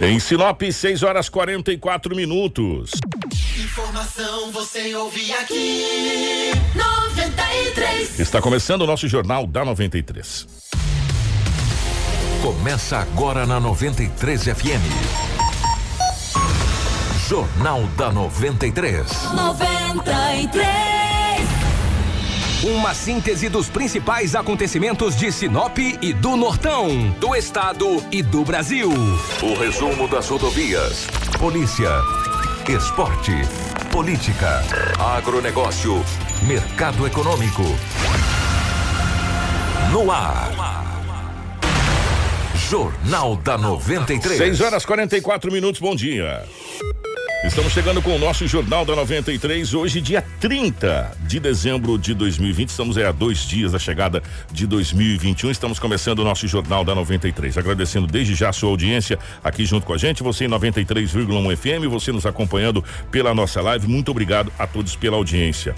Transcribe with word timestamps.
Em 0.00 0.18
Sinop, 0.18 0.60
6 0.60 1.02
horas 1.02 1.28
44 1.28 2.16
minutos. 2.16 2.90
Informação 3.56 4.50
você 4.50 4.94
ouve 4.94 5.32
aqui. 5.32 6.50
93. 6.74 8.18
Está 8.18 8.40
começando 8.40 8.82
o 8.82 8.86
nosso 8.86 9.06
Jornal 9.06 9.46
da 9.46 9.64
93. 9.64 10.46
Começa 12.42 12.98
agora 12.98 13.46
na 13.46 13.60
93 13.60 14.42
FM. 14.42 14.84
Jornal 17.28 17.82
da 17.96 18.12
93. 18.12 19.32
93. 19.32 21.03
Uma 22.64 22.94
síntese 22.94 23.50
dos 23.50 23.68
principais 23.68 24.34
acontecimentos 24.34 25.14
de 25.14 25.30
Sinop 25.30 25.76
e 25.78 26.14
do 26.14 26.34
Nortão, 26.34 27.10
do 27.20 27.36
Estado 27.36 28.02
e 28.10 28.22
do 28.22 28.42
Brasil. 28.42 28.88
O 29.42 29.54
resumo 29.58 30.08
das 30.08 30.26
rodovias. 30.30 31.06
Polícia. 31.38 31.90
Esporte. 32.66 33.32
Política. 33.92 34.62
Agronegócio. 34.98 36.02
Mercado 36.46 37.06
econômico. 37.06 37.64
No 39.92 40.10
ar. 40.10 40.50
Jornal 42.70 43.36
da 43.36 43.58
93. 43.58 44.38
6 44.38 44.60
horas 44.62 44.86
44 44.86 45.52
minutos, 45.52 45.82
bom 45.82 45.94
dia. 45.94 46.42
Estamos 47.44 47.74
chegando 47.74 48.00
com 48.00 48.16
o 48.16 48.18
nosso 48.18 48.46
Jornal 48.46 48.86
da 48.86 48.96
93, 48.96 49.74
hoje, 49.74 50.00
dia 50.00 50.24
30 50.40 51.14
de 51.26 51.38
dezembro 51.38 51.98
de 51.98 52.14
2020. 52.14 52.70
Estamos 52.70 52.96
aí 52.96 53.04
a 53.04 53.12
dois 53.12 53.40
dias 53.40 53.72
da 53.72 53.78
chegada 53.78 54.22
de 54.50 54.66
2021. 54.66 55.50
Estamos 55.50 55.78
começando 55.78 56.20
o 56.20 56.24
nosso 56.24 56.48
Jornal 56.48 56.84
da 56.84 56.94
93. 56.94 57.58
Agradecendo 57.58 58.06
desde 58.06 58.34
já 58.34 58.48
a 58.48 58.52
sua 58.52 58.70
audiência 58.70 59.18
aqui 59.44 59.66
junto 59.66 59.86
com 59.86 59.92
a 59.92 59.98
gente. 59.98 60.22
Você 60.22 60.46
em 60.46 60.48
93,1 60.48 61.56
FM, 61.56 61.86
você 61.90 62.12
nos 62.12 62.24
acompanhando 62.24 62.82
pela 63.10 63.34
nossa 63.34 63.60
live. 63.60 63.86
Muito 63.86 64.10
obrigado 64.10 64.50
a 64.58 64.66
todos 64.66 64.96
pela 64.96 65.18
audiência. 65.18 65.74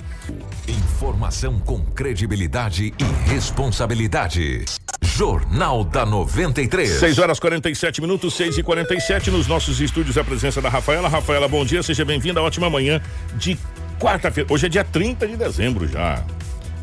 Informação 0.68 1.58
com 1.58 1.84
credibilidade 1.84 2.94
e 2.96 3.30
responsabilidade. 3.30 4.64
Jornal 5.02 5.82
da 5.82 6.04
93. 6.04 6.90
6 6.90 7.18
horas 7.18 7.40
47 7.40 8.00
minutos, 8.00 8.34
6 8.34 8.58
e 8.58 8.62
47 8.62 9.30
nos 9.30 9.46
nossos 9.46 9.80
estúdios. 9.80 10.18
A 10.18 10.24
presença 10.24 10.60
da 10.60 10.68
Rafaela. 10.68 11.08
Rafaela, 11.08 11.48
bom 11.56 11.64
dia, 11.64 11.82
seja 11.82 12.04
bem-vinda. 12.04 12.42
Ótima 12.42 12.68
manhã 12.68 13.00
de 13.34 13.56
quarta-feira. 13.98 14.52
Hoje 14.52 14.66
é 14.66 14.68
dia 14.68 14.84
30 14.84 15.26
de 15.26 15.36
dezembro 15.38 15.88
já. 15.88 16.22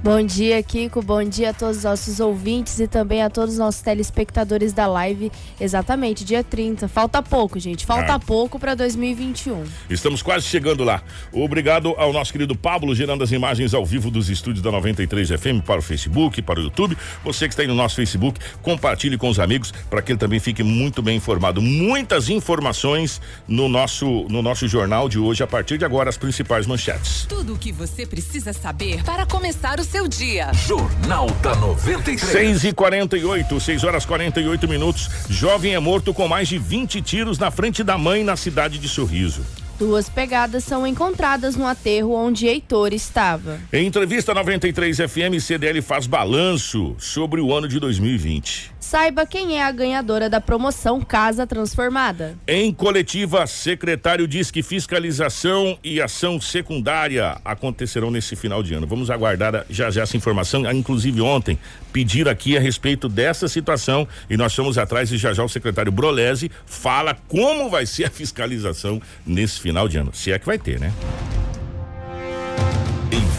Bom 0.04 0.22
dia, 0.22 0.62
Kiko. 0.62 1.02
Bom 1.02 1.24
dia 1.24 1.52
a 1.52 1.54
todos 1.54 1.78
os 1.78 1.84
nossos 1.86 2.20
ouvintes 2.20 2.78
e 2.78 2.88
também 2.90 3.24
a 3.24 3.30
todos 3.30 3.54
os 3.54 3.58
nossos 3.58 3.82
telespectadores 3.82 4.74
da 4.74 4.86
live. 4.86 5.32
Exatamente, 5.58 6.26
dia 6.26 6.44
30. 6.44 6.90
Falta 6.90 7.24
pouco, 7.24 7.58
gente. 7.58 7.86
Falta 7.86 8.16
Ah. 8.16 8.20
pouco 8.20 8.60
para 8.60 8.76
2021. 8.76 9.64
Estamos 9.90 10.22
quase 10.22 10.46
chegando 10.46 10.84
lá. 10.84 11.02
Obrigado 11.32 11.96
ao 11.98 12.12
nosso 12.12 12.34
querido 12.34 12.54
Pablo, 12.54 12.94
gerando 12.94 13.24
as 13.24 13.32
imagens 13.32 13.74
ao 13.74 13.86
vivo 13.86 14.12
dos 14.12 14.30
estúdios 14.30 14.62
da 14.62 14.70
93 14.74 15.30
FM 15.30 15.62
para 15.66 15.80
o 15.80 15.82
Facebook, 15.82 16.42
para 16.42 16.60
o 16.60 16.64
YouTube. 16.64 16.98
Você 17.24 17.48
que 17.48 17.54
está 17.54 17.62
aí 17.64 17.68
no 17.70 17.76
nosso 17.76 17.96
Facebook, 17.96 18.42
compartilhe 18.62 19.18
com 19.18 19.30
os 19.30 19.40
amigos 19.40 19.72
para 19.90 20.02
que 20.02 20.12
ele 20.12 20.20
também 20.20 20.40
fique 20.42 20.64
muito 20.64 21.02
bem 21.02 21.16
informado. 21.16 21.62
Muitas 21.62 22.28
informações 22.28 23.22
no 23.48 23.70
nosso, 23.70 24.26
no 24.30 24.42
nosso 24.42 24.68
jornal 24.68 25.08
de 25.08 25.18
hoje, 25.18 25.42
a 25.44 25.48
partir 25.48 25.78
de 25.78 25.86
agora, 25.86 26.10
as 26.10 26.18
principais 26.18 26.68
manchetes. 26.68 27.26
Tudo 27.30 27.54
o 27.54 27.58
que 27.58 27.72
você 27.72 28.06
precisa 28.06 28.52
saber 28.52 29.02
para 29.06 29.26
começar 29.26 29.80
o 29.80 29.93
seu 29.94 30.08
dia. 30.08 30.52
Jornal 30.54 31.30
da 31.44 31.56
93. 31.56 32.20
6 32.20 32.64
e 32.64 32.74
48, 32.74 33.60
6 33.60 33.84
horas 33.84 34.04
48 34.04 34.68
minutos. 34.68 35.08
Jovem 35.30 35.76
é 35.76 35.80
morto 35.80 36.16
com 36.16 36.28
mais 36.28 36.48
de 36.48 36.58
20 36.58 37.00
tiros 37.00 37.38
na 37.38 37.52
frente 37.52 37.84
da 37.84 37.96
mãe 37.96 38.24
na 38.24 38.36
cidade 38.36 38.80
de 38.80 38.90
Sorriso. 38.90 39.46
Duas 39.78 40.10
pegadas 40.10 40.64
são 40.64 40.88
encontradas 40.88 41.56
no 41.56 41.68
aterro 41.68 42.16
onde 42.16 42.48
Heitor 42.48 42.92
estava. 42.92 43.60
Em 43.72 43.86
entrevista 43.86 44.32
à 44.32 44.36
93 44.36 44.98
FM, 44.98 45.40
CDL 45.40 45.80
faz 45.84 46.08
balanço 46.08 46.96
sobre 46.98 47.40
o 47.40 47.54
ano 47.54 47.68
de 47.68 47.80
2020. 47.80 48.73
Saiba 48.84 49.26
quem 49.26 49.58
é 49.58 49.64
a 49.64 49.72
ganhadora 49.72 50.30
da 50.30 50.42
promoção 50.42 51.00
Casa 51.00 51.48
Transformada. 51.48 52.38
Em 52.46 52.72
coletiva, 52.74 53.48
secretário 53.48 54.28
diz 54.28 54.52
que 54.52 54.62
fiscalização 54.62 55.80
e 55.82 56.02
ação 56.02 56.40
secundária 56.40 57.38
acontecerão 57.46 58.12
nesse 58.12 58.36
final 58.36 58.62
de 58.62 58.74
ano. 58.74 58.86
Vamos 58.86 59.10
aguardar 59.10 59.66
já 59.70 59.90
já 59.90 60.04
essa 60.04 60.18
informação. 60.18 60.66
Ah, 60.68 60.74
Inclusive 60.74 61.22
ontem 61.22 61.58
pedir 61.94 62.28
aqui 62.28 62.58
a 62.58 62.60
respeito 62.60 63.08
dessa 63.08 63.48
situação 63.48 64.06
e 64.30 64.36
nós 64.36 64.54
fomos 64.54 64.78
atrás 64.78 65.10
e 65.14 65.18
já 65.18 65.32
já 65.32 65.46
o 65.46 65.50
secretário 65.50 65.92
Brolese 65.92 66.52
fala 66.66 67.16
como 67.30 67.70
vai 67.70 67.86
ser 67.86 68.04
a 68.04 68.10
fiscalização 68.10 69.02
nesse 69.26 69.62
final 69.62 69.88
de 69.88 69.98
ano. 69.98 70.14
Se 70.14 70.30
é 70.30 70.38
que 70.38 70.46
vai 70.46 70.60
ter, 70.60 70.78
né? 70.78 70.92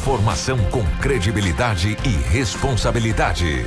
Informação 0.05 0.59
com 0.65 0.85
credibilidade 1.01 1.97
e 2.05 2.31
responsabilidade. 2.31 3.65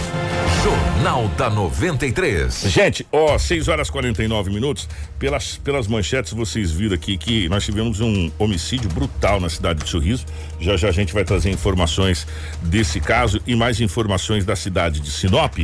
Jornal 0.63 1.27
da 1.29 1.49
93. 1.49 2.61
Gente, 2.67 3.07
ó, 3.11 3.39
6 3.39 3.67
horas 3.67 3.89
49 3.89 4.51
minutos. 4.51 4.87
Pelas, 5.17 5.57
pelas 5.57 5.87
manchetes, 5.87 6.33
vocês 6.33 6.71
viram 6.71 6.93
aqui 6.93 7.17
que 7.17 7.49
nós 7.49 7.65
tivemos 7.65 8.01
um 8.01 8.29
homicídio 8.37 8.87
brutal 8.87 9.39
na 9.39 9.49
cidade 9.49 9.83
de 9.83 9.89
Sorriso. 9.89 10.27
Já 10.59 10.77
já 10.77 10.89
a 10.89 10.91
gente 10.91 11.11
vai 11.11 11.25
trazer 11.25 11.49
informações 11.49 12.27
desse 12.61 12.99
caso 12.99 13.41
e 13.47 13.55
mais 13.55 13.81
informações 13.81 14.45
da 14.45 14.55
cidade 14.55 14.99
de 14.99 15.09
Sinop. 15.09 15.57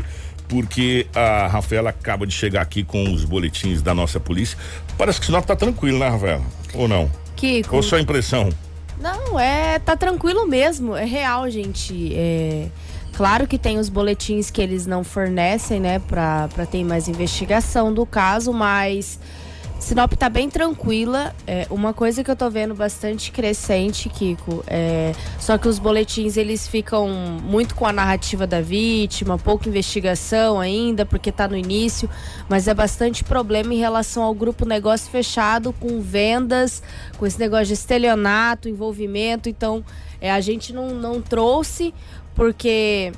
Porque 0.50 1.06
a 1.14 1.46
Rafaela 1.50 1.92
acaba 1.92 2.26
de 2.26 2.34
chegar 2.34 2.64
aqui 2.64 2.84
com 2.84 3.14
os 3.14 3.24
boletins 3.26 3.84
da 3.84 3.94
nossa 3.94 4.20
polícia. 4.20 4.58
Parece 4.98 5.20
que 5.20 5.28
Sinop 5.28 5.46
tá 5.46 5.56
tranquilo, 5.56 6.00
né, 6.00 6.10
Rafaela? 6.10 6.44
Ou 6.74 6.88
não? 6.88 7.12
Kiko. 7.36 7.76
Ou 7.76 7.84
só 7.84 8.00
impressão? 8.00 8.50
Não, 9.03 9.38
é, 9.38 9.80
tá 9.80 9.97
tranquilo 9.97 10.47
mesmo, 10.47 10.96
é 10.96 11.03
real, 11.03 11.50
gente. 11.50 12.16
É, 12.16 12.69
claro 13.12 13.46
que 13.46 13.58
tem 13.58 13.78
os 13.78 13.90
boletins 13.90 14.50
que 14.50 14.62
eles 14.62 14.86
não 14.86 15.03
fornecem, 15.03 15.78
né, 15.81 16.00
pra 16.00 16.47
ter 16.72 16.86
mais 16.86 17.09
investigação 17.09 17.94
do 17.94 18.06
caso, 18.06 18.53
mas 18.53 19.19
Sinop 19.84 20.14
tá 20.14 20.30
bem 20.30 20.50
tranquila. 20.50 21.36
É, 21.46 21.68
uma 21.70 21.94
coisa 21.94 22.24
que 22.24 22.32
eu 22.32 22.38
tô 22.38 22.50
vendo 22.50 22.74
bastante 22.74 23.34
crescente, 23.34 24.08
Kiko, 24.08 24.64
é, 24.66 25.12
só 25.38 25.58
que 25.58 25.68
os 25.68 25.78
boletins 25.78 26.38
eles 26.38 26.66
ficam 26.66 27.10
muito 27.10 27.76
com 27.76 27.86
a 27.86 27.92
narrativa 27.92 28.48
da 28.48 28.62
vítima, 28.62 29.38
pouca 29.38 29.68
investigação 29.68 30.58
ainda, 30.58 31.06
porque 31.06 31.34
tá 31.34 31.50
no 31.50 31.58
início, 31.58 32.10
mas 32.48 32.70
é 32.70 32.74
bastante 32.74 33.26
problema 33.26 33.74
em 33.74 33.78
relação 33.78 34.24
ao 34.24 34.34
grupo 34.34 34.66
negócio 34.66 35.12
fechado, 35.12 35.74
com 35.74 36.00
vendas, 36.00 36.82
com 37.18 37.26
esse 37.26 37.38
negócio 37.38 37.66
de 37.66 37.74
estelionato, 37.74 38.70
envolvimento. 38.70 39.50
Então, 39.50 39.84
é, 40.22 40.32
a 40.32 40.40
gente 40.40 40.72
não, 40.72 40.92
não 40.92 41.22
trouxe, 41.22 41.94
porque 42.34 43.12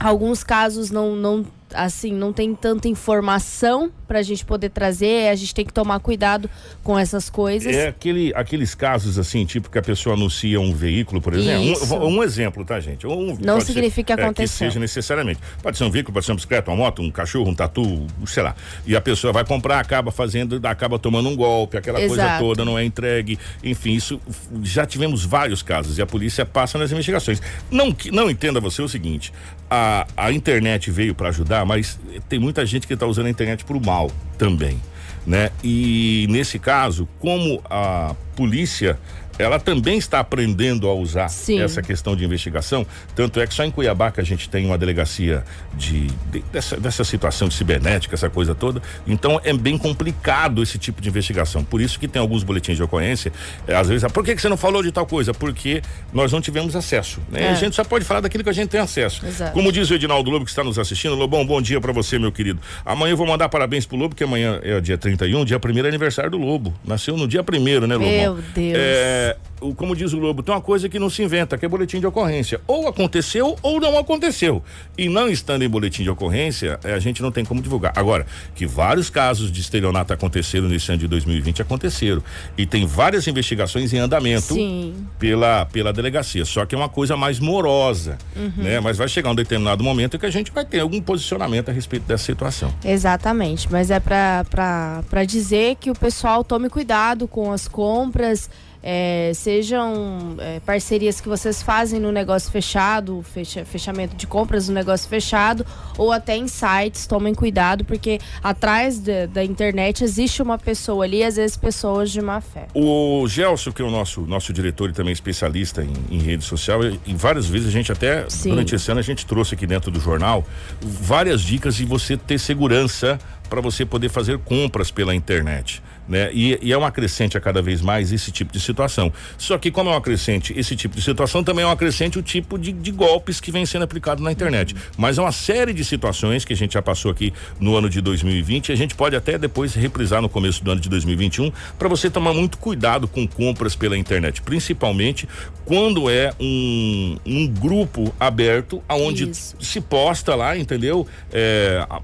alguns 0.00 0.42
casos 0.42 0.90
não, 0.90 1.14
não 1.14 1.44
assim 1.74 2.12
não 2.12 2.32
tem 2.32 2.54
tanta 2.54 2.88
informação 2.88 3.90
pra 4.12 4.20
gente 4.20 4.44
poder 4.44 4.68
trazer 4.68 5.30
a 5.30 5.34
gente 5.34 5.54
tem 5.54 5.64
que 5.64 5.72
tomar 5.72 5.98
cuidado 6.00 6.50
com 6.84 6.98
essas 6.98 7.30
coisas 7.30 7.74
É 7.74 7.88
aquele, 7.88 8.30
aqueles 8.34 8.74
casos 8.74 9.18
assim, 9.18 9.46
tipo 9.46 9.70
que 9.70 9.78
a 9.78 9.82
pessoa 9.82 10.14
anuncia 10.14 10.60
um 10.60 10.74
veículo, 10.74 11.20
por 11.22 11.32
exemplo. 11.32 11.96
Um, 12.06 12.18
um 12.18 12.22
exemplo, 12.22 12.62
tá, 12.62 12.78
gente? 12.78 13.06
Um, 13.06 13.38
Não 13.40 13.60
significa 13.60 14.14
ser, 14.14 14.22
é, 14.22 14.32
que 14.32 14.46
seja 14.46 14.78
necessariamente. 14.78 15.40
Pode 15.62 15.78
ser 15.78 15.84
um 15.84 15.90
veículo, 15.90 16.12
pode 16.12 16.26
ser 16.26 16.32
uma 16.32 16.36
bicicleta, 16.36 16.70
uma 16.70 16.76
moto, 16.76 17.00
um 17.00 17.10
cachorro, 17.10 17.50
um 17.50 17.54
tatu, 17.54 18.06
sei 18.26 18.42
lá. 18.42 18.54
E 18.86 18.94
a 18.94 19.00
pessoa 19.00 19.32
vai 19.32 19.44
comprar, 19.44 19.80
acaba 19.80 20.10
fazendo, 20.10 20.60
acaba 20.66 20.98
tomando 20.98 21.28
um 21.28 21.36
golpe, 21.36 21.78
aquela 21.78 21.98
coisa 21.98 22.14
Exato. 22.14 22.44
toda, 22.44 22.64
não 22.64 22.78
é 22.78 22.84
entregue. 22.84 23.38
Enfim, 23.64 23.94
isso 23.94 24.20
já 24.62 24.84
tivemos 24.84 25.24
vários 25.24 25.62
casos 25.62 25.96
e 25.96 26.02
a 26.02 26.06
polícia 26.06 26.44
passa 26.44 26.76
nas 26.76 26.92
investigações. 26.92 27.40
Não, 27.70 27.96
não 28.12 28.28
entenda 28.28 28.60
você 28.60 28.82
o 28.82 28.88
seguinte: 28.88 29.32
a, 29.70 30.06
a 30.16 30.32
internet 30.32 30.90
veio 30.90 31.14
para 31.14 31.30
ajudar, 31.30 31.64
mas 31.64 31.98
tem 32.28 32.38
muita 32.38 32.66
gente 32.66 32.86
que 32.86 32.92
está 32.92 33.06
usando 33.06 33.26
a 33.26 33.30
internet 33.30 33.64
para 33.64 33.76
o 33.76 33.84
mal 33.84 34.01
também 34.38 34.78
né? 35.26 35.50
E 35.62 36.26
nesse 36.28 36.58
caso, 36.58 37.08
como 37.20 37.62
a 37.70 38.14
polícia 38.36 38.98
ela 39.38 39.58
também 39.58 39.98
está 39.98 40.20
aprendendo 40.20 40.88
a 40.88 40.94
usar 40.94 41.28
Sim. 41.28 41.60
essa 41.60 41.80
questão 41.82 42.14
de 42.16 42.24
investigação. 42.24 42.86
Tanto 43.14 43.40
é 43.40 43.46
que 43.46 43.54
só 43.54 43.64
em 43.64 43.70
Cuiabá 43.70 44.10
que 44.10 44.20
a 44.20 44.24
gente 44.24 44.48
tem 44.48 44.64
uma 44.66 44.76
delegacia 44.78 45.44
de, 45.74 46.06
de- 46.30 46.40
dessa, 46.52 46.76
dessa 46.76 47.04
situação 47.04 47.48
de 47.48 47.54
cibernética, 47.54 48.14
essa 48.14 48.28
coisa 48.30 48.54
toda. 48.54 48.82
Então 49.06 49.40
é 49.44 49.52
bem 49.52 49.76
complicado 49.78 50.62
esse 50.62 50.78
tipo 50.78 51.00
de 51.00 51.08
investigação. 51.08 51.64
Por 51.64 51.80
isso 51.80 51.98
que 51.98 52.06
tem 52.08 52.20
alguns 52.20 52.42
boletins 52.42 52.76
de 52.76 52.82
ocorrência. 52.82 53.32
eh, 53.66 53.74
às 53.74 53.88
vezes, 53.88 54.04
ah, 54.04 54.10
por 54.10 54.24
que, 54.24 54.34
que 54.34 54.42
você 54.42 54.48
não 54.48 54.56
falou 54.56 54.82
de 54.82 54.92
tal 54.92 55.06
coisa? 55.06 55.32
Porque 55.32 55.82
nós 56.12 56.30
não 56.32 56.40
tivemos 56.40 56.76
acesso. 56.76 57.20
Né? 57.30 57.44
É. 57.44 57.48
A 57.50 57.54
gente 57.54 57.74
só 57.74 57.84
pode 57.84 58.04
falar 58.04 58.20
daquilo 58.20 58.44
que 58.44 58.50
a 58.50 58.54
gente 58.54 58.68
tem 58.68 58.80
acesso. 58.80 59.24
Exato. 59.26 59.52
Como 59.52 59.72
diz 59.72 59.90
o 59.90 59.94
Edinaldo 59.94 60.30
Lobo 60.30 60.44
que 60.44 60.50
está 60.50 60.62
nos 60.64 60.78
assistindo, 60.78 61.14
Lobão, 61.14 61.44
bom 61.46 61.60
dia 61.60 61.80
para 61.80 61.92
você, 61.92 62.18
meu 62.18 62.30
querido. 62.32 62.60
Amanhã 62.84 63.12
eu 63.12 63.16
vou 63.16 63.26
mandar 63.26 63.48
parabéns 63.48 63.86
pro 63.86 63.96
Lobo, 63.96 64.14
que 64.14 64.24
amanhã 64.24 64.60
é 64.62 64.76
o 64.76 64.80
dia 64.80 64.98
31, 64.98 65.44
dia 65.44 65.58
1 65.58 65.78
é 65.84 65.88
aniversário 65.88 66.30
do 66.30 66.38
Lobo. 66.38 66.74
Nasceu 66.84 67.16
no 67.16 67.26
dia 67.26 67.42
1 67.42 67.86
né, 67.86 67.94
Lobão? 67.96 68.08
Meu 68.10 68.34
Deus. 68.54 68.74
É, 68.76 69.21
o- 69.60 69.74
como 69.74 69.94
diz 69.94 70.12
o 70.12 70.18
Lobo, 70.18 70.42
tem 70.42 70.54
uma 70.54 70.60
coisa 70.60 70.88
que 70.88 70.98
não 70.98 71.08
se 71.08 71.22
inventa, 71.22 71.56
que 71.56 71.64
é 71.64 71.68
boletim 71.68 72.00
de 72.00 72.06
ocorrência. 72.06 72.60
Ou 72.66 72.88
aconteceu 72.88 73.56
ou 73.62 73.80
não 73.80 73.96
aconteceu. 73.98 74.62
E 74.98 75.08
não 75.08 75.28
estando 75.28 75.62
em 75.62 75.68
boletim 75.68 76.02
de 76.02 76.10
ocorrência, 76.10 76.78
eh, 76.84 76.92
a 76.94 76.98
gente 76.98 77.22
não 77.22 77.30
tem 77.30 77.44
como 77.44 77.60
divulgar. 77.62 77.92
Agora, 77.96 78.26
que 78.54 78.66
vários 78.66 79.08
casos 79.10 79.50
de 79.52 79.60
estelionato 79.60 80.12
aconteceram 80.12 80.68
nesse 80.68 80.90
ano 80.90 80.98
de 81.00 81.08
2020 81.08 81.62
aconteceram. 81.62 82.22
E 82.58 82.66
tem 82.66 82.84
várias 82.86 83.26
investigações 83.28 83.92
em 83.92 83.98
andamento 83.98 84.54
Sim. 84.54 84.94
pela, 85.18 85.64
pela 85.66 85.92
delegacia. 85.92 86.44
Só 86.44 86.66
que 86.66 86.74
é 86.74 86.78
uma 86.78 86.88
coisa 86.88 87.16
mais 87.16 87.38
morosa, 87.38 88.18
né? 88.56 88.80
Mas 88.80 88.96
vai 88.96 89.08
chegar 89.08 89.30
um 89.30 89.34
determinado 89.34 89.82
momento 89.84 90.18
que 90.18 90.26
a 90.26 90.30
gente 90.30 90.50
vai 90.50 90.64
ter 90.64 90.80
algum 90.80 91.00
posicionamento 91.00 91.68
a 91.68 91.72
respeito 91.72 92.04
dessa 92.04 92.24
situação. 92.24 92.72
Exatamente, 92.84 93.70
mas 93.70 93.90
é 93.90 94.00
para 94.00 95.24
dizer 95.26 95.76
que 95.76 95.90
o 95.90 95.94
pessoal 95.94 96.42
tome 96.44 96.68
cuidado 96.68 97.28
com 97.28 97.52
as 97.52 97.68
compras, 97.68 98.50
é, 98.82 99.32
sejam 99.34 100.34
é, 100.38 100.60
parcerias 100.60 101.20
que 101.20 101.28
vocês 101.28 101.62
fazem 101.62 102.00
no 102.00 102.10
negócio 102.10 102.50
fechado, 102.50 103.22
fecha- 103.22 103.64
fechamento 103.64 104.16
de 104.16 104.26
compras 104.26 104.68
no 104.68 104.74
negócio 104.74 105.08
fechado, 105.08 105.64
ou 105.96 106.10
até 106.10 106.36
em 106.36 106.48
sites, 106.48 107.06
tomem 107.06 107.34
cuidado, 107.34 107.84
porque 107.84 108.18
atrás 108.42 108.98
da, 108.98 109.26
da 109.26 109.44
internet 109.44 110.02
existe 110.02 110.42
uma 110.42 110.58
pessoa 110.58 111.04
ali, 111.04 111.22
às 111.22 111.36
vezes 111.36 111.56
pessoas 111.56 112.10
de 112.10 112.20
má 112.20 112.40
fé. 112.40 112.66
O 112.74 113.26
Gelson, 113.28 113.70
que 113.72 113.82
é 113.82 113.84
o 113.84 113.90
nosso, 113.90 114.22
nosso 114.22 114.52
diretor 114.52 114.90
e 114.90 114.92
também 114.92 115.12
especialista 115.12 115.82
em, 115.84 115.92
em 116.10 116.18
rede 116.18 116.44
social, 116.44 116.84
e, 116.84 116.98
e 117.06 117.14
várias 117.14 117.46
vezes 117.46 117.68
a 117.68 117.70
gente 117.70 117.92
até, 117.92 118.28
Sim. 118.28 118.50
durante 118.50 118.74
esse 118.74 118.90
ano, 118.90 119.00
a 119.00 119.04
gente 119.04 119.24
trouxe 119.24 119.54
aqui 119.54 119.66
dentro 119.66 119.90
do 119.90 120.00
jornal 120.00 120.44
várias 120.80 121.40
dicas 121.40 121.76
de 121.76 121.84
você 121.84 122.16
ter 122.16 122.38
segurança 122.38 123.18
para 123.48 123.60
você 123.60 123.84
poder 123.84 124.08
fazer 124.08 124.38
compras 124.38 124.90
pela 124.90 125.14
internet. 125.14 125.82
Né? 126.12 126.28
E, 126.34 126.58
e 126.60 126.70
é 126.74 126.76
uma 126.76 126.90
crescente 126.92 127.38
a 127.38 127.40
cada 127.40 127.62
vez 127.62 127.80
mais 127.80 128.12
esse 128.12 128.30
tipo 128.30 128.52
de 128.52 128.60
situação. 128.60 129.10
Só 129.38 129.56
que, 129.56 129.70
como 129.70 129.88
é 129.88 129.94
uma 129.94 130.00
crescente 130.02 130.52
esse 130.54 130.76
tipo 130.76 130.94
de 130.94 131.00
situação, 131.00 131.42
também 131.42 131.62
é 131.64 131.66
uma 131.66 131.74
crescente 131.74 132.18
o 132.18 132.22
tipo 132.22 132.58
de, 132.58 132.70
de 132.70 132.90
golpes 132.90 133.40
que 133.40 133.50
vem 133.50 133.64
sendo 133.64 133.84
aplicado 133.84 134.22
na 134.22 134.30
internet. 134.30 134.76
Mas 134.98 135.16
é 135.16 135.22
uma 135.22 135.32
série 135.32 135.72
de 135.72 135.82
situações 135.82 136.44
que 136.44 136.52
a 136.52 136.56
gente 136.56 136.74
já 136.74 136.82
passou 136.82 137.10
aqui 137.10 137.32
no 137.58 137.74
ano 137.74 137.88
de 137.88 138.02
2020. 138.02 138.68
e 138.68 138.72
A 138.72 138.76
gente 138.76 138.94
pode 138.94 139.16
até 139.16 139.38
depois 139.38 139.72
reprisar 139.72 140.20
no 140.20 140.28
começo 140.28 140.62
do 140.62 140.70
ano 140.70 140.82
de 140.82 140.90
2021 140.90 141.50
para 141.78 141.88
você 141.88 142.10
tomar 142.10 142.34
muito 142.34 142.58
cuidado 142.58 143.08
com 143.08 143.26
compras 143.26 143.74
pela 143.74 143.96
internet, 143.96 144.42
principalmente 144.42 145.26
quando 145.64 146.10
é 146.10 146.34
um, 146.38 147.16
um 147.24 147.46
grupo 147.48 148.14
aberto 148.20 148.82
aonde 148.86 149.30
Isso. 149.30 149.56
se 149.58 149.80
posta 149.80 150.34
lá, 150.34 150.58
entendeu? 150.58 151.06
É, 151.32 151.86
a- 151.88 152.02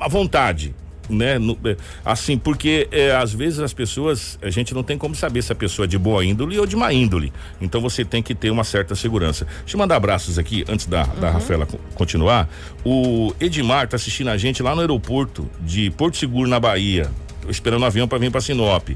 à 0.00 0.08
vontade. 0.08 0.72
Né? 1.10 1.38
No- 1.38 1.58
é, 1.64 1.76
assim, 2.04 2.38
porque 2.38 2.88
é, 2.92 3.10
às 3.16 3.32
vezes 3.32 3.58
as 3.58 3.72
pessoas, 3.72 4.38
a 4.40 4.48
gente 4.50 4.72
não 4.72 4.82
tem 4.82 4.96
como 4.96 5.14
saber 5.14 5.42
se 5.42 5.50
a 5.52 5.54
pessoa 5.54 5.84
é 5.84 5.88
de 5.88 5.98
boa 5.98 6.24
índole 6.24 6.58
ou 6.58 6.66
de 6.66 6.76
má 6.76 6.92
índole. 6.92 7.32
Então 7.60 7.80
você 7.80 8.04
tem 8.04 8.22
que 8.22 8.34
ter 8.34 8.50
uma 8.50 8.62
certa 8.64 8.94
segurança. 8.94 9.44
Deixa 9.60 9.76
eu 9.76 9.78
mandar 9.78 9.96
abraços 9.96 10.38
aqui, 10.38 10.64
antes 10.68 10.86
da, 10.86 11.02
da 11.04 11.30
Rafaela 11.32 11.66
co- 11.66 11.78
continuar. 11.94 12.48
O 12.84 13.34
Edmar 13.40 13.88
tá 13.88 13.96
assistindo 13.96 14.28
a 14.30 14.36
gente 14.36 14.62
lá 14.62 14.74
no 14.74 14.80
aeroporto 14.80 15.48
de 15.60 15.90
Porto 15.90 16.16
Seguro, 16.16 16.48
na 16.48 16.60
Bahia. 16.60 17.10
Esperando 17.48 17.82
o 17.82 17.86
avião 17.86 18.06
para 18.06 18.18
vir 18.18 18.30
para 18.30 18.40
Sinop. 18.40 18.90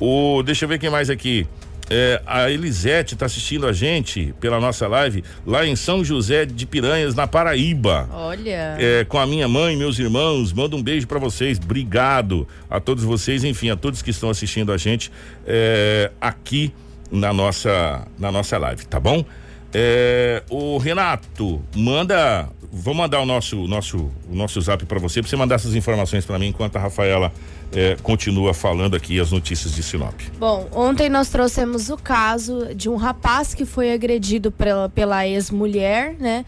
O, 0.00 0.42
deixa 0.44 0.64
eu 0.64 0.68
ver 0.68 0.78
quem 0.78 0.88
mais 0.88 1.10
aqui. 1.10 1.46
É, 1.90 2.20
a 2.26 2.50
Elisete 2.50 3.14
está 3.14 3.26
assistindo 3.26 3.66
a 3.66 3.72
gente 3.72 4.34
pela 4.38 4.60
nossa 4.60 4.86
live 4.86 5.24
lá 5.46 5.66
em 5.66 5.74
São 5.74 6.04
José 6.04 6.44
de 6.44 6.66
Piranhas, 6.66 7.14
na 7.14 7.26
Paraíba 7.26 8.08
Olha. 8.12 8.76
é, 8.78 9.04
com 9.08 9.18
a 9.18 9.26
minha 9.26 9.48
mãe, 9.48 9.76
meus 9.76 9.98
irmãos. 9.98 10.52
Mando 10.52 10.76
um 10.76 10.82
beijo 10.82 11.06
pra 11.06 11.18
vocês. 11.18 11.58
Obrigado 11.58 12.46
a 12.68 12.78
todos 12.78 13.04
vocês, 13.04 13.42
enfim, 13.42 13.70
a 13.70 13.76
todos 13.76 14.02
que 14.02 14.10
estão 14.10 14.28
assistindo 14.28 14.70
a 14.70 14.76
gente 14.76 15.10
é, 15.46 16.10
aqui 16.20 16.72
na 17.10 17.32
nossa 17.32 18.06
na 18.18 18.30
nossa 18.30 18.58
live, 18.58 18.84
tá 18.86 19.00
bom? 19.00 19.24
É, 19.72 20.42
o 20.50 20.78
Renato 20.78 21.62
manda, 21.74 22.48
vou 22.72 22.94
mandar 22.94 23.20
o 23.20 23.26
nosso 23.26 23.66
nosso 23.66 24.10
o 24.30 24.34
nosso 24.34 24.60
zap 24.60 24.84
pra 24.86 24.98
você, 24.98 25.20
pra 25.20 25.28
você 25.28 25.36
mandar 25.36 25.56
essas 25.56 25.74
informações 25.74 26.24
pra 26.24 26.38
mim 26.38 26.48
enquanto 26.48 26.76
a 26.76 26.80
Rafaela 26.80 27.32
é, 27.72 27.96
continua 28.02 28.54
falando 28.54 28.96
aqui 28.96 29.20
as 29.20 29.30
notícias 29.30 29.74
de 29.74 29.82
Sinop. 29.82 30.14
Bom, 30.38 30.68
ontem 30.72 31.08
nós 31.08 31.28
trouxemos 31.28 31.90
o 31.90 31.96
caso 31.96 32.74
de 32.74 32.88
um 32.88 32.96
rapaz 32.96 33.54
que 33.54 33.64
foi 33.64 33.92
agredido 33.92 34.50
pela, 34.50 34.88
pela 34.88 35.26
ex-mulher, 35.26 36.14
né? 36.18 36.44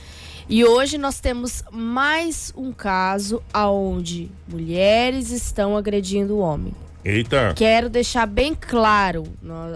E 0.48 0.64
hoje 0.64 0.98
nós 0.98 1.20
temos 1.20 1.62
mais 1.70 2.52
um 2.56 2.72
caso 2.72 3.40
aonde 3.52 4.28
mulheres 4.48 5.30
estão 5.30 5.76
agredindo 5.76 6.34
o 6.34 6.38
homem. 6.40 6.74
Eita, 7.04 7.54
Quero 7.56 7.88
deixar 7.88 8.26
bem 8.26 8.54
claro, 8.54 9.24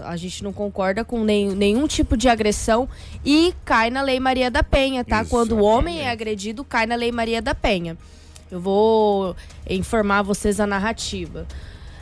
a 0.03 0.15
gente 0.15 0.43
não 0.43 0.53
concorda 0.53 1.03
com 1.03 1.23
nenhum, 1.23 1.55
nenhum 1.55 1.87
tipo 1.87 2.15
de 2.15 2.29
agressão 2.29 2.87
e 3.25 3.53
cai 3.63 3.89
na 3.89 4.01
Lei 4.03 4.19
Maria 4.19 4.51
da 4.51 4.61
Penha, 4.61 5.03
tá? 5.03 5.25
Quando 5.25 5.53
o 5.53 5.63
homem 5.63 5.95
é 5.95 5.97
Exatamente. 6.01 6.21
agredido, 6.21 6.63
cai 6.63 6.85
na 6.85 6.95
Lei 6.95 7.11
Maria 7.11 7.41
da 7.41 7.55
Penha. 7.55 7.97
Eu 8.51 8.59
vou 8.59 9.35
informar 9.69 10.21
vocês 10.21 10.59
a 10.59 10.67
narrativa. 10.67 11.47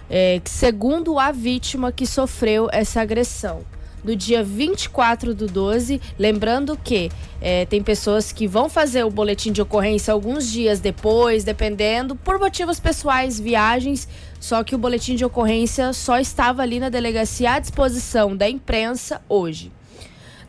É, 0.10 0.42
segundo 0.46 1.18
a 1.18 1.32
vítima 1.32 1.92
que 1.92 2.06
sofreu 2.06 2.68
essa 2.72 3.02
agressão, 3.02 3.64
no 4.04 4.16
dia 4.16 4.44
24 4.44 5.34
do 5.34 5.48
12, 5.48 6.02
lembrando 6.20 6.78
que 6.78 7.10
é, 7.40 7.66
tem 7.66 7.82
pessoas 7.82 8.32
que 8.32 8.46
vão 8.46 8.68
fazer 8.68 9.06
o 9.06 9.10
boletim 9.10 9.52
de 9.52 9.62
ocorrência 9.62 10.14
alguns 10.14 10.52
dias 10.52 10.80
depois, 10.82 11.44
dependendo, 11.44 12.16
por 12.16 12.38
motivos 12.38 12.80
pessoais, 12.80 13.40
viagens, 13.40 14.08
só 14.40 14.64
que 14.64 14.76
o 14.76 14.78
boletim 14.78 15.16
de 15.16 15.24
ocorrência 15.24 15.94
só 15.94 16.20
estava 16.20 16.62
ali 16.62 16.80
na 16.80 16.90
delegacia 16.90 17.54
à 17.54 17.60
disposição 17.60 18.36
da 18.36 18.50
imprensa 18.50 19.22
hoje. 19.30 19.72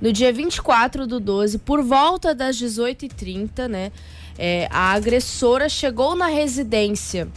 No 0.01 0.13
dia 0.13 0.33
24 0.33 1.07
do 1.07 1.21
12, 1.21 1.59
por 1.59 1.83
volta 1.83 2.35
das 2.35 2.57
18h30, 2.57 3.69
né, 3.69 3.93
é, 4.39 4.69
a 4.71 4.93
agressora 4.93 5.69
chegou 5.69 6.17
na 6.17 6.27
residência 6.27 7.29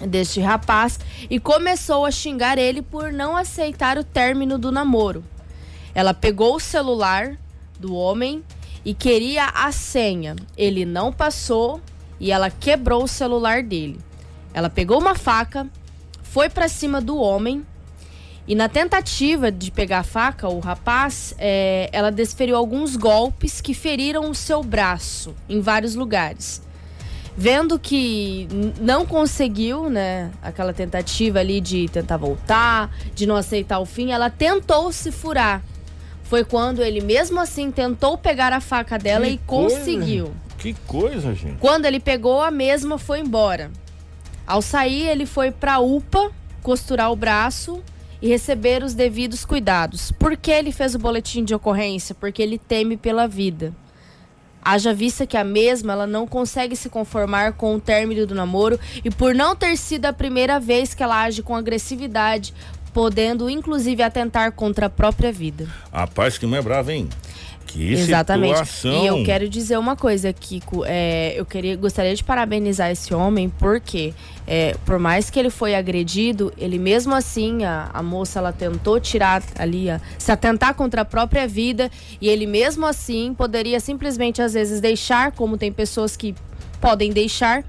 deste 0.00 0.40
rapaz 0.40 0.98
e 1.30 1.38
começou 1.38 2.04
a 2.04 2.10
xingar 2.10 2.58
ele 2.58 2.82
por 2.82 3.12
não 3.12 3.36
aceitar 3.36 3.98
o 3.98 4.04
término 4.04 4.58
do 4.58 4.72
namoro. 4.72 5.24
Ela 5.94 6.12
pegou 6.12 6.56
o 6.56 6.60
celular 6.60 7.38
do 7.78 7.94
homem 7.94 8.42
e 8.84 8.92
queria 8.92 9.46
a 9.46 9.70
senha. 9.70 10.34
Ele 10.56 10.84
não 10.84 11.12
passou 11.12 11.80
e 12.18 12.32
ela 12.32 12.50
quebrou 12.50 13.04
o 13.04 13.08
celular 13.08 13.62
dele. 13.62 14.00
Ela 14.52 14.70
pegou 14.70 14.98
uma 15.00 15.14
faca, 15.14 15.68
foi 16.22 16.48
pra 16.48 16.68
cima 16.68 17.00
do 17.00 17.16
homem 17.16 17.64
e 18.46 18.54
na 18.54 18.68
tentativa 18.68 19.50
de 19.50 19.70
pegar 19.70 20.00
a 20.00 20.04
faca, 20.04 20.48
o 20.48 20.60
rapaz, 20.60 21.34
é, 21.38 21.88
ela 21.92 22.10
desferiu 22.10 22.56
alguns 22.56 22.94
golpes 22.96 23.60
que 23.60 23.72
feriram 23.72 24.30
o 24.30 24.34
seu 24.34 24.62
braço 24.62 25.34
em 25.48 25.60
vários 25.60 25.94
lugares. 25.94 26.62
Vendo 27.36 27.78
que 27.78 28.46
não 28.80 29.04
conseguiu, 29.04 29.90
né, 29.90 30.30
aquela 30.42 30.72
tentativa 30.72 31.40
ali 31.40 31.60
de 31.60 31.88
tentar 31.88 32.16
voltar, 32.16 32.94
de 33.14 33.26
não 33.26 33.34
aceitar 33.34 33.80
o 33.80 33.86
fim, 33.86 34.12
ela 34.12 34.30
tentou 34.30 34.92
se 34.92 35.10
furar. 35.10 35.62
Foi 36.22 36.44
quando 36.44 36.82
ele 36.82 37.00
mesmo 37.00 37.40
assim 37.40 37.70
tentou 37.72 38.16
pegar 38.16 38.52
a 38.52 38.60
faca 38.60 38.98
dela 38.98 39.24
Que 39.26 39.32
e 39.32 39.38
coisa. 39.38 39.76
conseguiu. 39.78 40.32
que 40.58 40.74
coisa, 40.86 41.34
gente. 41.34 41.58
Quando 41.58 41.86
ele 41.86 41.98
pegou, 41.98 42.40
a 42.40 42.50
mesma 42.50 42.98
foi 42.98 43.20
embora. 43.20 43.70
Ao 44.46 44.62
sair, 44.62 45.06
ele 45.08 45.26
foi 45.26 45.50
para 45.50 45.74
a 45.74 45.80
UPA 45.80 46.30
costurar 46.62 47.10
o 47.10 47.16
braço 47.16 47.82
e 48.24 48.26
receber 48.26 48.82
os 48.82 48.94
devidos 48.94 49.44
cuidados. 49.44 50.10
Por 50.10 50.34
que 50.34 50.50
ele 50.50 50.72
fez 50.72 50.94
o 50.94 50.98
boletim 50.98 51.44
de 51.44 51.54
ocorrência? 51.54 52.14
Porque 52.14 52.42
ele 52.42 52.56
teme 52.56 52.96
pela 52.96 53.28
vida. 53.28 53.74
Haja 54.64 54.94
vista 54.94 55.26
que 55.26 55.36
a 55.36 55.44
mesma 55.44 55.92
ela 55.92 56.06
não 56.06 56.26
consegue 56.26 56.74
se 56.74 56.88
conformar 56.88 57.52
com 57.52 57.74
o 57.74 57.80
término 57.80 58.26
do 58.26 58.34
namoro 58.34 58.80
e 59.04 59.10
por 59.10 59.34
não 59.34 59.54
ter 59.54 59.76
sido 59.76 60.06
a 60.06 60.12
primeira 60.14 60.58
vez 60.58 60.94
que 60.94 61.02
ela 61.02 61.22
age 61.22 61.42
com 61.42 61.54
agressividade, 61.54 62.54
podendo 62.94 63.50
inclusive 63.50 64.02
atentar 64.02 64.52
contra 64.52 64.86
a 64.86 64.90
própria 64.90 65.30
vida. 65.30 65.68
Rapaz, 65.92 66.38
que 66.38 66.46
mulher 66.46 66.62
brava, 66.62 66.94
hein? 66.94 67.10
Que 67.74 67.92
Exatamente. 67.92 68.56
situação. 68.58 69.02
E 69.02 69.06
eu 69.08 69.24
quero 69.24 69.48
dizer 69.48 69.76
uma 69.76 69.96
coisa, 69.96 70.32
Kiko. 70.32 70.84
É, 70.86 71.34
eu 71.36 71.44
queria, 71.44 71.76
gostaria 71.76 72.14
de 72.14 72.22
parabenizar 72.22 72.88
esse 72.88 73.12
homem, 73.12 73.48
porque 73.58 74.14
é, 74.46 74.76
por 74.86 75.00
mais 75.00 75.28
que 75.28 75.40
ele 75.40 75.50
foi 75.50 75.74
agredido, 75.74 76.52
ele 76.56 76.78
mesmo 76.78 77.12
assim, 77.12 77.64
a, 77.64 77.90
a 77.92 78.00
moça 78.00 78.38
ela 78.38 78.52
tentou 78.52 79.00
tirar 79.00 79.42
ali, 79.58 79.90
a, 79.90 80.00
se 80.16 80.30
atentar 80.30 80.74
contra 80.74 81.00
a 81.00 81.04
própria 81.04 81.48
vida, 81.48 81.90
e 82.20 82.28
ele 82.28 82.46
mesmo 82.46 82.86
assim 82.86 83.34
poderia 83.34 83.80
simplesmente, 83.80 84.40
às 84.40 84.54
vezes, 84.54 84.80
deixar, 84.80 85.32
como 85.32 85.58
tem 85.58 85.72
pessoas 85.72 86.16
que 86.16 86.32
podem 86.80 87.10
deixar. 87.10 87.64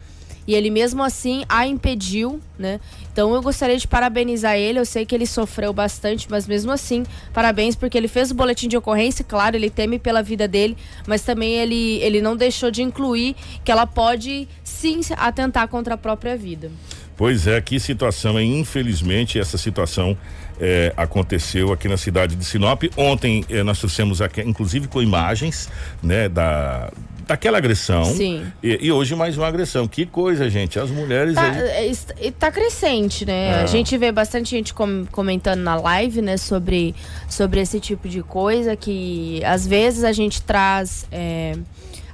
E 0.48 0.54
ele 0.54 0.70
mesmo 0.70 1.02
assim 1.02 1.44
a 1.50 1.66
impediu, 1.66 2.40
né? 2.60 2.80
Então 3.16 3.34
eu 3.34 3.42
gostaria 3.42 3.78
de 3.78 3.88
parabenizar 3.88 4.58
ele. 4.58 4.78
Eu 4.78 4.86
sei 4.86 5.06
que 5.06 5.16
ele 5.16 5.26
sofreu 5.26 5.72
bastante, 5.72 6.28
mas 6.30 6.46
mesmo 6.46 6.70
assim, 6.70 7.06
parabéns 7.34 7.74
porque 7.74 7.98
ele 7.98 8.10
fez 8.10 8.30
o 8.30 8.36
boletim 8.36 8.68
de 8.68 8.76
ocorrência. 8.76 9.24
Claro, 9.24 9.56
ele 9.56 9.70
teme 9.70 9.98
pela 9.98 10.22
vida 10.22 10.50
dele, 10.50 10.76
mas 11.08 11.22
também 11.22 11.54
ele, 11.54 11.98
ele 12.02 12.20
não 12.20 12.36
deixou 12.36 12.70
de 12.70 12.82
incluir 12.82 13.34
que 13.64 13.72
ela 13.72 13.88
pode 13.88 14.50
sim 14.66 15.00
atentar 15.16 15.70
contra 15.70 15.94
a 15.94 15.98
própria 15.98 16.36
vida. 16.36 16.70
Pois 17.16 17.48
é, 17.48 17.62
que 17.62 17.80
situação, 17.80 18.38
hein? 18.38 18.60
Infelizmente, 18.60 19.40
essa 19.40 19.58
situação 19.58 20.18
eh, 20.60 20.92
aconteceu 20.98 21.72
aqui 21.72 21.88
na 21.88 21.96
cidade 21.96 22.36
de 22.36 22.44
Sinop. 22.44 22.84
Ontem 22.98 23.46
eh, 23.50 23.64
nós 23.64 23.80
trouxemos 23.80 24.22
aqui, 24.22 24.42
inclusive 24.42 24.90
com 24.90 25.02
imagens, 25.02 25.70
né, 26.04 26.28
da, 26.28 26.92
daquela 27.28 27.58
agressão. 27.58 28.06
Sim. 28.06 28.46
E, 28.62 28.80
e 28.88 28.92
hoje 28.92 29.16
mais 29.16 29.38
uma 29.38 29.48
agressão. 29.48 29.88
Que 29.88 30.06
coisa, 30.06 30.50
gente. 30.50 30.80
As 30.80 30.90
mulheres 30.92 31.36
Tá, 31.36 31.44
aí. 31.52 31.92
é, 32.20 32.32
tá 32.32 32.52
crescente, 32.52 33.26
né? 33.26 33.50
É. 33.50 33.54
A 33.64 33.66
gente 33.66 33.98
vê 33.98 34.12
bastante 34.12 34.50
gente 34.52 34.74
com- 34.74 35.06
comentando 35.12 35.60
na 35.62 35.76
live, 35.76 36.22
né, 36.22 36.38
sobre, 36.38 36.94
sobre 37.30 37.60
esse 37.62 37.80
tipo 37.80 38.08
de 38.08 38.22
coisa 38.24 38.76
que 38.76 39.42
às 39.44 39.66
vezes 39.66 40.04
a 40.04 40.12
gente 40.12 40.42
traz 40.42 41.06
é, 41.12 41.56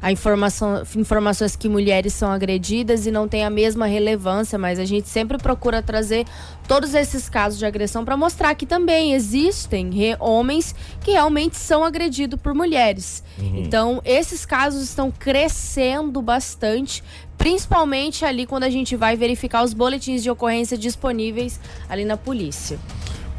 a 0.01 0.12
informação, 0.12 0.81
informações 0.96 1.55
que 1.55 1.70
mulheres 1.70 2.13
são 2.13 2.31
agredidas 2.31 3.05
e 3.05 3.12
não 3.12 3.27
tem 3.27 3.46
a 3.46 3.50
mesma 3.50 3.86
relevância, 3.86 4.58
mas 4.58 4.79
a 4.79 4.86
gente 4.86 5.08
sempre 5.08 5.38
procura 5.38 5.81
trazer 5.81 6.25
todos 6.67 6.96
esses 6.96 7.29
casos 7.29 7.60
de 7.60 7.65
agressão 7.65 8.03
para 8.03 8.17
mostrar 8.17 8.55
que 8.55 8.65
também 8.65 9.13
existem 9.13 9.91
homens 10.20 10.74
que 11.01 11.12
realmente 11.12 11.55
são 11.58 11.84
agredidos 11.84 12.39
por 12.41 12.53
mulheres. 12.53 13.24
Então, 13.39 14.01
esses 14.03 14.46
casos 14.46 14.81
estão 14.81 15.12
crescendo 15.12 16.22
bastante, 16.22 17.03
principalmente 17.38 18.25
ali 18.25 18.48
quando 18.48 18.63
a 18.63 18.70
gente 18.70 18.96
vai 18.96 19.15
verificar 19.15 19.63
os 19.63 19.74
boletins 19.74 20.24
de 20.24 20.31
ocorrência 20.31 20.77
disponíveis 20.77 21.60
ali 21.88 22.05
na 22.05 22.17
polícia. 22.17 22.79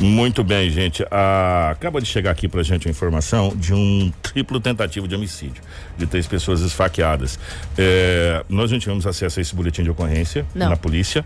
Muito 0.03 0.43
bem, 0.43 0.69
gente. 0.69 1.05
Ah, 1.13 1.69
acaba 1.71 2.01
de 2.01 2.07
chegar 2.09 2.33
aqui 2.33 2.49
pra 2.49 2.63
gente 2.65 2.89
a 2.89 2.91
informação 2.91 3.55
de 3.55 3.73
um 3.73 4.13
triplo 4.21 4.59
tentativa 4.59 5.07
de 5.07 5.15
homicídio, 5.15 5.63
de 5.97 6.07
três 6.07 6.27
pessoas 6.27 6.61
esfaqueadas. 6.61 7.39
É, 7.79 8.45
nós 8.49 8.73
não 8.73 8.81
tivemos 8.81 9.07
acesso 9.07 9.39
a 9.39 9.43
esse 9.43 9.55
boletim 9.55 9.85
de 9.85 9.91
ocorrência 9.91 10.45
Não. 10.55 10.71
na 10.71 10.77
polícia. 10.77 11.25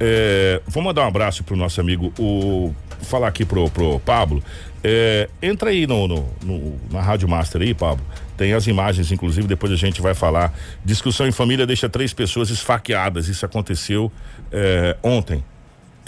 É, 0.00 0.60
vou 0.66 0.82
mandar 0.82 1.04
um 1.04 1.06
abraço 1.08 1.44
pro 1.44 1.54
nosso 1.56 1.80
amigo, 1.80 2.12
o 2.18 2.74
falar 3.02 3.28
aqui 3.28 3.44
pro, 3.44 3.70
pro 3.70 4.00
Pablo. 4.00 4.42
É, 4.82 5.28
entra 5.40 5.70
aí 5.70 5.86
no, 5.86 6.08
no- 6.08 6.28
no- 6.44 6.78
na 6.90 7.00
Rádio 7.00 7.28
Master 7.28 7.62
aí, 7.62 7.72
Pablo. 7.72 8.04
Tem 8.36 8.52
as 8.52 8.66
imagens, 8.66 9.12
inclusive, 9.12 9.46
depois 9.46 9.72
a 9.72 9.76
gente 9.76 10.02
vai 10.02 10.14
falar. 10.14 10.52
Discussão 10.84 11.26
em 11.26 11.32
família 11.32 11.64
deixa 11.66 11.88
três 11.88 12.12
pessoas 12.12 12.50
esfaqueadas. 12.50 13.28
Isso 13.28 13.46
aconteceu 13.46 14.10
é, 14.50 14.96
ontem 15.04 15.44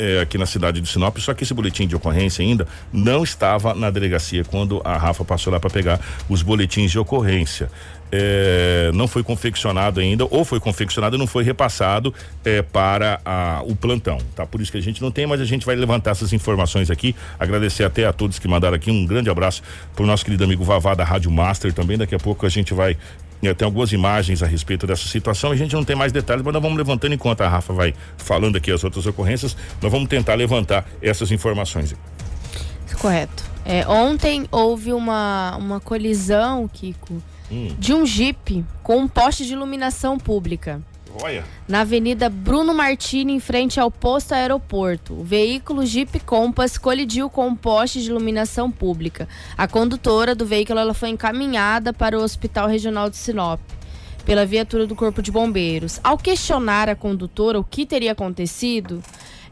é, 0.01 0.21
aqui 0.23 0.39
na 0.39 0.47
cidade 0.47 0.81
de 0.81 0.89
Sinop, 0.89 1.19
só 1.19 1.35
que 1.35 1.43
esse 1.45 1.53
boletim 1.53 1.87
de 1.87 1.95
ocorrência 1.95 2.43
ainda 2.43 2.67
não 2.93 3.23
estava 3.23 3.75
na 3.75 3.91
delegacia 3.91 4.43
quando 4.45 4.81
a 4.85 4.97
Rafa 4.97 5.25
passou 5.25 5.53
lá 5.53 5.61
para 5.61 5.69
pegar 5.69 6.01
os 6.29 6.43
boletins 6.43 6.91
de 6.91 6.99
ocorrência. 6.99 7.71
É, 8.13 8.91
não 8.93 9.07
foi 9.07 9.23
confeccionado 9.23 10.01
ainda, 10.01 10.27
ou 10.31 10.45
foi 10.45 10.59
confeccionado 10.59 11.15
e 11.15 11.19
não 11.19 11.29
foi 11.29 11.45
repassado 11.45 12.13
é, 12.45 12.61
para 12.61 13.21
a- 13.25 13.63
o 13.65 13.77
plantão, 13.77 14.19
tá? 14.35 14.45
Por 14.45 14.61
isso 14.61 14.73
que 14.73 14.79
a 14.79 14.83
gente 14.83 15.01
não 15.01 15.13
tem, 15.13 15.27
mas 15.27 15.41
a 15.41 15.45
gente 15.45 15.65
vai 15.65 15.77
levantar 15.77 16.11
essas 16.11 16.33
informações 16.33 16.91
aqui. 16.91 17.15
Agradecer 17.39 17.85
até 17.85 18.05
a 18.07 18.13
todos 18.13 18.39
que 18.41 18.49
mandaram 18.49 18.75
aqui. 18.75 18.91
Um 18.91 19.07
grande 19.07 19.31
abraço 19.31 19.63
pro 19.95 20.05
nosso 20.07 20.25
querido 20.25 20.43
amigo 20.43 20.65
Vavá 20.65 20.95
da 20.95 21.05
Rádio 21.05 21.31
Master 21.31 21.73
também. 21.73 21.97
Daqui 21.97 22.15
a 22.15 22.19
pouco 22.19 22.45
a 22.45 22.49
gente 22.49 22.75
vai 22.75 22.97
tem 23.41 23.65
algumas 23.65 23.93
imagens 23.93 24.43
a 24.43 24.47
respeito 24.47 24.87
dessa 24.87 25.09
situação. 25.09 25.51
A 25.51 25.57
gente 25.57 25.75
não 25.75 25.85
tem 25.85 25.97
mais 25.97 26.13
detalhes, 26.13 26.45
mas 26.45 26.53
nós 26.53 26.63
vamos 26.63 26.77
levantando 26.77 27.15
enquanto 27.15 27.41
a 27.41 27.49
Rafa 27.49 27.73
vai 27.73 27.95
falando 28.17 28.57
aqui 28.57 28.71
as 28.71 28.85
outras 28.85 29.07
ocorrências. 29.07 29.57
Nós 29.81 29.91
vamos 29.91 30.09
tentar 30.09 30.35
levantar 30.35 30.87
essas 31.03 31.31
informações. 31.31 31.95
Correto. 32.99 33.45
É, 33.65 33.87
ontem 33.89 34.47
houve 34.51 34.93
uma, 34.93 35.57
uma 35.57 35.81
colisão, 35.81 36.69
Kiko, 36.69 37.23
de 37.79 37.93
um 37.93 38.07
jipe 38.07 38.65
com 38.83 38.99
um 38.99 39.09
poste 39.09 39.47
de 39.47 39.55
iluminação 39.55 40.19
pública. 40.19 40.81
Olha, 41.23 41.45
na 41.67 41.81
Avenida 41.81 42.29
Bruno 42.29 42.73
Martini, 42.73 43.33
em 43.33 43.41
frente 43.41 43.81
ao 43.81 43.91
posto 43.91 44.33
aeroporto. 44.33 45.15
O 45.15 45.25
veículo 45.25 45.85
Jeep 45.85 46.21
Compass 46.21 46.79
colidiu 46.79 47.29
com 47.29 47.49
um 47.49 47.57
poste 47.57 48.01
de 48.01 48.11
iluminação 48.11 48.71
pública. 48.71 49.29
A 49.57 49.67
condutora 49.67 50.35
do 50.35 50.47
veículo 50.47 50.79
ela 50.79 50.95
foi 50.95 51.09
encaminhada 51.09 51.93
para 51.93 52.19
o 52.19 52.23
Hospital 52.23 52.69
Regional 52.69 53.11
de 53.11 53.17
Sinop 53.17 53.61
pela 54.25 54.47
viatura 54.47 54.87
do 54.87 54.95
Corpo 54.95 55.23
de 55.23 55.33
Bombeiros. 55.33 55.99
Ao 56.05 56.17
questionar 56.17 56.89
a 56.89 56.95
condutora 56.95 57.59
o 57.59 57.65
que 57.65 57.87
teria 57.87 58.13
acontecido, 58.13 59.03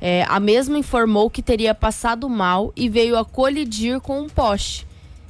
eh, 0.00 0.25
a 0.29 0.38
mesma 0.38 0.79
informou 0.79 1.31
que 1.31 1.43
teria 1.43 1.75
passado 1.75 2.29
mal 2.29 2.73
e 2.77 2.88
veio 2.88 3.17
a 3.19 3.25
colidir 3.25 4.00
com 4.00 4.21
um 4.21 4.29
poste 4.29 4.88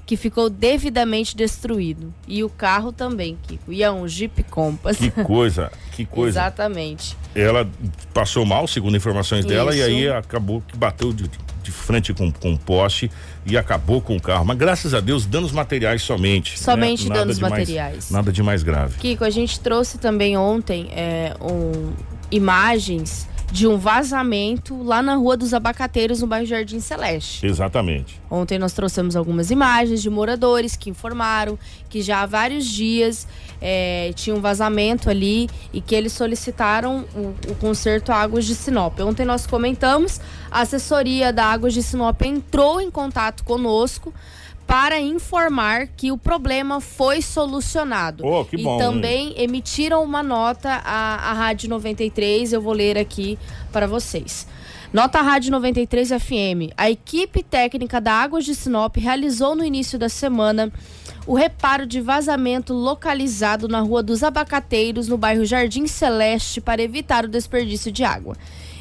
que 0.08 0.16
ficou 0.16 0.48
devidamente 0.48 1.36
destruído. 1.36 2.14
E 2.26 2.42
o 2.42 2.48
carro 2.48 2.90
também, 2.92 3.36
Kiko. 3.46 3.70
E 3.70 3.82
é 3.82 3.90
um 3.92 4.08
Jeep 4.08 4.42
Compass. 4.44 4.96
que 4.96 5.10
coisa, 5.22 5.70
que 5.92 6.06
coisa. 6.06 6.40
Exatamente. 6.40 7.14
Ela 7.34 7.68
passou 8.14 8.46
mal, 8.46 8.66
segundo 8.66 8.96
informações 8.96 9.44
dela, 9.44 9.76
e 9.76 9.82
aí 9.82 10.08
acabou 10.08 10.62
que 10.66 10.74
bateu 10.78 11.12
de, 11.12 11.30
de 11.62 11.70
frente 11.70 12.14
com, 12.14 12.32
com 12.32 12.52
um 12.52 12.56
poste 12.56 13.10
e 13.44 13.54
acabou 13.58 14.00
com 14.00 14.16
o 14.16 14.20
carro. 14.20 14.46
Mas 14.46 14.56
graças 14.56 14.94
a 14.94 15.00
Deus, 15.00 15.26
danos 15.26 15.52
materiais 15.52 16.00
somente. 16.00 16.58
Somente 16.58 17.06
né? 17.06 17.14
Danos 17.14 17.36
de 17.36 17.42
mais- 17.42 17.50
materiais. 17.52 18.10
nada 18.10 18.32
de 18.32 18.42
mais 18.42 18.62
grave. 18.62 18.96
Kiko, 18.98 19.24
a 19.24 19.30
gente 19.30 19.60
trouxe 19.60 19.98
também 19.98 20.38
ontem 20.38 20.88
é, 20.90 21.36
um- 21.38 21.92
imagens 22.30 23.28
de 23.50 23.67
um 23.67 23.78
vazamento 23.78 24.83
lá 24.83 25.02
na 25.02 25.14
Rua 25.14 25.37
dos 25.37 25.55
Abacateiros, 25.55 26.21
no 26.21 26.26
bairro 26.26 26.47
Jardim 26.47 26.81
Celeste. 26.81 27.47
Exatamente. 27.47 28.21
Ontem 28.31 28.59
nós 28.59 28.73
trouxemos 28.73 29.17
algumas 29.17 29.50
imagens 29.50 30.02
de 30.02 30.11
moradores 30.11 30.76
que 30.76 30.90
informaram 30.90 31.59
que 31.88 32.02
já 32.02 32.21
há 32.23 32.26
vários 32.26 32.67
dias 32.67 33.26
é, 33.61 34.12
tinha 34.14 34.37
um 34.37 34.40
vazamento 34.40 35.09
ali 35.11 35.49
e 35.73 35.81
que 35.81 35.95
eles 35.95 36.12
solicitaram 36.12 37.05
o, 37.14 37.50
o 37.50 37.55
conserto 37.57 38.12
Águas 38.12 38.45
de 38.45 38.55
Sinop. 38.55 39.00
Ontem 39.00 39.25
nós 39.25 39.47
comentamos, 39.47 40.21
a 40.50 40.61
assessoria 40.61 41.33
da 41.33 41.47
Águas 41.47 41.73
de 41.73 41.83
Sinop 41.83 42.21
entrou 42.23 42.81
em 42.81 42.90
contato 42.90 43.45
conosco 43.45 44.12
para 44.68 45.00
informar 45.00 45.87
que 45.96 46.12
o 46.12 46.18
problema 46.18 46.78
foi 46.78 47.22
solucionado. 47.22 48.22
Oh, 48.26 48.44
que 48.44 48.62
bom, 48.62 48.76
E 48.76 48.78
também 48.78 49.32
emitiram 49.38 50.04
uma 50.04 50.22
nota 50.22 50.82
à, 50.84 51.30
à 51.30 51.32
Rádio 51.32 51.70
93, 51.70 52.52
eu 52.52 52.60
vou 52.60 52.75
ler 52.75 52.98
aqui 52.98 53.38
para 53.72 53.87
vocês. 53.87 54.46
Nota 54.92 55.22
Rádio 55.22 55.50
93 55.52 56.10
FM. 56.10 56.75
A 56.76 56.90
equipe 56.90 57.42
técnica 57.42 57.98
da 57.98 58.12
Águas 58.12 58.44
de 58.44 58.54
Sinop 58.54 58.94
realizou 58.98 59.56
no 59.56 59.64
início 59.64 59.98
da 59.98 60.10
semana 60.10 60.70
o 61.26 61.34
reparo 61.34 61.87
de 61.87 62.02
vazamento 62.02 62.75
localizado 62.75 63.68
na 63.68 63.80
Rua 63.80 64.02
dos 64.02 64.22
Abacateiros, 64.22 65.08
no 65.08 65.16
bairro 65.16 65.46
Jardim 65.46 65.87
Celeste, 65.87 66.60
para 66.60 66.82
evitar 66.82 67.25
o 67.25 67.28
desperdício 67.28 67.90
de 67.90 68.04
água. 68.04 68.37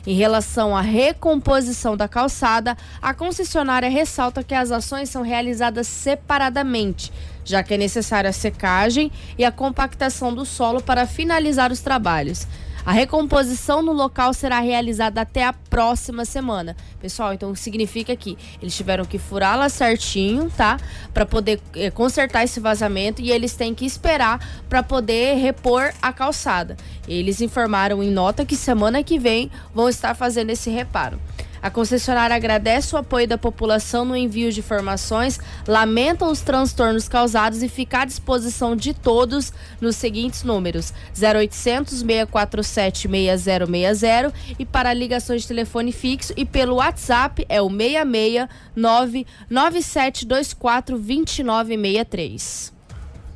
Em 0.08 0.14
relação 0.14 0.74
à 0.74 0.80
recomposição 0.80 1.98
da 1.98 2.08
calçada, 2.08 2.78
a 3.02 3.14
concessionária 3.14 3.90
ressalta 3.90 4.42
que 4.42 4.56
as 4.56 4.72
ações 4.72 5.10
são 5.10 5.22
realizadas 5.22 5.86
separadamente, 5.86 7.12
já 7.44 7.62
que 7.62 7.74
é 7.74 7.78
necessária 7.78 8.30
a 8.30 8.34
secagem 8.34 9.12
e 9.38 9.44
a 9.44 9.52
compactação 9.52 10.34
do 10.34 10.46
solo 10.46 10.82
para 10.82 11.06
finalizar 11.06 11.74
os 11.74 11.82
trabalhos. 11.82 12.48
A 12.88 12.94
recomposição 12.94 13.82
no 13.82 13.91
local 13.91 14.34
será 14.34 14.62
realizada 14.62 15.20
até 15.20 15.44
a 15.44 15.51
próxima 15.51 16.24
semana. 16.24 16.74
Pessoal, 17.01 17.34
então 17.34 17.53
significa 17.53 18.15
que 18.15 18.38
eles 18.62 18.77
tiveram 18.77 19.03
que 19.03 19.20
furar 19.20 19.58
lá 19.58 19.67
certinho, 19.67 20.50
tá? 20.56 20.79
Para 21.13 21.25
poder 21.25 21.60
eh, 21.75 21.91
consertar 21.91 22.46
esse 22.46 22.62
vazamento 22.62 23.22
e 23.22 23.29
eles 23.29 23.56
têm 23.58 23.75
que 23.75 23.86
esperar 23.86 24.39
para 24.70 24.82
poder 24.82 25.36
repor 25.36 25.91
a 26.01 26.13
calçada. 26.13 26.77
Eles 27.06 27.41
informaram 27.41 28.01
em 28.01 28.10
nota 28.10 28.46
que 28.46 28.56
semana 28.56 29.03
que 29.03 29.20
vem 29.20 29.51
vão 29.75 29.89
estar 29.89 30.15
fazendo 30.15 30.51
esse 30.51 30.70
reparo. 30.70 31.20
A 31.62 31.70
concessionária 31.70 32.36
agradece 32.36 32.96
o 32.96 32.98
apoio 32.98 33.28
da 33.28 33.38
população 33.38 34.04
no 34.06 34.16
envio 34.16 34.52
de 34.52 34.60
informações, 34.60 35.40
lamenta 35.68 36.26
os 36.26 36.42
transtornos 36.42 37.08
causados 37.08 37.62
e 37.64 37.70
fica 37.70 38.02
à 38.02 38.06
disposição 38.06 38.76
de 38.76 38.94
todos 38.94 39.52
nos 39.82 39.96
seguintes 39.96 40.44
números: 40.44 40.94
0800 41.20 42.00
647 42.00 43.08
6060 43.08 44.34
e 44.60 44.66
para 44.66 44.94
ligações 44.94 45.44
de 45.44 45.48
telefone 45.48 45.92
fixo 45.92 46.34
e 46.38 46.46
pelo 46.46 46.76
WhatsApp 46.76 47.46
é 47.50 47.62
o 47.62 47.70
66 47.70 48.48
99724 48.76 50.98
2963. 50.98 52.74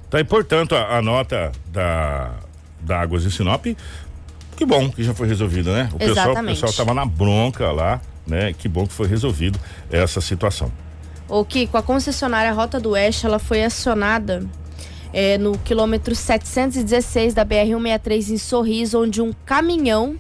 Tá, 0.09 0.19
e 0.19 0.23
portanto, 0.23 0.75
a, 0.75 0.97
a 0.97 1.01
nota 1.01 1.51
da, 1.67 2.31
da 2.81 2.99
Águas 2.99 3.23
de 3.23 3.31
Sinop, 3.31 3.65
que 4.57 4.65
bom 4.65 4.89
que 4.89 5.03
já 5.03 5.13
foi 5.13 5.27
resolvido, 5.27 5.71
né? 5.71 5.89
O 5.97 6.03
Exatamente. 6.03 6.59
pessoal 6.59 6.73
tava 6.73 6.93
na 6.93 7.05
bronca 7.05 7.71
lá, 7.71 8.01
né? 8.25 8.53
Que 8.53 8.67
bom 8.67 8.85
que 8.85 8.93
foi 8.93 9.07
resolvido 9.07 9.59
essa 9.89 10.21
situação. 10.21 10.71
O 11.27 11.45
Kiko, 11.45 11.77
a 11.77 11.81
concessionária 11.81 12.51
Rota 12.51 12.79
do 12.79 12.89
Oeste, 12.91 13.25
ela 13.25 13.39
foi 13.39 13.63
acionada 13.63 14.45
é, 15.13 15.37
no 15.37 15.57
quilômetro 15.57 16.15
716 16.15 17.33
da 17.33 17.45
BR-163 17.45 18.29
em 18.31 18.37
Sorriso, 18.37 19.01
onde 19.01 19.21
um 19.21 19.31
caminhão 19.45 20.17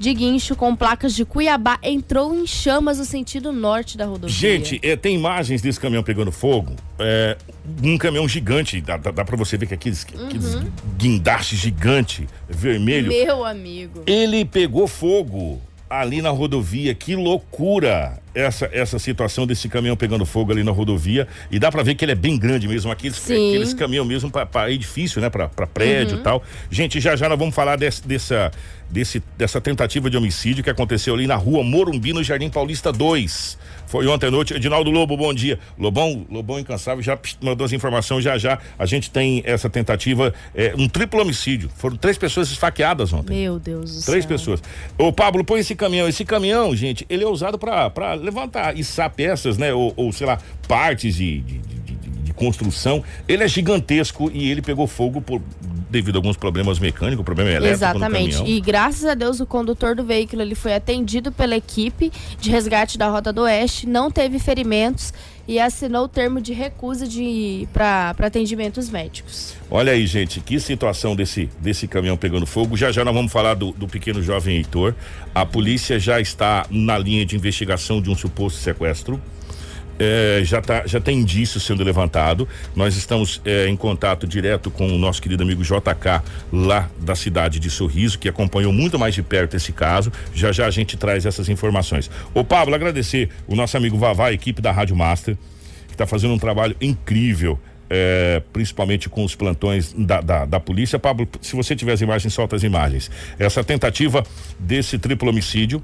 de 0.00 0.14
guincho 0.14 0.56
com 0.56 0.74
placas 0.74 1.14
de 1.14 1.26
Cuiabá 1.26 1.78
entrou 1.82 2.34
em 2.34 2.46
chamas 2.46 2.98
no 2.98 3.04
sentido 3.04 3.52
norte 3.52 3.98
da 3.98 4.06
rodovia. 4.06 4.34
Gente, 4.34 4.80
é, 4.82 4.96
tem 4.96 5.14
imagens 5.14 5.60
desse 5.60 5.78
caminhão 5.78 6.02
pegando 6.02 6.32
fogo. 6.32 6.74
É, 6.98 7.36
um 7.82 7.98
caminhão 7.98 8.26
gigante, 8.26 8.80
dá, 8.80 8.96
dá, 8.96 9.10
dá 9.10 9.24
pra 9.26 9.36
você 9.36 9.58
ver 9.58 9.66
que 9.66 9.74
aqueles, 9.74 10.06
aqueles 10.06 10.56
guindastes 10.96 11.58
gigante, 11.58 12.26
vermelho. 12.48 13.08
Meu 13.08 13.44
amigo. 13.44 14.02
Ele 14.06 14.42
pegou 14.46 14.88
fogo 14.88 15.60
ali 15.90 16.22
na 16.22 16.30
rodovia. 16.30 16.94
Que 16.94 17.16
loucura 17.16 18.18
essa 18.32 18.70
essa 18.72 18.96
situação 18.98 19.44
desse 19.44 19.68
caminhão 19.68 19.96
pegando 19.96 20.24
fogo 20.24 20.52
ali 20.52 20.62
na 20.62 20.70
rodovia. 20.70 21.26
E 21.50 21.58
dá 21.58 21.70
pra 21.70 21.82
ver 21.82 21.96
que 21.96 22.04
ele 22.04 22.12
é 22.12 22.14
bem 22.14 22.38
grande 22.38 22.68
mesmo. 22.68 22.92
Aqueles, 22.92 23.16
Sim. 23.16 23.48
aqueles 23.48 23.74
caminhão 23.74 24.04
mesmo 24.04 24.30
pra 24.30 24.70
edifício, 24.70 25.20
né? 25.20 25.28
Pra, 25.28 25.48
pra 25.48 25.66
prédio 25.66 26.18
e 26.18 26.22
tal. 26.22 26.42
Gente, 26.70 27.00
já 27.00 27.16
já 27.16 27.28
nós 27.28 27.38
vamos 27.38 27.54
falar 27.54 27.76
desse, 27.76 28.06
dessa, 28.06 28.52
desse, 28.88 29.20
dessa 29.36 29.60
tentativa 29.60 30.08
de 30.08 30.16
homicídio 30.16 30.62
que 30.62 30.70
aconteceu 30.70 31.14
ali 31.14 31.26
na 31.26 31.36
rua 31.36 31.64
Morumbi, 31.64 32.12
no 32.12 32.22
Jardim 32.22 32.48
Paulista 32.48 32.92
2. 32.92 33.58
Foi 33.90 34.06
ontem 34.06 34.28
à 34.28 34.30
noite. 34.30 34.54
Edinaldo 34.54 34.88
Lobo, 34.88 35.16
bom 35.16 35.34
dia. 35.34 35.58
Lobão, 35.76 36.24
Lobão 36.30 36.60
incansável, 36.60 37.02
já 37.02 37.18
mandou 37.42 37.64
as 37.64 37.72
informações. 37.72 38.22
Já 38.22 38.38
já 38.38 38.56
a 38.78 38.86
gente 38.86 39.10
tem 39.10 39.42
essa 39.44 39.68
tentativa, 39.68 40.32
é, 40.54 40.72
um 40.78 40.88
triplo 40.88 41.20
homicídio. 41.20 41.68
Foram 41.76 41.96
três 41.96 42.16
pessoas 42.16 42.48
esfaqueadas 42.52 43.12
ontem. 43.12 43.34
Meu 43.42 43.58
Deus 43.58 43.96
do 43.96 44.04
Três 44.06 44.22
céu. 44.24 44.28
pessoas. 44.28 44.62
Ô, 44.96 45.12
Pablo, 45.12 45.44
põe 45.44 45.58
esse 45.58 45.74
caminhão. 45.74 46.06
Esse 46.08 46.24
caminhão, 46.24 46.74
gente, 46.76 47.04
ele 47.10 47.24
é 47.24 47.26
usado 47.26 47.58
pra 47.58 47.90
pra 47.90 48.14
levantar, 48.14 48.78
içar 48.78 49.10
peças, 49.10 49.58
né? 49.58 49.74
Ou, 49.74 49.92
ou, 49.96 50.12
sei 50.12 50.24
lá, 50.26 50.38
partes 50.68 51.16
de- 51.16 51.40
de 51.40 51.58
construção. 52.40 53.04
Ele 53.28 53.44
é 53.44 53.48
gigantesco 53.48 54.30
e 54.32 54.50
ele 54.50 54.62
pegou 54.62 54.86
fogo 54.86 55.20
por, 55.20 55.42
devido 55.90 56.16
a 56.16 56.18
alguns 56.18 56.36
problemas 56.36 56.78
mecânicos, 56.78 57.22
problema 57.24 57.50
elétrico 57.50 57.74
Exatamente. 57.74 58.42
E 58.44 58.60
graças 58.60 59.04
a 59.04 59.14
Deus 59.14 59.40
o 59.40 59.46
condutor 59.46 59.94
do 59.94 60.02
veículo 60.02 60.40
ele 60.40 60.54
foi 60.54 60.74
atendido 60.74 61.30
pela 61.30 61.54
equipe 61.54 62.10
de 62.40 62.50
resgate 62.50 62.96
da 62.96 63.08
Rota 63.08 63.30
do 63.30 63.42
Oeste, 63.42 63.86
não 63.86 64.10
teve 64.10 64.38
ferimentos 64.38 65.12
e 65.46 65.58
assinou 65.58 66.04
o 66.04 66.08
termo 66.08 66.40
de 66.40 66.52
recusa 66.52 67.06
de 67.06 67.68
para 67.72 68.14
atendimentos 68.20 68.88
médicos. 68.88 69.54
Olha 69.70 69.92
aí, 69.92 70.06
gente, 70.06 70.40
que 70.40 70.60
situação 70.60 71.16
desse, 71.16 71.50
desse 71.60 71.88
caminhão 71.88 72.16
pegando 72.16 72.46
fogo. 72.46 72.76
Já 72.76 72.92
já 72.92 73.04
nós 73.04 73.14
vamos 73.14 73.32
falar 73.32 73.54
do, 73.54 73.72
do 73.72 73.88
pequeno 73.88 74.22
jovem 74.22 74.56
Heitor. 74.56 74.94
A 75.34 75.44
polícia 75.44 75.98
já 75.98 76.20
está 76.20 76.66
na 76.70 76.96
linha 76.96 77.26
de 77.26 77.36
investigação 77.36 78.00
de 78.00 78.08
um 78.08 78.14
suposto 78.14 78.60
sequestro. 78.60 79.20
É, 80.02 80.40
já, 80.42 80.62
tá, 80.62 80.86
já 80.86 80.98
tem 80.98 81.18
indício 81.18 81.60
sendo 81.60 81.84
levantado. 81.84 82.48
Nós 82.74 82.96
estamos 82.96 83.38
é, 83.44 83.68
em 83.68 83.76
contato 83.76 84.26
direto 84.26 84.70
com 84.70 84.86
o 84.88 84.98
nosso 84.98 85.20
querido 85.20 85.42
amigo 85.42 85.62
JK, 85.62 86.22
lá 86.50 86.88
da 86.98 87.14
cidade 87.14 87.60
de 87.60 87.68
Sorriso, 87.68 88.18
que 88.18 88.26
acompanhou 88.26 88.72
muito 88.72 88.98
mais 88.98 89.14
de 89.14 89.22
perto 89.22 89.56
esse 89.56 89.72
caso. 89.72 90.10
Já 90.34 90.52
já 90.52 90.66
a 90.66 90.70
gente 90.70 90.96
traz 90.96 91.26
essas 91.26 91.50
informações. 91.50 92.10
Ô, 92.32 92.42
Pablo, 92.42 92.74
agradecer 92.74 93.28
o 93.46 93.54
nosso 93.54 93.76
amigo 93.76 93.98
Vavá, 93.98 94.28
a 94.28 94.32
equipe 94.32 94.62
da 94.62 94.72
Rádio 94.72 94.96
Master, 94.96 95.36
que 95.86 95.92
está 95.92 96.06
fazendo 96.06 96.32
um 96.32 96.38
trabalho 96.38 96.74
incrível. 96.80 97.58
é, 97.90 98.40
principalmente 98.52 99.08
com 99.08 99.24
os 99.24 99.34
plantões 99.34 99.92
da, 99.92 100.20
da, 100.20 100.46
da 100.46 100.60
polícia. 100.60 100.96
Pablo, 100.98 101.28
se 101.42 101.56
você 101.56 101.74
tiver 101.74 101.92
as 101.92 102.00
imagens, 102.00 102.32
solta 102.32 102.54
as 102.54 102.62
imagens. 102.62 103.10
Essa 103.36 103.64
tentativa 103.64 104.24
desse 104.58 104.96
triplo 104.96 105.28
homicídio 105.28 105.82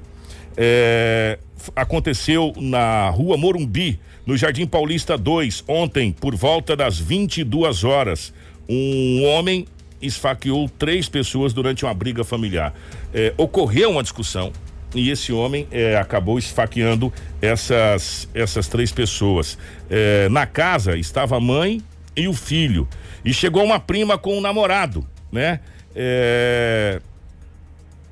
é, 0.57 1.37
aconteceu 1.75 2.53
na 2.57 3.09
rua 3.09 3.37
Morumbi, 3.37 3.99
no 4.25 4.35
Jardim 4.35 4.65
Paulista 4.65 5.17
2, 5.17 5.63
ontem, 5.67 6.11
por 6.11 6.35
volta 6.35 6.75
das 6.75 6.99
22 6.99 7.83
horas. 7.83 8.33
Um 8.67 9.23
homem 9.25 9.65
esfaqueou 10.01 10.67
três 10.67 11.07
pessoas 11.07 11.53
durante 11.53 11.85
uma 11.85 11.93
briga 11.93 12.23
familiar. 12.23 12.73
É, 13.13 13.33
ocorreu 13.37 13.91
uma 13.91 14.03
discussão 14.03 14.51
e 14.93 15.09
esse 15.09 15.31
homem 15.31 15.67
é, 15.71 15.97
acabou 15.97 16.37
esfaqueando 16.37 17.11
essas, 17.41 18.27
essas 18.33 18.67
três 18.67 18.91
pessoas. 18.91 19.57
É, 19.89 20.27
na 20.29 20.45
casa 20.45 20.97
estava 20.97 21.37
a 21.37 21.39
mãe 21.39 21.81
e 22.15 22.27
o 22.27 22.33
filho. 22.33 22.87
E 23.23 23.33
chegou 23.33 23.63
uma 23.63 23.79
prima 23.79 24.17
com 24.17 24.37
um 24.37 24.41
namorado, 24.41 25.07
né? 25.31 25.59
É, 25.95 27.01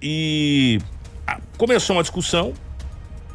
e 0.01 0.79
começou 1.57 1.95
uma 1.95 2.01
discussão 2.03 2.53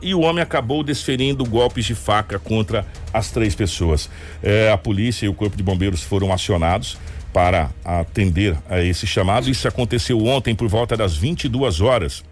e 0.03 0.15
o 0.15 0.21
homem 0.21 0.43
acabou 0.43 0.83
desferindo 0.83 1.45
golpes 1.45 1.85
de 1.85 1.95
faca 1.95 2.39
contra 2.39 2.87
as 3.13 3.31
três 3.31 3.55
pessoas. 3.55 4.09
É, 4.43 4.71
a 4.71 4.79
polícia 4.79 5.27
e 5.27 5.29
o 5.29 5.35
corpo 5.35 5.57
de 5.57 5.63
bombeiros 5.63 6.03
foram 6.03 6.33
acionados 6.33 6.97
para 7.33 7.71
atender 7.85 8.57
a 8.69 8.81
esse 8.81 9.07
chamado. 9.07 9.49
Isso 9.51 9.69
aconteceu 9.69 10.25
ontem 10.25 10.55
por 10.55 10.69
volta 10.69 10.97
das 10.97 11.17
22 11.17 11.81
horas 11.81 12.25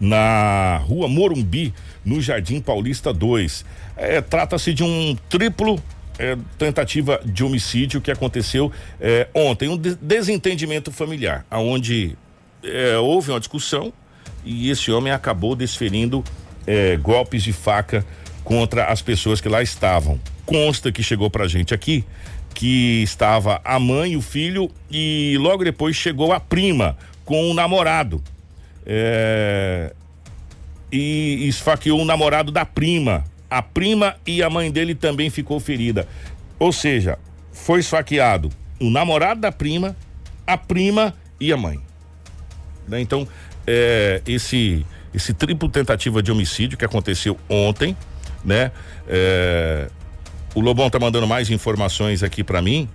na 0.00 0.78
rua 0.84 1.08
Morumbi, 1.08 1.72
no 2.04 2.20
Jardim 2.20 2.60
Paulista 2.60 3.12
2. 3.12 3.64
É, 3.96 4.20
Trata-se 4.20 4.72
de 4.72 4.82
um 4.82 5.16
triplo 5.28 5.80
é, 6.18 6.36
tentativa 6.58 7.20
de 7.24 7.44
homicídio 7.44 8.00
que 8.00 8.10
aconteceu 8.10 8.70
é, 9.00 9.28
ontem, 9.34 9.68
um 9.68 9.76
de- 9.76 9.96
desentendimento 9.96 10.90
familiar, 10.92 11.44
aonde 11.50 12.16
é, 12.62 12.96
houve 12.98 13.30
uma 13.30 13.38
discussão 13.40 13.92
e 14.44 14.70
esse 14.70 14.90
homem 14.90 15.12
acabou 15.12 15.54
desferindo 15.54 16.24
é, 16.66 16.96
golpes 16.96 17.42
de 17.42 17.52
faca 17.52 18.04
contra 18.44 18.86
as 18.86 19.02
pessoas 19.02 19.40
que 19.40 19.48
lá 19.48 19.62
estavam. 19.62 20.20
Consta 20.46 20.90
que 20.90 21.02
chegou 21.02 21.30
pra 21.30 21.46
gente 21.46 21.74
aqui 21.74 22.04
que 22.54 23.02
estava 23.02 23.60
a 23.64 23.78
mãe, 23.78 24.16
o 24.16 24.22
filho 24.22 24.70
e 24.90 25.36
logo 25.38 25.64
depois 25.64 25.96
chegou 25.96 26.32
a 26.32 26.40
prima 26.40 26.96
com 27.24 27.50
o 27.50 27.54
namorado. 27.54 28.22
É, 28.84 29.94
e 30.92 31.46
esfaqueou 31.46 32.00
o 32.00 32.04
namorado 32.04 32.50
da 32.50 32.64
prima. 32.64 33.24
A 33.48 33.62
prima 33.62 34.16
e 34.26 34.42
a 34.42 34.50
mãe 34.50 34.70
dele 34.70 34.94
também 34.94 35.30
ficou 35.30 35.58
ferida. 35.60 36.08
Ou 36.58 36.72
seja, 36.72 37.18
foi 37.52 37.80
esfaqueado 37.80 38.50
o 38.80 38.90
namorado 38.90 39.40
da 39.40 39.52
prima, 39.52 39.96
a 40.46 40.56
prima 40.56 41.14
e 41.38 41.52
a 41.52 41.56
mãe. 41.56 41.80
Né? 42.88 43.00
Então, 43.00 43.28
é, 43.70 44.22
esse 44.26 44.84
esse 45.14 45.32
triplo 45.32 45.68
tentativa 45.68 46.22
de 46.22 46.30
homicídio 46.30 46.78
que 46.78 46.84
aconteceu 46.84 47.36
ontem, 47.48 47.96
né? 48.44 48.70
É, 49.08 49.88
o 50.54 50.60
Lobão 50.60 50.88
tá 50.88 50.98
mandando 50.98 51.26
mais 51.26 51.50
informações 51.50 52.22
aqui 52.22 52.44
para 52.44 52.62
mim. 52.62 52.88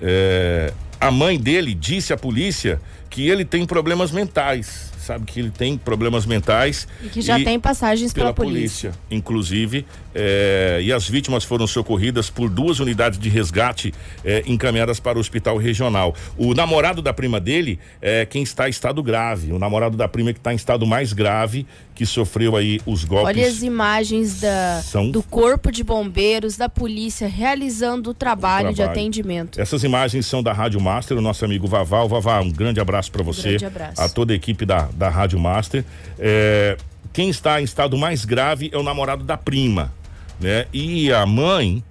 É, 0.00 0.72
a 1.00 1.10
mãe 1.10 1.38
dele 1.38 1.74
disse 1.74 2.12
à 2.12 2.16
polícia 2.16 2.80
que 3.10 3.28
ele 3.28 3.44
tem 3.44 3.66
problemas 3.66 4.10
mentais, 4.10 4.91
sabe 5.02 5.24
que 5.26 5.40
ele 5.40 5.50
tem 5.50 5.76
problemas 5.76 6.24
mentais 6.26 6.86
E 7.02 7.08
que 7.08 7.20
já 7.20 7.38
tem 7.42 7.58
passagens 7.60 8.12
pela 8.12 8.32
pela, 8.32 8.34
polícia. 8.48 8.90
polícia, 8.90 8.92
inclusive, 9.10 9.84
é, 10.14 10.80
e 10.82 10.92
as 10.92 11.08
vítimas 11.08 11.44
foram 11.44 11.66
socorridas 11.66 12.28
por 12.30 12.48
duas 12.50 12.80
unidades 12.80 13.18
de 13.18 13.28
resgate 13.28 13.92
é, 14.24 14.42
encaminhadas 14.46 15.00
para 15.00 15.18
o 15.18 15.20
hospital 15.20 15.56
regional. 15.56 16.14
O 16.36 16.54
namorado 16.54 17.00
da 17.02 17.12
prima 17.12 17.40
dele 17.40 17.78
é 18.00 18.24
quem 18.26 18.42
está 18.42 18.66
em 18.68 18.70
estado 18.70 19.02
grave, 19.02 19.52
o 19.52 19.58
namorado 19.58 19.96
da 19.96 20.06
prima 20.08 20.32
que 20.32 20.38
está 20.38 20.52
em 20.52 20.56
estado 20.56 20.86
mais 20.86 21.12
grave, 21.12 21.66
que 21.94 22.06
sofreu 22.06 22.56
aí 22.56 22.80
os 22.86 23.04
golpes. 23.04 23.28
Olha 23.36 23.46
as 23.46 23.62
imagens 23.62 24.40
da, 24.40 24.80
São- 24.82 25.10
do 25.10 25.22
corpo 25.22 25.70
de 25.70 25.84
bombeiros, 25.84 26.56
da 26.56 26.68
polícia 26.68 27.28
realizando 27.28 28.10
o 28.10 28.14
trabalho, 28.14 28.70
de 28.70 28.76
trabalho. 28.76 28.98
atendimento. 28.98 29.60
Essas 29.60 29.84
imagens 29.84 30.26
são 30.26 30.42
da 30.42 30.52
Rádio 30.52 30.80
Master, 30.80 31.16
o 31.18 31.20
nosso 31.20 31.44
amigo 31.44 31.66
Vaval. 31.66 32.08
Vavá, 32.08 32.40
um 32.40 32.50
grande 32.50 32.80
abraço 32.80 33.10
para 33.12 33.22
você. 33.22 33.50
grande 33.50 33.66
abraço. 33.66 34.00
A 34.00 34.08
toda 34.08 34.32
a 34.32 34.36
equipe 34.36 34.64
da, 34.64 34.88
da 34.94 35.08
Rádio 35.08 35.38
Master. 35.38 35.84
É, 36.18 36.76
quem 37.12 37.28
está 37.28 37.60
em 37.60 37.64
estado 37.64 37.96
mais 37.98 38.24
grave 38.24 38.70
é 38.72 38.78
o 38.78 38.82
namorado 38.82 39.24
da 39.24 39.36
prima, 39.36 39.92
né? 40.40 40.66
E 40.72 41.12
a 41.12 41.26
mãe 41.26 41.82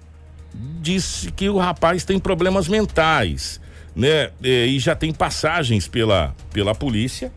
disse 0.80 1.30
que 1.32 1.48
o 1.48 1.58
rapaz 1.58 2.04
tem 2.04 2.18
problemas 2.18 2.68
mentais, 2.68 3.60
né? 3.94 4.30
É, 4.42 4.66
E 4.66 4.78
já 4.78 4.94
tem 4.94 5.12
passagens 5.12 5.86
pela, 5.86 6.34
pela 6.52 6.74
polícia, 6.74 7.32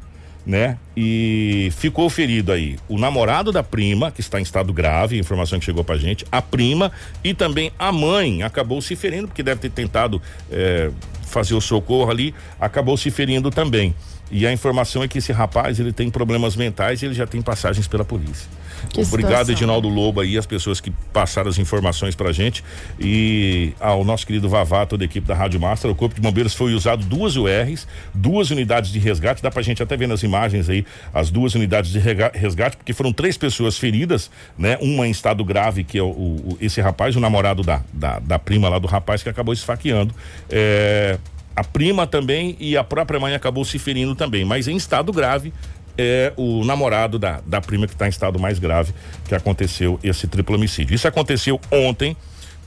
né? 0.45 0.77
E 0.95 1.69
ficou 1.77 2.09
ferido 2.09 2.51
aí 2.51 2.77
o 2.87 2.97
namorado 2.97 3.51
da 3.51 3.63
prima, 3.63 4.11
que 4.11 4.21
está 4.21 4.39
em 4.39 4.43
estado 4.43 4.71
grave, 4.71 5.17
informação 5.17 5.59
que 5.59 5.65
chegou 5.65 5.83
pra 5.83 5.97
gente, 5.97 6.25
a 6.31 6.41
prima 6.41 6.91
e 7.23 7.33
também 7.33 7.71
a 7.79 7.91
mãe 7.91 8.43
acabou 8.43 8.81
se 8.81 8.95
ferindo, 8.95 9.27
porque 9.27 9.41
deve 9.41 9.61
ter 9.61 9.71
tentado 9.71 10.21
é, 10.51 10.91
fazer 11.25 11.55
o 11.55 11.61
socorro 11.61 12.11
ali, 12.11 12.33
acabou 12.59 12.95
se 12.95 13.09
ferindo 13.09 13.49
também. 13.49 13.95
E 14.31 14.45
a 14.47 14.51
informação 14.51 15.03
é 15.03 15.07
que 15.07 15.19
esse 15.19 15.31
rapaz, 15.31 15.79
ele 15.79 15.93
tem 15.93 16.09
problemas 16.09 16.55
mentais 16.55 17.01
e 17.01 17.05
ele 17.05 17.13
já 17.13 17.27
tem 17.27 17.41
passagens 17.41 17.87
pela 17.87 18.03
polícia. 18.03 18.47
Que 18.89 19.01
Obrigado, 19.01 19.31
situação. 19.31 19.53
Edinaldo 19.53 19.87
Lobo 19.87 20.19
aí, 20.19 20.37
as 20.37 20.45
pessoas 20.45 20.79
que 20.81 20.91
passaram 21.13 21.49
as 21.49 21.57
informações 21.57 22.13
pra 22.15 22.31
gente 22.31 22.63
e 22.99 23.73
ao 23.79 24.03
nosso 24.03 24.27
querido 24.27 24.49
Vavá, 24.49 24.85
toda 24.85 25.03
a 25.03 25.05
equipe 25.05 25.25
da 25.25 25.33
Rádio 25.33 25.59
Master, 25.59 25.89
o 25.89 25.95
Corpo 25.95 26.13
de 26.15 26.21
Bombeiros 26.21 26.53
foi 26.53 26.73
usado 26.73 27.03
duas 27.05 27.35
URs, 27.35 27.87
duas 28.13 28.51
unidades 28.51 28.91
de 28.91 28.99
resgate, 28.99 29.41
dá 29.41 29.49
pra 29.49 29.61
gente 29.61 29.81
até 29.81 29.95
ver 29.95 30.07
nas 30.07 30.23
imagens 30.23 30.69
aí 30.69 30.85
as 31.13 31.29
duas 31.31 31.55
unidades 31.55 31.91
de 31.91 31.99
resgate, 31.99 32.77
porque 32.77 32.93
foram 32.93 33.13
três 33.13 33.37
pessoas 33.37 33.77
feridas, 33.77 34.29
né? 34.57 34.77
Uma 34.81 35.07
em 35.07 35.11
estado 35.11 35.43
grave, 35.45 35.83
que 35.83 35.97
é 35.97 36.03
o, 36.03 36.07
o- 36.07 36.57
esse 36.59 36.81
rapaz, 36.81 37.15
o 37.15 37.19
namorado 37.19 37.63
da, 37.63 37.81
da, 37.93 38.19
da 38.19 38.37
prima 38.37 38.69
lá 38.69 38.77
do 38.77 38.87
rapaz 38.87 39.23
que 39.23 39.29
acabou 39.29 39.53
esfaqueando. 39.53 40.13
É, 40.49 41.17
a 41.55 41.63
prima 41.63 42.05
também 42.05 42.55
e 42.59 42.75
a 42.75 42.83
própria 42.83 43.19
mãe 43.19 43.33
acabou 43.33 43.63
se 43.63 43.79
ferindo 43.79 44.13
também, 44.13 44.43
mas 44.43 44.67
em 44.67 44.75
estado 44.75 45.11
grave 45.13 45.53
é 45.97 46.33
o 46.35 46.65
namorado 46.65 47.17
da, 47.17 47.41
da 47.45 47.61
prima 47.61 47.87
que 47.87 47.93
está 47.93 48.05
em 48.05 48.09
estado 48.09 48.37
mais 48.37 48.59
grave 48.59 48.93
que 49.27 49.33
aconteceu 49.33 49.97
esse 50.03 50.27
triplo 50.27 50.55
homicídio. 50.55 50.93
Isso 50.93 51.07
aconteceu 51.07 51.59
ontem, 51.71 52.17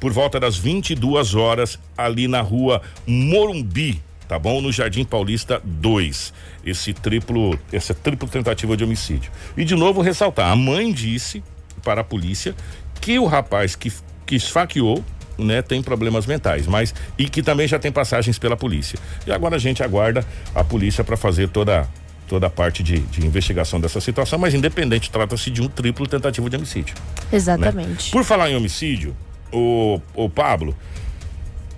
por 0.00 0.12
volta 0.12 0.40
das 0.40 0.56
22 0.56 1.34
horas, 1.34 1.78
ali 1.96 2.26
na 2.26 2.40
rua 2.40 2.80
Morumbi, 3.06 4.00
tá 4.26 4.38
bom? 4.38 4.62
No 4.62 4.72
Jardim 4.72 5.04
Paulista 5.04 5.60
2. 5.62 6.32
Esse 6.64 6.94
triplo, 6.94 7.58
essa 7.70 7.92
triplo 7.92 8.28
tentativa 8.28 8.76
de 8.76 8.84
homicídio. 8.84 9.30
E 9.56 9.64
de 9.64 9.74
novo 9.74 10.00
ressaltar, 10.00 10.50
a 10.50 10.56
mãe 10.56 10.90
disse 10.92 11.42
para 11.82 12.00
a 12.00 12.04
polícia 12.04 12.54
que 13.00 13.18
o 13.18 13.26
rapaz 13.26 13.76
que, 13.76 13.92
que 14.24 14.36
esfaqueou 14.36 15.04
né, 15.38 15.62
tem 15.62 15.82
problemas 15.82 16.26
mentais, 16.26 16.66
mas 16.66 16.94
e 17.16 17.28
que 17.28 17.42
também 17.42 17.68
já 17.68 17.78
tem 17.78 17.92
passagens 17.92 18.38
pela 18.38 18.56
polícia. 18.56 18.98
E 19.26 19.32
agora 19.32 19.56
a 19.56 19.58
gente 19.58 19.82
aguarda 19.82 20.24
a 20.54 20.64
polícia 20.64 21.04
para 21.04 21.16
fazer 21.16 21.48
toda 21.48 21.88
toda 22.26 22.46
a 22.46 22.50
parte 22.50 22.82
de, 22.82 22.98
de 22.98 23.26
investigação 23.26 23.80
dessa 23.80 24.02
situação, 24.02 24.38
mas 24.38 24.52
independente, 24.52 25.10
trata-se 25.10 25.50
de 25.50 25.62
um 25.62 25.68
triplo 25.68 26.06
tentativa 26.06 26.50
de 26.50 26.56
homicídio. 26.56 26.94
Exatamente. 27.32 28.04
Né? 28.04 28.10
Por 28.12 28.22
falar 28.22 28.50
em 28.50 28.54
homicídio, 28.54 29.16
o, 29.50 29.98
o 30.14 30.28
Pablo, 30.28 30.76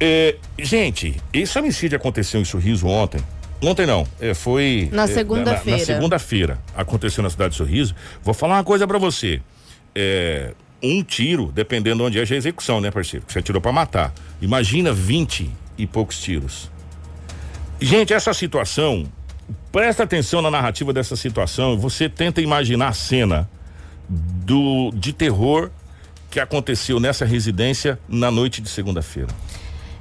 é, 0.00 0.36
gente, 0.58 1.14
esse 1.32 1.58
homicídio 1.58 1.96
aconteceu 1.96 2.40
em 2.40 2.44
Sorriso 2.44 2.86
ontem. 2.88 3.20
Ontem 3.62 3.84
não, 3.86 4.06
é, 4.18 4.32
foi. 4.32 4.88
Na 4.90 5.04
é, 5.04 5.06
segunda-feira. 5.06 5.70
Na, 5.70 5.78
na 5.78 5.84
segunda-feira 5.84 6.58
aconteceu 6.74 7.22
na 7.22 7.30
cidade 7.30 7.50
de 7.52 7.58
Sorriso. 7.58 7.94
Vou 8.24 8.32
falar 8.32 8.56
uma 8.56 8.64
coisa 8.64 8.86
para 8.88 8.98
você. 8.98 9.42
É, 9.94 10.52
um 10.82 11.02
tiro, 11.02 11.50
dependendo 11.52 12.04
onde 12.04 12.18
é 12.18 12.22
a 12.22 12.36
execução, 12.36 12.80
né, 12.80 12.90
parceiro? 12.90 13.24
Você 13.28 13.38
atirou 13.38 13.60
para 13.60 13.72
matar. 13.72 14.12
Imagina 14.40 14.92
20 14.92 15.50
e 15.76 15.86
poucos 15.86 16.20
tiros. 16.20 16.70
Gente, 17.80 18.12
essa 18.12 18.34
situação, 18.34 19.06
presta 19.72 20.02
atenção 20.02 20.42
na 20.42 20.50
narrativa 20.50 20.92
dessa 20.92 21.16
situação. 21.16 21.78
Você 21.78 22.08
tenta 22.08 22.40
imaginar 22.40 22.88
a 22.88 22.92
cena 22.92 23.48
do 24.08 24.90
de 24.92 25.12
terror 25.12 25.70
que 26.30 26.38
aconteceu 26.40 27.00
nessa 27.00 27.24
residência 27.24 27.98
na 28.08 28.30
noite 28.30 28.60
de 28.60 28.68
segunda-feira. 28.68 29.28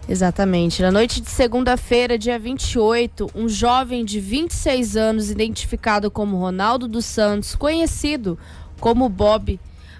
Exatamente. 0.07 0.81
Na 0.81 0.91
noite 0.91 1.21
de 1.21 1.29
segunda-feira, 1.29 2.17
dia 2.17 2.37
28, 2.39 3.29
um 3.35 3.47
jovem 3.47 4.03
de 4.03 4.19
26 4.19 4.97
anos, 4.97 5.29
identificado 5.29 6.09
como 6.09 6.37
Ronaldo 6.37 6.87
dos 6.87 7.05
Santos, 7.05 7.55
conhecido 7.55 8.37
como 8.79 9.07
Bob, 9.07 9.59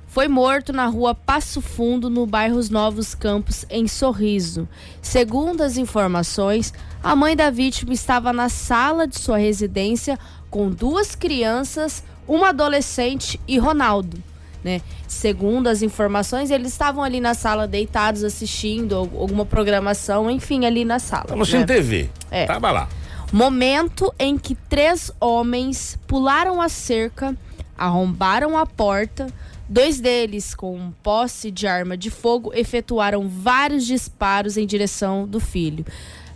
foi 0.09 0.27
morto 0.27 0.73
na 0.73 0.87
rua 0.87 1.13
Passo 1.13 1.61
Fundo, 1.61 2.09
no 2.09 2.25
bairro 2.25 2.59
Novos 2.71 3.13
Campos, 3.13 3.65
em 3.69 3.87
Sorriso. 3.87 4.67
Segundo 5.01 5.61
as 5.61 5.77
informações, 5.77 6.73
a 7.01 7.15
mãe 7.15 7.35
da 7.35 7.51
vítima 7.51 7.93
estava 7.93 8.33
na 8.33 8.49
sala 8.49 9.07
de 9.07 9.19
sua 9.19 9.37
residência 9.37 10.17
com 10.49 10.69
duas 10.69 11.15
crianças, 11.15 12.03
uma 12.27 12.49
adolescente 12.49 13.39
e 13.47 13.59
Ronaldo. 13.59 14.21
Né? 14.63 14.81
Segundo 15.07 15.67
as 15.67 15.83
informações, 15.83 16.49
eles 16.49 16.71
estavam 16.71 17.03
ali 17.03 17.21
na 17.21 17.35
sala 17.35 17.67
deitados 17.67 18.23
assistindo 18.23 18.95
alguma 18.95 19.45
programação, 19.45 20.29
enfim, 20.29 20.65
ali 20.65 20.83
na 20.83 20.97
sala. 20.97 21.27
Assistindo 21.35 21.61
né? 21.61 21.65
TV. 21.67 22.09
É. 22.31 22.45
Tava 22.47 22.71
lá. 22.71 22.89
Momento 23.31 24.11
em 24.17 24.39
que 24.39 24.55
três 24.55 25.11
homens 25.19 25.99
pularam 26.07 26.59
a 26.59 26.67
cerca, 26.67 27.37
arrombaram 27.77 28.57
a 28.57 28.65
porta. 28.65 29.27
Dois 29.69 29.99
deles, 29.99 30.55
com 30.55 30.91
posse 31.03 31.51
de 31.51 31.67
arma 31.67 31.95
de 31.95 32.09
fogo, 32.09 32.51
efetuaram 32.55 33.27
vários 33.27 33.85
disparos 33.85 34.57
em 34.57 34.65
direção 34.65 35.27
do 35.27 35.39
filho. 35.39 35.85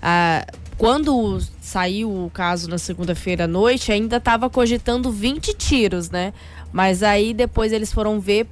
Ah, 0.02 0.46
quando 0.78 1.42
saiu 1.60 2.10
o 2.12 2.30
caso 2.30 2.70
na 2.70 2.78
segunda-feira 2.78 3.46
à 3.46 3.48
noite, 3.48 3.92
ainda 3.92 4.18
estava 4.18 4.50
cogitando 4.52 5.12
20 5.12 5.54
tiros, 5.56 6.12
né? 6.12 6.32
Mas 6.72 7.02
aí 7.02 7.34
depois 7.34 7.72
eles 7.72 7.92
foram 7.92 8.20
ver. 8.20 8.46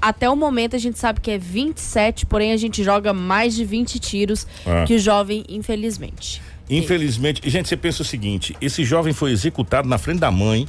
Até 0.00 0.28
o 0.30 0.36
momento 0.36 0.76
a 0.76 0.78
gente 0.78 0.98
sabe 0.98 1.20
que 1.20 1.30
é 1.30 1.38
27, 1.38 2.26
porém 2.26 2.52
a 2.52 2.56
gente 2.56 2.82
joga 2.84 3.12
mais 3.12 3.54
de 3.54 3.64
20 3.64 3.98
tiros 3.98 4.46
Ah. 4.66 4.84
que 4.84 4.94
o 4.94 4.98
jovem, 4.98 5.44
infelizmente. 5.48 6.40
Infelizmente, 6.70 7.40
gente, 7.48 7.68
você 7.68 7.76
pensa 7.76 8.02
o 8.02 8.04
seguinte: 8.04 8.56
esse 8.60 8.84
jovem 8.84 9.12
foi 9.12 9.32
executado 9.32 9.88
na 9.88 9.98
frente 9.98 10.20
da 10.20 10.30
mãe. 10.30 10.68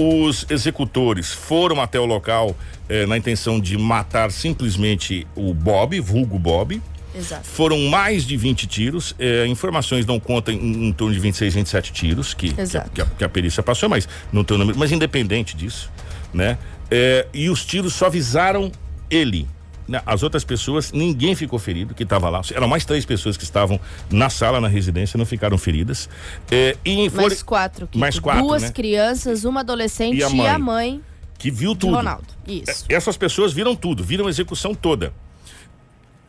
Os 0.00 0.46
executores 0.48 1.32
foram 1.32 1.80
até 1.82 1.98
o 1.98 2.04
local 2.06 2.56
eh, 2.88 3.04
na 3.04 3.18
intenção 3.18 3.58
de 3.58 3.76
matar 3.76 4.30
simplesmente 4.30 5.26
o 5.34 5.52
Bob, 5.52 5.98
vulgo 5.98 6.38
Bob. 6.38 6.80
Exato. 7.12 7.44
Foram 7.44 7.80
mais 7.88 8.24
de 8.24 8.36
20 8.36 8.68
tiros. 8.68 9.12
eh, 9.18 9.44
informações 9.48 10.06
não 10.06 10.20
contam 10.20 10.54
em, 10.54 10.86
em 10.88 10.92
torno 10.92 11.12
de 11.12 11.18
26, 11.18 11.52
27 11.54 11.92
tiros 11.92 12.32
que, 12.32 12.52
que, 12.52 12.60
a, 12.60 12.64
que 12.94 13.02
a- 13.02 13.06
que 13.06 13.24
a 13.24 13.28
perícia 13.28 13.60
passou, 13.60 13.88
mas 13.88 14.08
não 14.32 14.44
tem 14.44 14.54
o 14.54 14.58
número. 14.58 14.78
Mas 14.78 14.92
independente 14.92 15.56
disso, 15.56 15.90
né? 16.32 16.56
Eh, 16.88 17.26
e 17.34 17.50
os 17.50 17.64
tiros 17.66 17.92
só 17.92 18.08
visaram 18.08 18.70
ele. 19.10 19.48
Né? 19.88 20.02
As 20.04 20.22
outras 20.22 20.44
pessoas, 20.44 20.92
ninguém 20.92 21.34
ficou 21.34 21.58
ferido 21.58 21.94
que 21.94 22.02
estava 22.02 22.28
lá. 22.28 22.42
Eram 22.54 22.68
mais 22.68 22.84
três 22.84 23.04
pessoas 23.06 23.36
que 23.36 23.44
estavam 23.44 23.80
na 24.10 24.28
sala, 24.28 24.60
na 24.60 24.68
residência, 24.68 25.16
não 25.16 25.24
ficaram 25.24 25.56
feridas. 25.56 26.08
Eh, 26.50 26.76
e 26.84 27.08
Mais 27.10 27.42
quatro. 27.42 27.86
Kiko. 27.86 27.98
Mais 27.98 28.18
quatro, 28.18 28.42
Duas 28.42 28.62
né? 28.62 28.70
crianças, 28.70 29.44
uma 29.44 29.60
adolescente 29.60 30.16
E 30.16 30.20
e 30.20 30.22
a 30.22 30.26
a 30.26 30.30
mãe. 30.30 30.58
mãe, 30.58 31.02
que 31.38 31.50
viu 31.50 31.74
tudo. 31.74 31.94
Ronaldo. 31.94 32.26
Isso. 32.46 32.84
É, 32.88 32.94
Essas 32.94 33.16
pessoas 33.16 33.52
viram 33.52 33.74
tudo, 33.74 34.04
viram 34.04 34.26
a 34.26 34.30
execução 34.30 34.74
toda. 34.74 35.12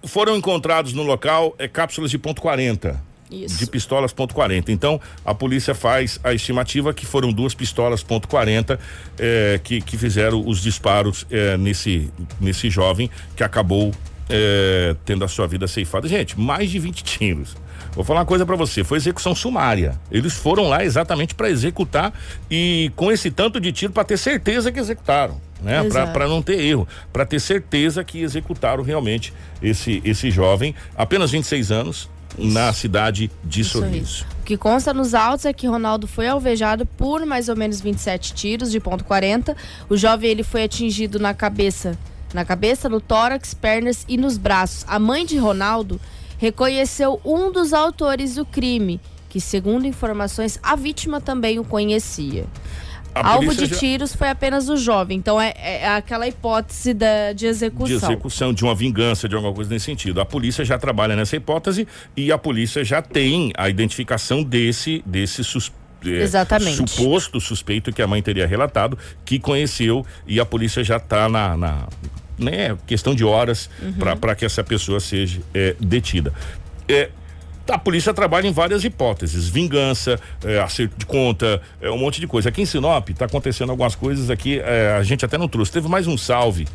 Foram 0.05 0.37
encontrados 0.37 0.93
no 0.93 1.03
local 1.03 1.53
é, 1.57 1.67
cápsulas 1.67 2.09
de 2.09 2.17
ponto 2.17 2.41
40. 2.41 3.08
Isso. 3.31 3.57
De 3.57 3.67
pistolas 3.67 4.11
ponto 4.11 4.33
40. 4.33 4.71
Então, 4.71 4.99
a 5.23 5.33
polícia 5.33 5.75
faz 5.75 6.19
a 6.23 6.33
estimativa 6.33 6.93
que 6.93 7.05
foram 7.05 7.31
duas 7.31 7.53
pistolas 7.53 8.01
ponto 8.01 8.27
40 8.27 8.79
é, 9.17 9.59
que, 9.63 9.81
que 9.81 9.97
fizeram 9.97 10.43
os 10.47 10.61
disparos 10.61 11.25
é, 11.29 11.57
nesse, 11.57 12.11
nesse 12.39 12.69
jovem 12.69 13.09
que 13.35 13.43
acabou 13.43 13.93
é, 14.29 14.95
tendo 15.05 15.23
a 15.23 15.27
sua 15.27 15.47
vida 15.47 15.67
ceifada. 15.67 16.07
Gente, 16.07 16.39
mais 16.39 16.69
de 16.69 16.79
20 16.79 17.03
tiros. 17.03 17.55
Vou 17.93 18.03
falar 18.03 18.19
uma 18.19 18.25
coisa 18.25 18.45
pra 18.45 18.55
você, 18.55 18.83
foi 18.83 18.97
execução 18.97 19.33
sumária. 19.33 19.99
Eles 20.11 20.33
foram 20.33 20.69
lá 20.69 20.83
exatamente 20.83 21.33
pra 21.33 21.49
executar 21.49 22.13
e 22.49 22.91
com 22.95 23.11
esse 23.11 23.31
tanto 23.31 23.59
de 23.59 23.71
tiro 23.71 23.91
pra 23.91 24.03
ter 24.03 24.17
certeza 24.17 24.71
que 24.71 24.79
executaram, 24.79 25.41
né? 25.61 25.81
Pra 26.13 26.27
não 26.27 26.41
ter 26.41 26.61
erro, 26.61 26.87
pra 27.11 27.25
ter 27.25 27.39
certeza 27.39 28.03
que 28.03 28.21
executaram 28.21 28.83
realmente 28.83 29.33
esse 29.61 30.01
esse 30.05 30.29
jovem, 30.29 30.75
apenas 30.95 31.31
26 31.31 31.71
anos, 31.71 32.09
na 32.39 32.71
cidade 32.73 33.29
de 33.43 33.63
Sorriso. 33.63 34.25
O 34.41 34.43
que 34.43 34.57
consta 34.57 34.93
nos 34.93 35.13
autos 35.13 35.45
é 35.45 35.53
que 35.53 35.67
Ronaldo 35.67 36.07
foi 36.07 36.27
alvejado 36.27 36.85
por 36.85 37.25
mais 37.25 37.49
ou 37.49 37.55
menos 37.55 37.81
27 37.81 38.33
tiros 38.33 38.71
de 38.71 38.79
ponto 38.79 39.03
40. 39.03 39.55
O 39.89 39.95
jovem 39.95 40.29
ele 40.29 40.43
foi 40.43 40.63
atingido 40.63 41.19
na 41.19 41.33
cabeça, 41.33 41.97
na 42.33 42.43
cabeça, 42.43 42.89
no 42.89 42.99
tórax, 42.99 43.53
pernas 43.53 44.05
e 44.07 44.17
nos 44.17 44.37
braços. 44.37 44.85
A 44.87 44.97
mãe 44.97 45.25
de 45.25 45.37
Ronaldo 45.37 45.99
reconheceu 46.37 47.19
um 47.23 47.51
dos 47.51 47.73
autores 47.73 48.35
do 48.35 48.45
crime, 48.45 48.99
que 49.29 49.39
segundo 49.39 49.85
informações 49.85 50.57
a 50.63 50.75
vítima 50.75 51.21
também 51.21 51.59
o 51.59 51.63
conhecia. 51.63 52.45
A 53.15 53.27
Alvo 53.33 53.53
de 53.53 53.65
já- 53.65 53.75
tiros 53.77 54.15
foi 54.15 54.29
apenas 54.29 54.69
o 54.69 54.77
jovem, 54.77 55.17
então 55.17 55.41
é, 55.41 55.53
é 55.57 55.87
aquela 55.89 56.27
hipótese 56.27 56.93
da, 56.93 57.33
de 57.33 57.39
de 57.39 57.45
execução. 57.47 57.95
execução, 58.11 58.53
de 58.53 58.63
uma 58.63 58.73
vingança, 58.75 59.27
de 59.27 59.35
alguma 59.35 59.53
coisa 59.53 59.69
nesse 59.71 59.85
sentido. 59.85 60.21
A 60.21 60.25
polícia 60.25 60.63
já 60.63 60.77
trabalha 60.77 61.15
nessa 61.15 61.35
hipótese 61.35 61.87
e 62.15 62.31
a 62.31 62.37
polícia 62.37 62.83
já 62.83 63.01
tem 63.01 63.51
a 63.57 63.67
identificação 63.69 64.43
desse 64.43 65.03
desse 65.05 65.43
sus- 65.43 65.71
é, 66.05 66.21
Exatamente. 66.21 66.89
suposto 66.89 67.41
suspeito 67.41 67.91
que 67.91 68.01
a 68.01 68.07
mãe 68.07 68.21
teria 68.21 68.47
relatado, 68.47 68.97
que 69.25 69.37
conheceu 69.39 70.05
e 70.25 70.39
a 70.39 70.45
polícia 70.45 70.81
já 70.83 70.95
está 70.97 71.27
na, 71.27 71.57
na 71.57 71.87
né, 72.37 72.77
questão 72.87 73.13
de 73.13 73.25
horas 73.25 73.69
Uhum. 73.81 74.15
para 74.17 74.33
que 74.35 74.45
essa 74.45 74.63
pessoa 74.63 74.99
seja 75.01 75.41
é, 75.53 75.75
detida. 75.79 76.31
É, 76.87 77.09
a 77.73 77.77
polícia 77.77 78.13
trabalha 78.13 78.47
em 78.47 78.51
várias 78.51 78.83
hipóteses, 78.83 79.47
vingança, 79.47 80.19
é, 80.43 80.59
acerto 80.59 80.95
de 80.97 81.05
conta, 81.05 81.61
é, 81.81 81.89
um 81.89 81.97
monte 81.97 82.19
de 82.19 82.27
coisa. 82.27 82.49
Aqui 82.49 82.61
em 82.61 82.65
Sinop 82.65 83.09
está 83.09 83.25
acontecendo 83.25 83.69
algumas 83.69 83.95
coisas 83.95 84.29
aqui, 84.29 84.59
é, 84.59 84.95
a 84.97 85.03
gente 85.03 85.23
até 85.25 85.37
não 85.37 85.47
trouxe. 85.47 85.71
Teve 85.71 85.87
mais 85.87 86.07
um 86.07 86.17
salve 86.17 86.67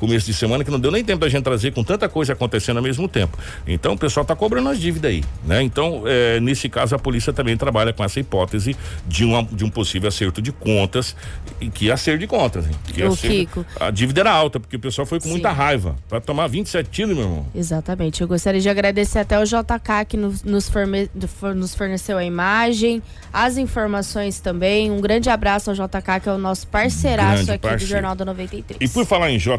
começo 0.00 0.26
de 0.26 0.34
semana 0.34 0.64
que 0.64 0.70
não 0.70 0.80
deu 0.80 0.90
nem 0.90 1.04
tempo 1.04 1.20
da 1.20 1.28
gente 1.28 1.44
trazer 1.44 1.72
com 1.72 1.84
tanta 1.84 2.08
coisa 2.08 2.32
acontecendo 2.32 2.78
ao 2.78 2.82
mesmo 2.82 3.06
tempo. 3.06 3.38
Então 3.66 3.92
o 3.92 3.98
pessoal 3.98 4.22
está 4.22 4.34
cobrando 4.34 4.68
as 4.70 4.80
dívidas 4.80 5.10
aí, 5.10 5.22
né? 5.44 5.62
Então, 5.62 6.02
é, 6.06 6.40
nesse 6.40 6.68
caso, 6.68 6.94
a 6.94 6.98
polícia 6.98 7.32
também 7.32 7.56
trabalha 7.56 7.92
com 7.92 8.02
essa 8.02 8.18
hipótese 8.18 8.74
de, 9.06 9.24
uma, 9.24 9.42
de 9.44 9.64
um 9.64 9.70
possível 9.70 10.08
acerto 10.08 10.40
de 10.40 10.50
contas, 10.50 11.14
e 11.60 11.68
que 11.68 11.90
é 11.90 11.92
acerto 11.92 12.18
de 12.20 12.26
contas, 12.26 12.64
hein? 12.66 12.72
Que 12.92 13.04
Ô, 13.04 13.08
acerto- 13.12 13.28
Kiko. 13.28 13.66
A 13.78 13.90
dívida 13.90 14.22
era 14.22 14.32
alta, 14.32 14.58
porque 14.58 14.76
o 14.76 14.80
pessoal 14.80 15.06
foi 15.06 15.18
com 15.18 15.24
Sim. 15.26 15.30
muita 15.32 15.52
raiva. 15.52 15.94
Para 16.08 16.20
tomar 16.20 16.46
27 16.46 16.88
tiros, 16.90 17.14
meu 17.14 17.24
irmão. 17.26 17.46
Exatamente. 17.54 18.22
Eu 18.22 18.26
gostaria 18.28 18.60
de 18.60 18.68
agradecer 18.68 19.18
até 19.18 19.38
o 19.38 19.44
JK 19.44 20.04
que 20.08 20.16
nos, 20.16 20.42
nos, 20.42 20.68
forme- 20.68 21.10
do- 21.14 21.28
for- 21.28 21.54
nos 21.54 21.74
forneceu 21.74 22.16
a 22.16 22.24
imagem, 22.24 23.02
as 23.32 23.56
informações 23.58 24.40
também. 24.40 24.90
Um 24.90 25.00
grande 25.00 25.28
abraço 25.28 25.70
ao 25.70 25.76
JK, 25.76 26.20
que 26.22 26.28
é 26.28 26.32
o 26.32 26.38
nosso 26.38 26.66
parceiraço 26.68 27.34
Grande 27.36 27.50
aqui 27.50 27.58
do 27.66 27.68
parceiro. 27.70 27.90
Jornal 27.92 28.14
da 28.14 28.24
93. 28.24 28.78
E 28.80 28.88
por 28.92 29.04
falar 29.04 29.30
em 29.30 29.38
JK, 29.38 29.58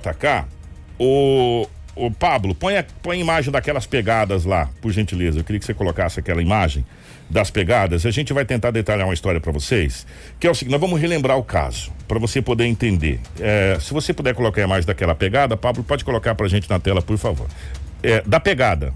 o 1.00 1.68
ô 1.96 2.10
Pablo, 2.10 2.56
põe 2.56 2.78
a, 2.78 2.86
põe 3.02 3.18
a 3.18 3.20
imagem 3.20 3.52
daquelas 3.52 3.86
pegadas 3.86 4.46
lá, 4.46 4.70
por 4.82 4.92
gentileza. 4.92 5.40
Eu 5.40 5.44
queria 5.44 5.60
que 5.60 5.66
você 5.66 5.74
colocasse 5.74 6.20
aquela 6.20 6.42
imagem 6.42 6.86
das 7.30 7.50
pegadas. 7.50 8.06
A 8.06 8.12
gente 8.12 8.34
vai 8.34 8.46
tentar 8.46 8.72
detalhar 8.72 9.08
uma 9.08 9.14
história 9.14 9.40
para 9.40 9.52
vocês, 9.52 10.06
que 10.40 10.48
é 10.48 10.52
o 10.52 10.56
seguinte: 10.56 10.72
nós 10.72 10.82
vamos 10.82 11.00
relembrar 11.00 11.38
o 11.38 11.44
caso, 11.44 11.92
para 12.08 12.20
você 12.20 12.42
poder 12.42 12.66
entender. 12.66 13.20
É, 13.40 13.78
se 13.80 13.94
você 13.94 14.14
puder 14.14 14.34
colocar 14.34 14.62
a 14.62 14.64
imagem 14.64 14.86
daquela 14.86 15.16
pegada, 15.16 15.56
Pablo, 15.58 15.84
pode 15.84 16.04
colocar 16.04 16.36
pra 16.36 16.48
gente 16.48 16.70
na 16.70 16.80
tela, 16.80 17.02
por 17.02 17.18
favor. 17.18 17.48
É, 18.04 18.22
da 18.22 18.40
pegada. 18.40 18.94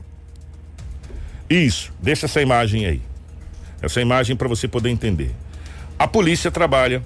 Isso, 1.49 1.93
deixa 2.01 2.25
essa 2.25 2.41
imagem 2.41 2.85
aí. 2.85 3.01
Essa 3.81 4.01
imagem 4.01 4.35
para 4.35 4.47
você 4.47 4.67
poder 4.67 4.89
entender. 4.89 5.31
A 5.97 6.07
polícia 6.07 6.49
trabalha 6.49 7.03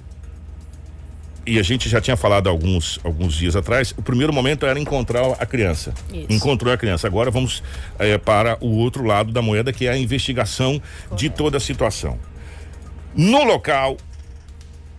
e 1.46 1.58
a 1.58 1.62
gente 1.62 1.88
já 1.88 2.00
tinha 2.00 2.16
falado 2.16 2.48
alguns, 2.48 3.00
alguns 3.02 3.34
dias 3.34 3.56
atrás, 3.56 3.92
o 3.96 4.02
primeiro 4.02 4.32
momento 4.32 4.66
era 4.66 4.78
encontrar 4.78 5.24
a 5.38 5.46
criança. 5.46 5.92
Isso. 6.12 6.26
Encontrou 6.28 6.72
a 6.72 6.76
criança. 6.76 7.06
Agora 7.06 7.30
vamos 7.30 7.62
eh, 7.98 8.18
para 8.18 8.58
o 8.60 8.76
outro 8.76 9.04
lado 9.04 9.32
da 9.32 9.40
moeda, 9.40 9.72
que 9.72 9.86
é 9.86 9.90
a 9.90 9.96
investigação 9.96 10.80
de 11.14 11.30
toda 11.30 11.56
a 11.56 11.60
situação. 11.60 12.18
No 13.14 13.42
local 13.42 13.96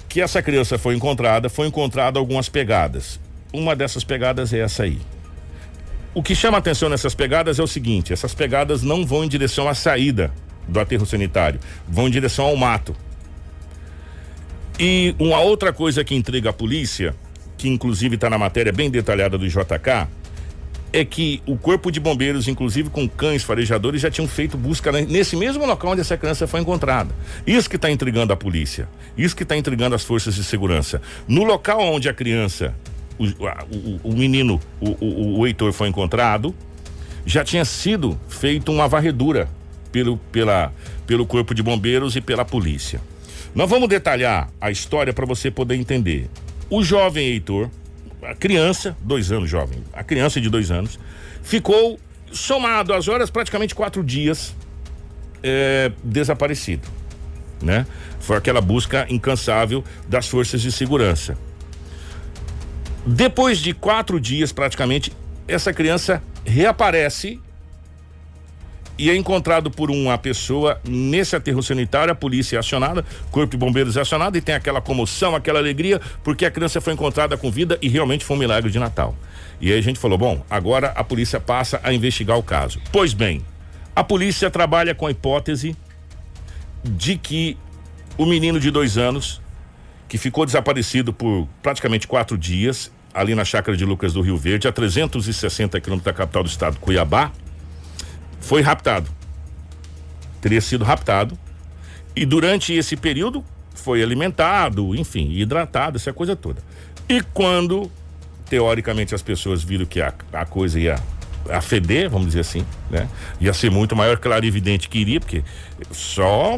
que 0.09 0.19
essa 0.19 0.41
criança 0.41 0.77
foi 0.77 0.95
encontrada, 0.95 1.47
foi 1.47 1.67
encontrada 1.67 2.19
algumas 2.19 2.49
pegadas. 2.49 3.19
Uma 3.53 3.75
dessas 3.75 4.03
pegadas 4.03 4.51
é 4.51 4.59
essa 4.59 4.83
aí. 4.83 4.99
O 6.13 6.21
que 6.21 6.35
chama 6.35 6.57
atenção 6.57 6.89
nessas 6.89 7.15
pegadas 7.15 7.59
é 7.59 7.63
o 7.63 7.67
seguinte: 7.67 8.11
essas 8.11 8.33
pegadas 8.33 8.83
não 8.83 9.05
vão 9.05 9.23
em 9.23 9.29
direção 9.29 9.69
à 9.69 9.73
saída 9.73 10.33
do 10.67 10.79
aterro 10.79 11.05
sanitário, 11.05 11.59
vão 11.87 12.07
em 12.07 12.11
direção 12.11 12.45
ao 12.45 12.57
mato. 12.57 12.93
E 14.83 15.13
uma 15.19 15.39
outra 15.39 15.71
coisa 15.71 16.03
que 16.03 16.15
intriga 16.15 16.49
a 16.49 16.53
polícia, 16.53 17.13
que 17.55 17.69
inclusive 17.69 18.15
está 18.15 18.31
na 18.31 18.37
matéria 18.39 18.71
bem 18.73 18.89
detalhada 18.89 19.37
do 19.37 19.47
JK, 19.47 20.07
é 20.91 21.05
que 21.05 21.39
o 21.45 21.55
corpo 21.55 21.91
de 21.91 21.99
bombeiros, 21.99 22.47
inclusive 22.47 22.89
com 22.89 23.07
cães 23.07 23.43
farejadores, 23.43 24.01
já 24.01 24.09
tinham 24.09 24.27
feito 24.27 24.57
busca 24.57 24.91
ne- 24.91 25.03
nesse 25.05 25.35
mesmo 25.35 25.67
local 25.67 25.91
onde 25.91 26.01
essa 26.01 26.17
criança 26.17 26.47
foi 26.47 26.61
encontrada. 26.61 27.13
Isso 27.45 27.69
que 27.69 27.75
está 27.75 27.91
intrigando 27.91 28.33
a 28.33 28.35
polícia. 28.35 28.89
Isso 29.15 29.35
que 29.35 29.43
está 29.43 29.55
intrigando 29.55 29.93
as 29.93 30.03
forças 30.03 30.33
de 30.33 30.43
segurança. 30.43 30.99
No 31.27 31.43
local 31.43 31.79
onde 31.79 32.09
a 32.09 32.13
criança, 32.13 32.73
o, 33.19 33.25
o- 33.25 33.99
o 34.03 34.13
menino, 34.13 34.59
o, 34.81 34.89
o, 34.99 35.39
o 35.41 35.45
Heitor 35.47 35.71
foi 35.71 35.89
encontrado, 35.89 36.55
já 37.23 37.43
tinha 37.43 37.63
sido 37.65 38.19
feita 38.27 38.71
uma 38.71 38.87
varredura 38.87 39.47
pelo, 39.91 40.17
pela, 40.31 40.73
pelo 41.05 41.23
corpo 41.25 41.53
de 41.53 41.61
bombeiros 41.61 42.15
e 42.15 42.21
pela 42.21 42.43
polícia. 42.43 42.99
Nós 43.53 43.69
vamos 43.69 43.89
detalhar 43.89 44.49
a 44.59 44.71
história 44.71 45.13
para 45.13 45.25
você 45.25 45.51
poder 45.51 45.75
entender. 45.75 46.29
O 46.69 46.83
jovem 46.83 47.27
Heitor, 47.27 47.69
a 48.23 48.33
criança, 48.33 48.95
dois 49.01 49.31
anos 49.31 49.49
jovem, 49.49 49.83
a 49.93 50.03
criança 50.03 50.39
de 50.39 50.49
dois 50.49 50.71
anos, 50.71 50.99
ficou 51.43 51.99
somado 52.31 52.93
às 52.93 53.07
horas 53.07 53.29
praticamente 53.29 53.75
quatro 53.75 54.03
dias 54.03 54.55
é, 55.43 55.91
desaparecido, 56.03 56.87
né? 57.61 57.85
Foi 58.19 58.37
aquela 58.37 58.61
busca 58.61 59.05
incansável 59.09 59.83
das 60.07 60.27
forças 60.27 60.61
de 60.61 60.71
segurança. 60.71 61.37
Depois 63.05 63.57
de 63.57 63.73
quatro 63.73 64.19
dias 64.19 64.51
praticamente, 64.51 65.11
essa 65.47 65.73
criança 65.73 66.21
reaparece 66.45 67.39
e 68.97 69.09
é 69.09 69.15
encontrado 69.15 69.71
por 69.71 69.89
uma 69.89 70.17
pessoa 70.17 70.79
nesse 70.87 71.35
aterro 71.35 71.63
sanitário, 71.63 72.11
a 72.11 72.15
polícia 72.15 72.57
é 72.57 72.59
acionada, 72.59 73.03
corpo 73.31 73.51
de 73.51 73.57
bombeiros 73.57 73.97
é 73.97 74.01
acionado 74.01 74.37
e 74.37 74.41
tem 74.41 74.55
aquela 74.55 74.81
comoção, 74.81 75.35
aquela 75.35 75.59
alegria, 75.59 75.99
porque 76.23 76.45
a 76.45 76.51
criança 76.51 76.79
foi 76.81 76.93
encontrada 76.93 77.37
com 77.37 77.49
vida 77.49 77.77
e 77.81 77.87
realmente 77.87 78.23
foi 78.25 78.35
um 78.35 78.39
milagre 78.39 78.69
de 78.69 78.79
Natal. 78.79 79.15
E 79.59 79.71
aí 79.71 79.79
a 79.79 79.81
gente 79.81 79.99
falou, 79.99 80.17
bom, 80.17 80.45
agora 80.49 80.87
a 80.95 81.03
polícia 81.03 81.39
passa 81.39 81.79
a 81.83 81.93
investigar 81.93 82.37
o 82.37 82.43
caso. 82.43 82.79
Pois 82.91 83.13
bem, 83.13 83.41
a 83.95 84.03
polícia 84.03 84.49
trabalha 84.49 84.95
com 84.95 85.07
a 85.07 85.11
hipótese 85.11 85.75
de 86.83 87.17
que 87.17 87.57
o 88.17 88.25
menino 88.25 88.59
de 88.59 88.71
dois 88.71 88.97
anos, 88.97 89.41
que 90.07 90.17
ficou 90.17 90.45
desaparecido 90.45 91.13
por 91.13 91.47
praticamente 91.61 92.07
quatro 92.07 92.37
dias, 92.37 92.91
ali 93.13 93.35
na 93.35 93.43
chácara 93.43 93.75
de 93.75 93.85
Lucas 93.85 94.13
do 94.13 94.21
Rio 94.21 94.37
Verde, 94.37 94.67
a 94.67 94.71
360 94.71 95.79
quilômetros 95.79 96.05
da 96.05 96.17
capital 96.17 96.43
do 96.43 96.49
estado, 96.49 96.79
Cuiabá, 96.79 97.31
foi 98.41 98.61
raptado. 98.61 99.09
Teria 100.41 100.59
sido 100.59 100.83
raptado. 100.83 101.37
E 102.15 102.25
durante 102.25 102.73
esse 102.73 102.97
período 102.97 103.45
foi 103.73 104.03
alimentado, 104.03 104.93
enfim, 104.95 105.31
hidratado, 105.31 105.97
essa 105.97 106.11
coisa 106.11 106.35
toda. 106.35 106.61
E 107.07 107.21
quando, 107.33 107.89
teoricamente, 108.49 109.15
as 109.15 109.21
pessoas 109.21 109.63
viram 109.63 109.85
que 109.85 110.01
a, 110.01 110.13
a 110.33 110.45
coisa 110.45 110.79
ia 110.79 110.95
a 111.49 111.61
feder, 111.61 112.09
vamos 112.09 112.27
dizer 112.27 112.41
assim, 112.41 112.65
né? 112.89 113.07
Ia 113.39 113.53
ser 113.53 113.71
muito 113.71 113.95
maior, 113.95 114.17
claro 114.17 114.45
evidente 114.45 114.87
que 114.87 114.99
iria, 114.99 115.19
porque 115.19 115.43
só 115.91 116.57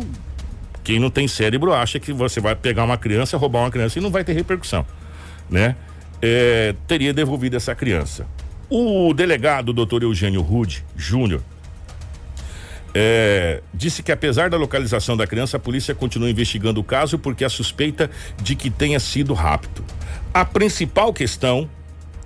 quem 0.83 0.99
não 0.99 1.09
tem 1.09 1.27
cérebro 1.27 1.73
acha 1.73 1.99
que 1.99 2.11
você 2.11 2.41
vai 2.41 2.55
pegar 2.55 2.83
uma 2.83 2.97
criança, 2.97 3.37
roubar 3.37 3.59
uma 3.59 3.71
criança 3.71 3.99
e 3.99 4.01
não 4.01 4.09
vai 4.09 4.23
ter 4.23 4.33
repercussão, 4.33 4.85
né? 5.49 5.75
É, 6.21 6.75
teria 6.87 7.13
devolvido 7.13 7.55
essa 7.55 7.73
criança. 7.75 8.25
O 8.69 9.13
delegado, 9.13 9.71
doutor 9.71 10.03
Eugênio 10.03 10.41
Rude 10.41 10.83
Júnior, 10.95 11.41
é, 12.93 13.61
disse 13.73 14.03
que 14.03 14.11
apesar 14.11 14.49
da 14.49 14.57
localização 14.57 15.17
da 15.17 15.25
criança, 15.25 15.57
a 15.57 15.59
polícia 15.59 15.95
continua 15.95 16.29
investigando 16.29 16.79
o 16.79 16.83
caso 16.83 17.17
porque 17.17 17.43
a 17.43 17.49
suspeita 17.49 18.09
de 18.41 18.55
que 18.55 18.69
tenha 18.69 18.99
sido 18.99 19.33
rapto. 19.33 19.83
A 20.33 20.45
principal 20.45 21.11
questão, 21.11 21.69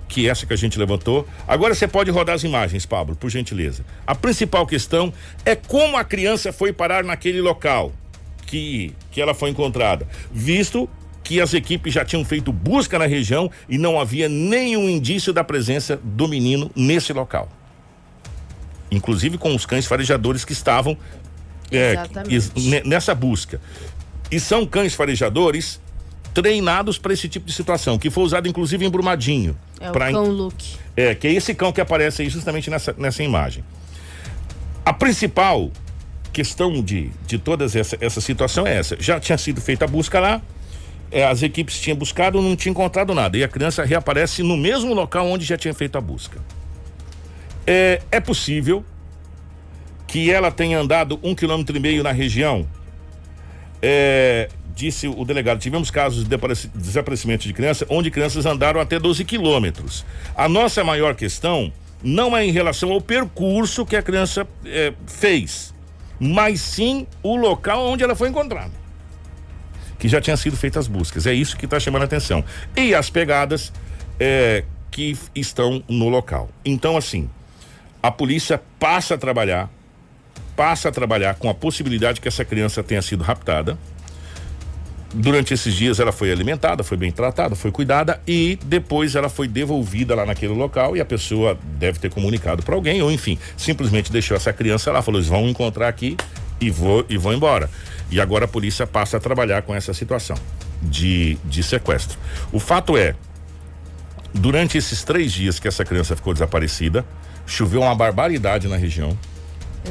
que 0.06 0.26
é 0.26 0.30
essa 0.30 0.46
que 0.46 0.52
a 0.52 0.56
gente 0.56 0.78
levantou, 0.78 1.26
agora 1.46 1.74
você 1.74 1.88
pode 1.88 2.10
rodar 2.10 2.34
as 2.34 2.44
imagens, 2.44 2.84
Pablo, 2.84 3.16
por 3.16 3.30
gentileza. 3.30 3.84
A 4.06 4.14
principal 4.14 4.66
questão 4.66 5.12
é 5.44 5.56
como 5.56 5.96
a 5.96 6.04
criança 6.04 6.52
foi 6.52 6.72
parar 6.72 7.02
naquele 7.02 7.40
local 7.40 7.92
que, 8.46 8.94
que 9.10 9.20
ela 9.20 9.34
foi 9.34 9.50
encontrada, 9.50 10.06
visto 10.30 10.88
que 11.22 11.40
as 11.40 11.52
equipes 11.52 11.92
já 11.92 12.04
tinham 12.04 12.24
feito 12.24 12.50
busca 12.50 12.98
na 12.98 13.06
região 13.06 13.50
e 13.68 13.76
não 13.76 14.00
havia 14.00 14.30
nenhum 14.30 14.88
indício 14.88 15.32
da 15.32 15.44
presença 15.44 16.00
do 16.02 16.26
menino 16.26 16.70
nesse 16.74 17.12
local 17.12 17.57
inclusive 18.90 19.38
com 19.38 19.54
os 19.54 19.64
cães 19.66 19.86
farejadores 19.86 20.44
que 20.44 20.52
estavam 20.52 20.96
é, 21.70 21.94
nessa 22.84 23.14
busca. 23.14 23.60
E 24.30 24.38
são 24.40 24.66
cães 24.66 24.94
farejadores 24.94 25.80
treinados 26.34 26.98
para 26.98 27.12
esse 27.12 27.28
tipo 27.28 27.46
de 27.46 27.52
situação, 27.52 27.98
que 27.98 28.10
foi 28.10 28.24
usado 28.24 28.46
inclusive 28.48 28.84
em 28.84 28.90
Brumadinho. 28.90 29.56
É 29.80 29.90
o 29.90 29.92
pra 29.92 30.10
en- 30.10 30.14
cão 30.14 30.26
Luke. 30.30 30.76
é, 30.96 31.14
que 31.14 31.26
é 31.26 31.32
esse 31.32 31.54
cão 31.54 31.72
que 31.72 31.80
aparece 31.80 32.22
aí 32.22 32.28
justamente 32.28 32.70
nessa, 32.70 32.94
nessa 32.96 33.22
imagem. 33.22 33.64
A 34.84 34.92
principal 34.92 35.70
questão 36.32 36.82
de, 36.82 37.10
de 37.26 37.38
toda 37.38 37.64
essa, 37.64 37.96
essa 38.00 38.20
situação 38.20 38.66
é 38.66 38.76
essa. 38.76 38.96
Já 39.00 39.18
tinha 39.18 39.36
sido 39.36 39.60
feita 39.60 39.84
a 39.84 39.88
busca 39.88 40.20
lá, 40.20 40.40
é, 41.10 41.26
as 41.26 41.42
equipes 41.42 41.80
tinham 41.80 41.96
buscado, 41.96 42.40
não 42.40 42.54
tinham 42.54 42.72
encontrado 42.72 43.14
nada. 43.14 43.36
E 43.36 43.42
a 43.42 43.48
criança 43.48 43.84
reaparece 43.84 44.42
no 44.42 44.56
mesmo 44.56 44.94
local 44.94 45.26
onde 45.26 45.44
já 45.44 45.56
tinha 45.56 45.74
feito 45.74 45.96
a 45.98 46.00
busca. 46.00 46.38
É, 47.70 48.00
é 48.10 48.18
possível 48.18 48.82
que 50.06 50.30
ela 50.30 50.50
tenha 50.50 50.78
andado 50.78 51.20
um 51.22 51.34
quilômetro 51.34 51.76
e 51.76 51.80
meio 51.80 52.02
na 52.02 52.12
região. 52.12 52.66
É, 53.82 54.48
disse 54.74 55.06
o 55.06 55.22
delegado, 55.22 55.58
tivemos 55.60 55.90
casos 55.90 56.20
de 56.22 56.30
desapareci- 56.30 56.70
desaparecimento 56.74 57.46
de 57.46 57.52
criança 57.52 57.84
onde 57.90 58.10
crianças 58.10 58.46
andaram 58.46 58.80
até 58.80 58.98
12 58.98 59.22
quilômetros. 59.22 60.06
A 60.34 60.48
nossa 60.48 60.82
maior 60.82 61.14
questão 61.14 61.70
não 62.02 62.34
é 62.34 62.42
em 62.42 62.50
relação 62.50 62.90
ao 62.90 63.02
percurso 63.02 63.84
que 63.84 63.96
a 63.96 64.02
criança 64.02 64.48
é, 64.64 64.94
fez, 65.06 65.74
mas 66.18 66.62
sim 66.62 67.06
o 67.22 67.36
local 67.36 67.86
onde 67.86 68.02
ela 68.02 68.16
foi 68.16 68.30
encontrada. 68.30 68.72
Que 69.98 70.08
já 70.08 70.22
tinha 70.22 70.38
sido 70.38 70.56
feitas 70.56 70.86
as 70.86 70.88
buscas. 70.88 71.26
É 71.26 71.34
isso 71.34 71.54
que 71.54 71.66
está 71.66 71.78
chamando 71.78 72.02
a 72.02 72.04
atenção. 72.06 72.42
E 72.74 72.94
as 72.94 73.10
pegadas 73.10 73.70
é, 74.18 74.64
que 74.90 75.18
estão 75.34 75.82
no 75.86 76.08
local. 76.08 76.48
Então, 76.64 76.96
assim, 76.96 77.28
a 78.02 78.10
polícia 78.10 78.60
passa 78.78 79.14
a 79.14 79.18
trabalhar, 79.18 79.70
passa 80.56 80.88
a 80.88 80.92
trabalhar 80.92 81.34
com 81.34 81.48
a 81.48 81.54
possibilidade 81.54 82.20
que 82.20 82.28
essa 82.28 82.44
criança 82.44 82.82
tenha 82.82 83.02
sido 83.02 83.22
raptada. 83.22 83.78
Durante 85.14 85.54
esses 85.54 85.74
dias 85.74 85.98
ela 85.98 86.12
foi 86.12 86.30
alimentada, 86.30 86.84
foi 86.84 86.96
bem 86.96 87.10
tratada, 87.10 87.54
foi 87.54 87.70
cuidada 87.70 88.20
e 88.26 88.58
depois 88.66 89.14
ela 89.14 89.30
foi 89.30 89.48
devolvida 89.48 90.14
lá 90.14 90.26
naquele 90.26 90.52
local 90.52 90.96
e 90.96 91.00
a 91.00 91.04
pessoa 91.04 91.58
deve 91.78 91.98
ter 91.98 92.10
comunicado 92.10 92.62
para 92.62 92.74
alguém 92.74 93.00
ou 93.00 93.10
enfim, 93.10 93.38
simplesmente 93.56 94.12
deixou 94.12 94.36
essa 94.36 94.52
criança 94.52 94.92
lá, 94.92 95.00
falou: 95.00 95.18
"Eles 95.18 95.28
vão 95.28 95.48
encontrar 95.48 95.88
aqui 95.88 96.14
e 96.60 96.70
vou 96.70 97.06
e 97.08 97.16
vão 97.16 97.32
embora". 97.32 97.70
E 98.10 98.20
agora 98.20 98.44
a 98.44 98.48
polícia 98.48 98.86
passa 98.86 99.16
a 99.16 99.20
trabalhar 99.20 99.62
com 99.62 99.74
essa 99.74 99.94
situação 99.94 100.36
de, 100.82 101.38
de 101.44 101.62
sequestro. 101.62 102.18
O 102.52 102.60
fato 102.60 102.96
é, 102.96 103.14
durante 104.34 104.76
esses 104.76 105.02
três 105.04 105.32
dias 105.32 105.58
que 105.58 105.68
essa 105.68 105.84
criança 105.84 106.14
ficou 106.14 106.34
desaparecida, 106.34 107.04
choveu 107.48 107.80
uma 107.80 107.94
barbaridade 107.94 108.68
na 108.68 108.76
região, 108.76 109.18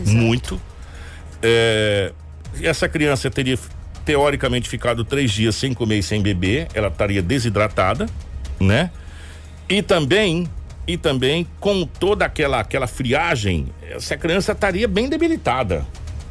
muito. 0.05 0.61
É, 1.41 2.13
essa 2.61 2.87
criança 2.87 3.29
teria 3.29 3.57
teoricamente 4.05 4.69
ficado 4.69 5.03
três 5.03 5.31
dias 5.31 5.55
sem 5.55 5.73
comer 5.73 5.97
e 5.99 6.03
sem 6.03 6.21
beber, 6.21 6.67
ela 6.73 6.87
estaria 6.87 7.21
desidratada, 7.21 8.05
né? 8.59 8.91
E 9.67 9.81
também 9.81 10.47
e 10.87 10.97
também 10.97 11.45
com 11.59 11.85
toda 11.85 12.23
aquela 12.23 12.61
aquela 12.61 12.87
friagem, 12.87 13.67
essa 13.89 14.15
criança 14.15 14.53
estaria 14.53 14.87
bem 14.87 15.09
debilitada, 15.09 15.85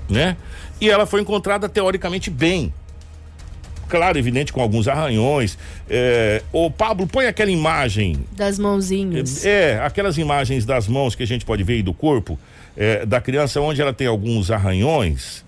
né? 0.09 0.37
E 0.81 0.89
ela 0.89 1.05
foi 1.05 1.21
encontrada 1.21 1.69
teoricamente 1.69 2.31
bem. 2.31 2.73
Claro, 3.89 4.19
evidente, 4.19 4.53
com 4.53 4.61
alguns 4.61 4.89
arranhões. 4.89 5.59
É, 5.89 6.43
ô, 6.53 6.71
Pablo, 6.71 7.07
põe 7.07 7.27
aquela 7.27 7.51
imagem. 7.51 8.19
Das 8.33 8.59
mãozinhas. 8.59 9.45
É, 9.45 9.81
aquelas 9.83 10.19
imagens 10.19 10.65
das 10.65 10.89
mãos 10.89 11.15
que 11.15 11.23
a 11.23 11.27
gente 11.27 11.45
pode 11.45 11.63
ver 11.63 11.75
aí 11.75 11.83
do 11.83 11.95
corpo 11.95 12.39
é, 12.77 13.07
da 13.07 13.21
criança, 13.21 13.61
onde 13.61 13.81
ela 13.81 13.93
tem 13.93 14.07
alguns 14.07 14.51
arranhões. 14.51 15.45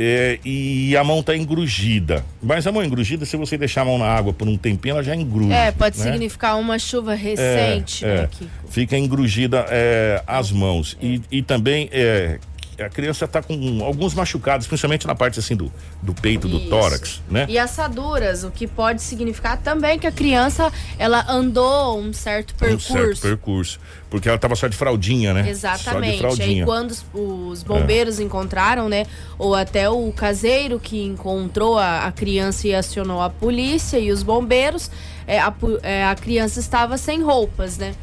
É, 0.00 0.38
e 0.44 0.96
a 0.96 1.02
mão 1.02 1.24
tá 1.24 1.36
engrugida. 1.36 2.24
Mas 2.40 2.64
a 2.68 2.70
mão 2.70 2.84
engrugida, 2.84 3.26
se 3.26 3.36
você 3.36 3.58
deixar 3.58 3.82
a 3.82 3.84
mão 3.84 3.98
na 3.98 4.06
água 4.06 4.32
por 4.32 4.46
um 4.46 4.56
tempinho, 4.56 4.92
ela 4.92 5.02
já 5.02 5.16
engruge. 5.16 5.52
É, 5.52 5.72
pode 5.72 5.98
né? 5.98 6.04
significar 6.04 6.56
uma 6.56 6.78
chuva 6.78 7.14
recente, 7.14 8.04
É, 8.04 8.22
né, 8.22 8.28
é. 8.40 8.46
Fica 8.70 8.96
engrugida 8.96 9.66
é, 9.68 10.22
as 10.24 10.52
mãos. 10.52 10.96
E, 11.02 11.20
e 11.32 11.42
também 11.42 11.88
é, 11.90 12.38
a 12.82 12.88
criança 12.88 13.24
está 13.24 13.42
com 13.42 13.82
alguns 13.84 14.14
machucados, 14.14 14.66
principalmente 14.66 15.06
na 15.06 15.14
parte 15.14 15.38
assim 15.38 15.56
do, 15.56 15.72
do 16.02 16.14
peito, 16.14 16.48
do 16.48 16.58
Isso. 16.58 16.68
tórax, 16.68 17.22
né? 17.28 17.46
E 17.48 17.58
assaduras, 17.58 18.44
o 18.44 18.50
que 18.50 18.66
pode 18.66 19.02
significar 19.02 19.58
também 19.58 19.98
que 19.98 20.06
a 20.06 20.12
criança 20.12 20.72
ela 20.98 21.24
andou 21.28 21.98
um 21.98 22.12
certo 22.12 22.54
percurso. 22.54 22.92
Um 22.92 22.96
certo 22.96 23.20
percurso. 23.20 23.80
Porque 24.08 24.28
ela 24.28 24.36
estava 24.36 24.54
só 24.54 24.68
de 24.68 24.76
fraldinha, 24.76 25.34
né? 25.34 25.40
Só 25.40 25.44
de 25.44 25.50
Exatamente. 25.50 26.12
Aí 26.14 26.18
fraldinha. 26.18 26.62
É. 26.62 26.66
quando 26.66 26.90
os, 26.90 27.04
os 27.12 27.62
bombeiros 27.62 28.20
encontraram, 28.20 28.88
né? 28.88 29.06
Ou 29.38 29.54
até 29.54 29.90
o 29.90 30.10
caseiro 30.12 30.78
que 30.80 31.02
encontrou 31.02 31.78
a, 31.78 32.06
a 32.06 32.12
criança 32.12 32.68
e 32.68 32.74
acionou 32.74 33.20
a 33.20 33.28
polícia 33.28 33.98
e 33.98 34.10
os 34.10 34.22
bombeiros, 34.22 34.90
é, 35.26 35.38
a, 35.38 35.52
é, 35.82 36.04
a 36.04 36.14
criança 36.14 36.60
estava 36.60 36.96
sem 36.96 37.22
roupas, 37.22 37.76
né? 37.76 37.94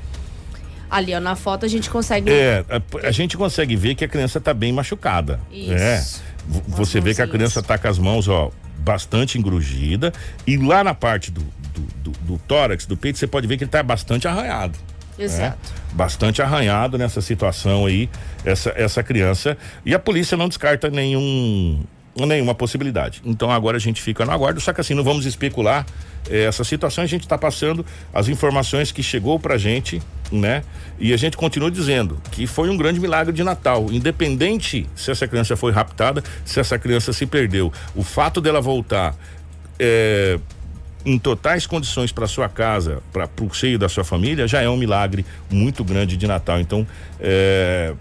Ali, 0.89 1.13
ó, 1.15 1.19
na 1.19 1.35
foto 1.35 1.65
a 1.65 1.69
gente 1.69 1.89
consegue. 1.89 2.29
É, 2.31 2.63
a, 2.69 3.07
a 3.07 3.11
gente 3.11 3.35
consegue 3.37 3.75
ver 3.75 3.95
que 3.95 4.03
a 4.05 4.07
criança 4.07 4.37
está 4.37 4.53
bem 4.53 4.71
machucada. 4.71 5.39
Isso. 5.51 5.73
É. 5.73 6.03
Você 6.67 7.01
vê 7.01 7.13
que 7.15 7.21
a 7.21 7.27
criança 7.27 7.61
tá 7.63 7.77
com 7.77 7.87
as 7.87 7.97
mãos, 7.97 8.27
ó, 8.27 8.51
bastante 8.79 9.37
engrugida. 9.37 10.13
E 10.45 10.57
lá 10.57 10.83
na 10.83 10.93
parte 10.93 11.31
do, 11.31 11.41
do, 11.73 11.81
do- 12.11 12.19
do 12.19 12.37
tórax, 12.39 12.85
do 12.85 12.95
peito, 12.95 13.17
você 13.17 13.25
pode 13.27 13.47
ver 13.47 13.57
que 13.57 13.63
ele 13.63 13.71
tá 13.71 13.81
bastante 13.81 14.27
arranhado. 14.27 14.77
Exato. 15.17 15.57
né? 15.57 15.73
Bastante 15.93 16.41
arranhado 16.41 16.97
nessa 16.97 17.21
situação 17.21 17.85
aí, 17.85 18.09
essa, 18.43 18.73
essa 18.75 19.01
criança. 19.01 19.57
E 19.85 19.93
a 19.95 19.99
polícia 19.99 20.35
não 20.37 20.47
descarta 20.49 20.89
nenhum, 20.89 21.81
nenhuma 22.15 22.53
possibilidade. 22.53 23.21
Então 23.25 23.49
agora 23.49 23.77
a 23.77 23.79
gente 23.79 24.01
fica 24.01 24.25
no 24.25 24.31
aguardo, 24.31 24.59
só 24.59 24.71
que 24.73 24.81
assim, 24.81 24.93
não 24.93 25.03
vamos 25.05 25.25
especular 25.25 25.85
eh, 26.29 26.43
essa 26.43 26.63
situação, 26.65 27.03
a 27.03 27.07
gente 27.07 27.21
está 27.21 27.37
passando 27.37 27.85
as 28.13 28.27
informações 28.27 28.91
que 28.91 29.01
chegou 29.01 29.39
pra 29.39 29.57
gente, 29.57 30.01
né? 30.39 30.63
E 30.99 31.13
a 31.13 31.17
gente 31.17 31.35
continua 31.35 31.69
dizendo 31.69 32.21
que 32.31 32.47
foi 32.47 32.69
um 32.69 32.77
grande 32.77 32.99
milagre 32.99 33.33
de 33.33 33.43
Natal, 33.43 33.87
independente 33.91 34.87
se 34.95 35.11
essa 35.11 35.27
criança 35.27 35.57
foi 35.57 35.71
raptada, 35.71 36.23
se 36.43 36.59
essa 36.59 36.79
criança 36.79 37.11
se 37.11 37.25
perdeu. 37.25 37.71
O 37.95 38.03
fato 38.03 38.39
dela 38.39 38.61
voltar 38.61 39.15
eh, 39.79 40.39
em 41.05 41.19
totais 41.19 41.67
condições 41.67 42.11
para 42.11 42.27
sua 42.27 42.49
casa, 42.49 43.01
para 43.13 43.29
o 43.41 43.53
seio 43.53 43.77
da 43.77 43.87
sua 43.87 44.03
família, 44.03 44.47
já 44.47 44.61
é 44.61 44.69
um 44.69 44.75
milagre 44.75 45.25
muito 45.49 45.83
grande 45.83 46.17
de 46.17 46.25
Natal. 46.25 46.59
Então, 46.59 46.85
é, 47.19 47.93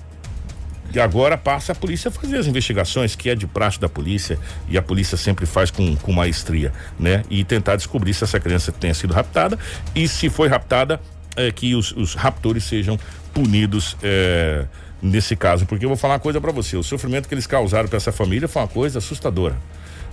e 0.92 1.01
agora 1.01 1.37
passa 1.37 1.73
a 1.73 1.75
polícia 1.75 2.09
a 2.09 2.12
fazer 2.12 2.38
as 2.38 2.47
investigações, 2.47 3.14
que 3.14 3.29
é 3.29 3.35
de 3.35 3.47
praxe 3.47 3.79
da 3.79 3.88
polícia, 3.88 4.38
e 4.68 4.79
a 4.79 4.83
polícia 4.83 5.16
sempre 5.16 5.44
faz 5.44 5.70
com, 5.70 5.97
com 5.97 6.12
maestria, 6.12 6.73
né? 6.99 7.25
E 7.29 7.44
tentar 7.44 7.77
descobrir 7.77 8.14
se 8.14 8.25
essa 8.25 8.40
criança 8.40 8.73
tenha 8.73 8.94
sido 8.94 9.12
raptada 9.12 9.59
e 9.94 10.09
se 10.09 10.31
foi 10.31 10.49
raptada, 10.49 11.01
é, 11.37 11.51
que 11.51 11.75
os, 11.75 11.92
os 11.92 12.14
raptores 12.14 12.64
sejam 12.64 12.99
punidos. 13.33 13.97
é, 14.03 14.66
Nesse 15.03 15.37
caso, 15.37 15.66
porque 15.66 15.85
eu 15.85 15.88
vou 15.90 15.99
falar 15.99 16.14
uma 16.14 16.20
coisa 16.20 16.40
para 16.40 16.51
você: 16.51 16.79
o 16.79 16.83
sofrimento 16.83 17.29
que 17.29 17.35
eles 17.35 17.47
causaram 17.47 17.87
para 17.87 17.99
essa 17.99 18.11
família 18.11 18.49
foi 18.49 18.62
uma 18.62 18.68
coisa 18.68 19.01
assustadora 19.01 19.55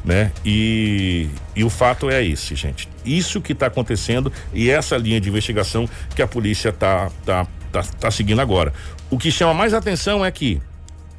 né? 0.03 0.31
E, 0.45 1.29
e 1.55 1.63
o 1.63 1.69
fato 1.69 2.09
é 2.09 2.23
esse, 2.23 2.55
gente. 2.55 2.89
Isso 3.05 3.41
que 3.41 3.53
está 3.53 3.67
acontecendo 3.67 4.31
e 4.53 4.69
essa 4.69 4.97
linha 4.97 5.21
de 5.21 5.29
investigação 5.29 5.87
que 6.15 6.21
a 6.21 6.27
polícia 6.27 6.71
tá, 6.71 7.11
tá, 7.25 7.47
tá, 7.71 7.83
tá 7.83 8.11
seguindo 8.11 8.41
agora. 8.41 8.73
O 9.09 9.17
que 9.17 9.31
chama 9.31 9.53
mais 9.53 9.73
atenção 9.73 10.25
é 10.25 10.31
que 10.31 10.61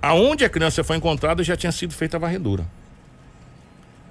aonde 0.01 0.45
a 0.45 0.49
criança 0.49 0.83
foi 0.83 0.97
encontrada 0.97 1.43
já 1.45 1.57
tinha 1.57 1.73
sido 1.73 1.95
feita 1.95 2.17
a 2.17 2.21
varredura. 2.21 2.67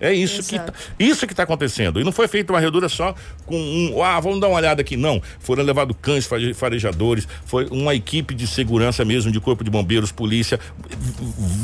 É 0.03 0.11
isso 0.11 0.41
que, 0.41 0.55
Exato. 0.55 0.71
tá, 0.71 0.77
isso 0.99 1.27
que 1.27 1.33
está 1.33 1.43
acontecendo. 1.43 2.01
E 2.01 2.03
não 2.03 2.11
foi 2.11 2.27
feita 2.27 2.51
uma 2.51 2.57
varredura 2.59 2.89
só 2.89 3.13
com 3.45 3.55
um. 3.55 4.01
Ah, 4.03 4.19
vamos 4.19 4.41
dar 4.41 4.47
uma 4.47 4.57
olhada 4.57 4.81
aqui. 4.81 4.97
Não. 4.97 5.21
Foram 5.39 5.63
levados 5.63 5.95
cães 6.01 6.25
fare- 6.25 6.55
farejadores, 6.55 7.27
foi 7.45 7.67
uma 7.69 7.93
equipe 7.93 8.33
de 8.33 8.47
segurança 8.47 9.05
mesmo, 9.05 9.31
de 9.31 9.39
corpo 9.39 9.63
de 9.63 9.69
bombeiros, 9.69 10.11
polícia. 10.11 10.59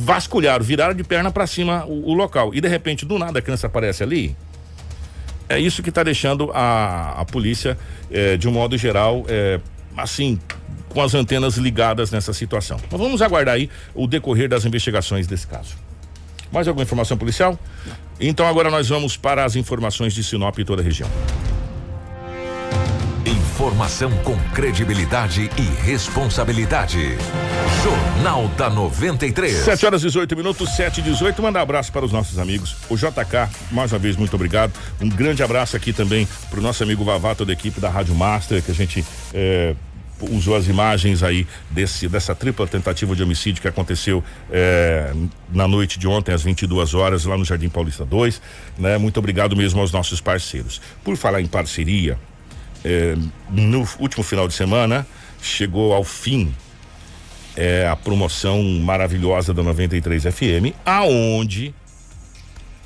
Vasculharam, 0.04 0.64
viraram 0.64 0.94
de 0.94 1.04
perna 1.04 1.32
para 1.32 1.48
cima 1.48 1.84
o, 1.86 2.12
o 2.12 2.14
local. 2.14 2.54
E 2.54 2.62
de 2.62 2.68
repente, 2.68 3.06
do 3.06 3.18
nada, 3.18 3.40
a 3.40 3.42
criança 3.42 3.66
aparece 3.66 4.04
ali. 4.04 4.36
É 5.50 5.60
isso 5.60 5.82
que 5.82 5.90
está 5.90 6.04
deixando 6.04 6.52
a, 6.54 7.22
a 7.22 7.26
polícia, 7.26 7.78
eh, 8.12 8.38
de 8.38 8.48
um 8.48 8.52
modo 8.52 8.78
geral, 8.78 9.26
eh, 9.30 9.60
assim, 9.96 10.38
com 10.90 11.02
as 11.02 11.16
antenas 11.16 11.56
ligadas 11.56 12.12
nessa 12.12 12.34
situação. 12.34 12.78
Mas 12.92 13.00
vamos 13.00 13.22
aguardar 13.22 13.56
aí 13.56 13.70
o 13.96 14.06
decorrer 14.08 14.50
das 14.50 14.66
investigações 14.66 15.26
desse 15.26 15.48
caso. 15.48 15.76
Mais 16.52 16.68
alguma 16.68 16.84
informação 16.84 17.18
policial? 17.18 17.58
Então 18.20 18.48
agora 18.48 18.70
nós 18.70 18.90
vamos 18.90 19.16
para 19.16 19.46
as 19.46 19.56
informações 19.56 20.14
de 20.14 20.24
Sinop 20.24 20.58
e 20.60 20.66
toda 20.66 20.82
a 20.82 20.86
região. 20.86 21.10
Informação 23.26 24.12
com 24.24 24.38
credibilidade 24.54 25.50
e 25.58 25.84
responsabilidade. 25.84 27.18
Jornal 27.84 28.48
da 28.50 28.70
93. 28.70 29.52
7 29.52 29.86
horas 29.86 30.02
e 30.02 30.06
18 30.06 30.36
minutos, 30.36 30.76
7 30.76 31.00
e 31.00 31.04
18. 31.04 31.42
Mandar 31.42 31.60
um 31.60 31.64
abraço 31.64 31.92
para 31.92 32.06
os 32.06 32.12
nossos 32.12 32.40
amigos. 32.40 32.76
O 32.90 32.96
JK, 32.96 33.50
mais 33.72 33.92
uma 33.92 34.00
vez, 34.00 34.16
muito 34.16 34.36
obrigado. 34.36 34.74
Um 35.02 35.10
grande 35.10 35.44
abraço 35.44 35.76
aqui 35.76 35.92
também 35.92 36.28
para 36.50 36.60
o 36.60 36.62
nosso 36.62 36.84
amigo 36.84 37.04
Vavá, 37.04 37.36
toda 37.36 37.52
a 37.52 37.54
equipe 37.54 37.80
da 37.80 37.90
Rádio 37.90 38.16
Master, 38.16 38.62
que 38.62 38.72
a 38.72 38.76
gente 38.76 39.04
eh, 39.34 39.76
usou 40.20 40.56
as 40.56 40.68
imagens 40.68 41.24
aí 41.24 41.46
desse, 41.70 42.08
dessa 42.08 42.34
tripla 42.34 42.68
tentativa 42.68 43.16
de 43.16 43.24
homicídio 43.24 43.62
que 43.62 43.68
aconteceu 43.68 44.24
eh, 44.52 45.14
na 45.54 45.68
noite 45.68 46.00
de 46.00 46.08
ontem, 46.08 46.34
às 46.34 46.44
22 46.44 46.94
horas, 46.94 47.26
lá 47.26 47.38
no 47.38 47.46
Jardim 47.46 47.70
Paulista 47.70 48.04
2. 48.04 48.42
Né? 48.78 48.98
Muito 48.98 49.18
obrigado 49.18 49.56
mesmo 49.56 49.80
aos 49.80 49.92
nossos 49.92 50.20
parceiros. 50.20 50.82
Por 51.04 51.16
falar 51.18 51.42
em 51.42 51.48
parceria, 51.48 52.18
eh, 52.84 53.16
no 53.50 53.88
último 54.00 54.24
final 54.24 54.48
de 54.48 54.54
semana 54.54 55.06
chegou 55.42 55.94
ao 55.94 56.04
fim 56.04 56.54
é 57.58 57.88
a 57.88 57.96
promoção 57.96 58.62
maravilhosa 58.64 59.52
da 59.52 59.64
93 59.64 60.24
FM, 60.24 60.76
aonde 60.86 61.74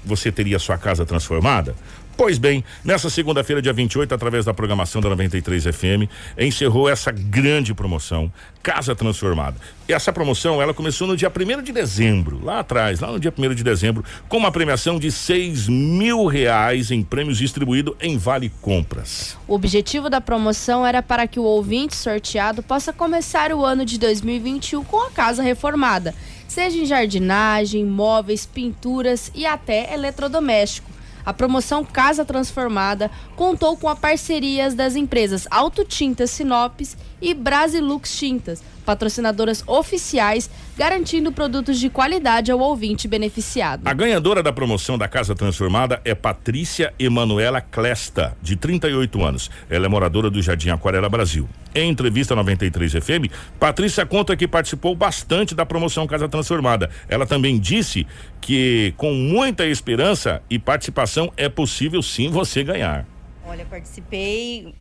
você 0.04 0.32
teria 0.32 0.58
sua 0.58 0.78
casa 0.78 1.06
transformada? 1.06 1.76
Pois 2.16 2.38
bem, 2.38 2.64
nessa 2.84 3.10
segunda-feira, 3.10 3.62
dia 3.62 3.74
28, 3.74 4.14
através 4.14 4.46
da 4.46 4.54
programação 4.54 5.02
da 5.02 5.10
93 5.10 5.64
FM, 5.64 6.10
encerrou 6.38 6.88
essa 6.88 7.12
grande 7.12 7.74
promoção, 7.74 8.32
Casa 8.62 8.96
Transformada. 8.96 9.58
E 9.90 9.94
essa 9.94 10.14
promoção, 10.14 10.62
ela 10.62 10.74
começou 10.74 11.08
no 11.08 11.18
dia 11.18 11.30
1 11.30 11.64
de 11.64 11.72
dezembro, 11.72 12.40
lá 12.44 12.60
atrás, 12.60 13.00
lá 13.00 13.12
no 13.12 13.20
dia 13.20 13.34
1 13.36 13.56
de 13.56 13.64
dezembro, 13.64 14.04
com 14.30 14.38
uma 14.38 14.52
premiação 14.52 15.00
de 15.00 15.12
6 15.12 15.68
mil 15.68 16.26
reais 16.26 16.92
em 16.92 17.02
prêmios 17.02 17.40
distribuídos 17.40 17.96
em 18.00 18.18
Vale 18.18 18.52
Compras. 18.62 19.36
O 19.48 19.56
objetivo 19.56 20.10
da 20.10 20.22
promoção 20.22 20.86
era 20.86 21.02
para 21.02 21.26
que 21.28 21.40
o 21.40 21.44
ouvinte 21.44 21.96
sorteado 21.96 22.62
possa 22.62 22.94
começar 22.94 23.52
o 23.52 23.66
ano 23.66 23.84
de 23.84 23.98
2021 23.98 24.84
com 24.84 25.08
a 25.08 25.10
casa 25.10 25.42
reformada, 25.42 26.14
seja 26.48 26.78
em 26.78 26.86
jardinagem, 26.86 27.84
móveis, 27.84 28.46
pinturas 28.46 29.32
e 29.34 29.46
até 29.46 29.94
eletrodoméstico. 29.94 30.91
A 31.26 31.34
promoção 31.34 31.84
Casa 31.84 32.26
Transformada 32.26 33.12
contou 33.36 33.78
com 33.78 33.88
a 33.88 33.96
parcerias 33.96 34.74
das 34.74 34.96
empresas 34.96 35.48
Auto 35.50 35.84
Tintas 35.86 36.32
Sinopes 36.32 36.98
e 37.22 37.34
Brasilux 37.34 38.18
Tintas, 38.18 38.64
patrocinadoras 38.82 39.64
oficiais, 39.68 40.50
garantindo 40.78 41.32
produtos 41.32 41.80
de 41.80 41.90
qualidade 41.90 42.52
ao 42.52 42.60
ouvinte 42.60 43.08
beneficiado. 43.08 43.88
A 43.88 43.94
ganhadora 43.94 44.42
da 44.44 44.52
promoção 44.52 44.98
da 44.98 45.08
Casa 45.08 45.36
Transformada 45.36 46.02
é 46.04 46.14
Patrícia 46.14 46.94
Emanuela 47.00 47.62
Clesta, 47.62 48.36
de 48.42 48.56
38 48.56 49.24
anos. 49.24 49.50
Ela 49.70 49.86
é 49.86 49.90
moradora 49.90 50.30
do 50.30 50.42
Jardim 50.42 50.70
Aquarela 50.70 51.08
Brasil. 51.08 51.48
Em 51.74 51.90
entrevista 51.90 52.34
à 52.34 52.38
93 52.38 52.94
FM, 52.94 53.32
Patrícia 53.60 54.06
conta 54.06 54.36
que 54.36 54.48
participou 54.48 54.96
bastante 54.96 55.56
da 55.56 55.66
promoção 55.66 56.06
Casa 56.06 56.28
Transformada. 56.28 56.90
Ela 57.08 57.26
também 57.26 57.58
disse 57.60 58.06
que 58.42 58.94
com 58.98 59.14
muita 59.14 59.66
esperança 59.66 60.42
e 60.50 60.60
participação 60.60 61.32
é 61.38 61.48
possível 61.48 62.02
sim 62.02 62.30
você 62.30 62.64
ganhar. 62.64 63.06
Olha, 63.46 63.66
participei. 63.66 64.81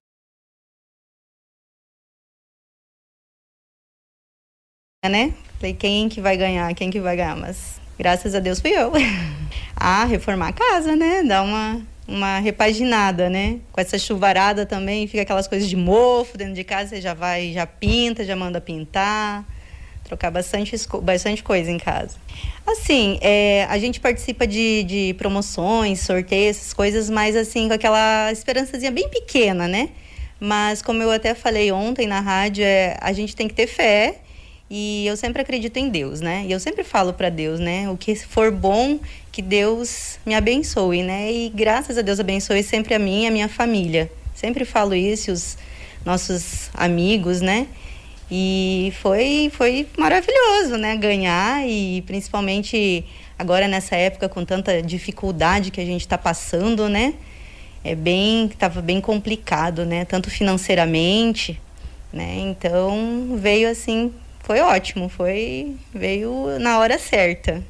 Né? 5.09 5.33
Falei, 5.59 5.73
quem 5.73 6.11
que 6.11 6.21
vai 6.21 6.37
ganhar? 6.37 6.75
Quem 6.75 6.91
que 6.91 7.01
vai 7.01 7.17
ganhar? 7.17 7.35
Mas 7.35 7.81
graças 7.99 8.35
a 8.35 8.39
Deus 8.39 8.61
fui 8.61 8.73
eu. 8.73 8.93
ah, 9.75 10.05
reformar 10.05 10.49
a 10.49 10.53
casa, 10.53 10.95
né? 10.95 11.23
Dar 11.23 11.43
uma, 11.43 11.81
uma 12.07 12.39
repaginada, 12.39 13.31
né? 13.31 13.61
Com 13.73 13.81
essa 13.81 13.99
chuvarada 13.99 14.67
também, 14.67 15.07
fica 15.07 15.23
aquelas 15.23 15.49
coisas 15.49 15.67
de 15.71 15.75
mofo 15.75 16.37
dentro 16.37 16.53
de 16.53 16.65
casa, 16.65 16.91
você 16.91 17.01
já 17.01 17.15
vai, 17.15 17.51
já 17.51 17.67
pinta, 17.67 18.27
já 18.27 18.37
manda 18.37 18.61
pintar. 18.61 19.47
Trocar 20.05 20.31
bastante, 20.31 20.77
bastante 21.03 21.43
coisa 21.43 21.71
em 21.71 21.79
casa. 21.79 22.19
Assim, 22.67 23.19
é, 23.23 23.65
a 23.71 23.79
gente 23.79 24.01
participa 24.01 24.47
de, 24.47 24.83
de 24.83 25.15
promoções, 25.15 26.01
sorteios, 26.01 26.59
essas 26.59 26.75
coisas, 26.75 27.09
mas 27.09 27.37
assim, 27.37 27.69
com 27.69 27.73
aquela 27.73 28.31
esperançazinha 28.33 28.91
bem 28.91 29.09
pequena, 29.09 29.67
né? 29.67 29.89
Mas 30.39 30.83
como 30.83 31.03
eu 31.03 31.11
até 31.11 31.35
falei 31.35 31.73
ontem 31.73 32.07
na 32.07 32.21
rádio, 32.21 32.65
é, 32.65 32.99
a 33.01 33.15
gente 33.15 33.35
tem 33.35 33.49
que 33.49 33.55
ter 33.55 33.67
fé 33.67 34.21
e 34.71 35.05
eu 35.05 35.17
sempre 35.17 35.43
acredito 35.43 35.77
em 35.79 35.89
Deus, 35.89 36.21
né? 36.21 36.45
E 36.47 36.53
eu 36.53 36.61
sempre 36.61 36.85
falo 36.85 37.13
para 37.13 37.29
Deus, 37.29 37.59
né? 37.59 37.91
O 37.91 37.97
que 37.97 38.15
for 38.15 38.53
bom, 38.53 39.01
que 39.33 39.43
Deus 39.43 40.21
me 40.25 40.33
abençoe, 40.33 41.03
né? 41.03 41.33
E 41.33 41.49
graças 41.49 41.99
a 41.99 42.03
Deus 42.03 42.21
abençoe 42.21 42.63
sempre 42.63 42.95
a 42.95 42.99
mim 42.99 43.25
e 43.25 43.27
a 43.27 43.31
minha 43.33 43.49
família. 43.49 44.11
Sempre 44.33 44.65
falo 44.65 44.95
isso, 44.95 45.33
os 45.33 45.59
nossos 46.05 46.71
amigos, 46.73 47.41
né? 47.41 47.67
E 48.31 48.93
foi, 49.03 49.51
foi 49.53 49.89
maravilhoso, 49.99 50.77
né? 50.77 50.97
Ganhar 50.97 51.69
e 51.69 52.03
principalmente 52.03 53.05
agora 53.37 53.67
nessa 53.67 53.97
época 53.97 54.29
com 54.29 54.45
tanta 54.45 54.81
dificuldade 54.81 55.73
que 55.73 55.81
a 55.81 55.85
gente 55.85 56.03
está 56.03 56.17
passando, 56.17 56.89
né? 56.89 57.15
É 57.83 57.97
bem, 57.97 58.47
estava 58.47 58.81
bem 58.81 59.01
complicado, 59.01 59.85
né? 59.85 60.05
Tanto 60.05 60.31
financeiramente, 60.31 61.61
né? 62.13 62.37
Então 62.39 63.37
veio 63.37 63.69
assim, 63.69 64.13
foi 64.51 64.59
ótimo, 64.59 65.09
foi 65.09 65.77
veio 65.95 66.59
na 66.59 66.81
hora 66.81 66.99
certa. 66.99 67.63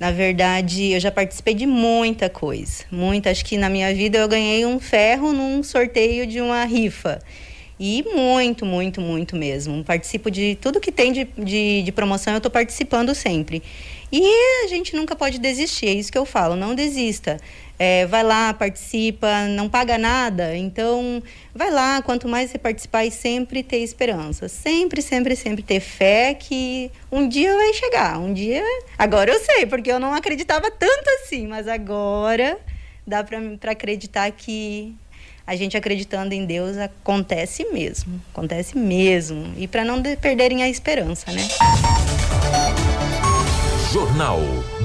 Na 0.00 0.10
verdade, 0.10 0.90
eu 0.90 0.98
já 0.98 1.08
participei 1.08 1.54
de 1.54 1.66
muita 1.66 2.28
coisa, 2.28 2.82
muita. 2.90 3.30
Acho 3.30 3.44
que 3.44 3.56
na 3.56 3.68
minha 3.68 3.94
vida 3.94 4.18
eu 4.18 4.26
ganhei 4.26 4.66
um 4.66 4.80
ferro 4.80 5.32
num 5.32 5.62
sorteio 5.62 6.26
de 6.26 6.40
uma 6.40 6.64
rifa. 6.64 7.20
E 7.78 8.04
muito, 8.12 8.66
muito, 8.66 9.00
muito 9.00 9.36
mesmo. 9.36 9.84
Participo 9.84 10.32
de 10.32 10.58
tudo 10.60 10.80
que 10.80 10.90
tem 10.90 11.12
de, 11.12 11.28
de, 11.38 11.82
de 11.84 11.92
promoção, 11.92 12.32
eu 12.32 12.38
estou 12.38 12.50
participando 12.50 13.14
sempre. 13.14 13.62
E 14.10 14.64
a 14.64 14.66
gente 14.66 14.96
nunca 14.96 15.14
pode 15.14 15.38
desistir, 15.38 15.86
é 15.86 15.92
isso 15.92 16.10
que 16.10 16.18
eu 16.18 16.26
falo, 16.26 16.56
não 16.56 16.74
desista. 16.74 17.38
É, 17.82 18.04
vai 18.04 18.22
lá, 18.22 18.52
participa, 18.52 19.46
não 19.48 19.66
paga 19.66 19.96
nada, 19.96 20.54
então 20.54 21.22
vai 21.54 21.70
lá, 21.70 22.02
quanto 22.02 22.28
mais 22.28 22.50
você 22.50 22.58
participar 22.58 23.06
e 23.06 23.10
sempre 23.10 23.62
ter 23.62 23.78
esperança. 23.78 24.48
Sempre, 24.48 25.00
sempre, 25.00 25.34
sempre 25.34 25.62
ter 25.62 25.80
fé 25.80 26.34
que 26.34 26.90
um 27.10 27.26
dia 27.26 27.56
vai 27.56 27.72
chegar. 27.72 28.18
Um 28.18 28.34
dia. 28.34 28.62
Agora 28.98 29.32
eu 29.32 29.40
sei, 29.40 29.64
porque 29.64 29.90
eu 29.90 29.98
não 29.98 30.12
acreditava 30.12 30.70
tanto 30.70 31.08
assim, 31.22 31.46
mas 31.46 31.66
agora 31.66 32.58
dá 33.06 33.24
para 33.24 33.72
acreditar 33.72 34.30
que 34.30 34.94
a 35.46 35.56
gente 35.56 35.74
acreditando 35.74 36.34
em 36.34 36.44
Deus 36.44 36.76
acontece 36.76 37.64
mesmo, 37.72 38.20
acontece 38.30 38.76
mesmo. 38.76 39.54
E 39.56 39.66
para 39.66 39.86
não 39.86 40.02
de- 40.02 40.16
perderem 40.16 40.62
a 40.62 40.68
esperança, 40.68 41.32
né? 41.32 41.40
Jornal 43.92 44.38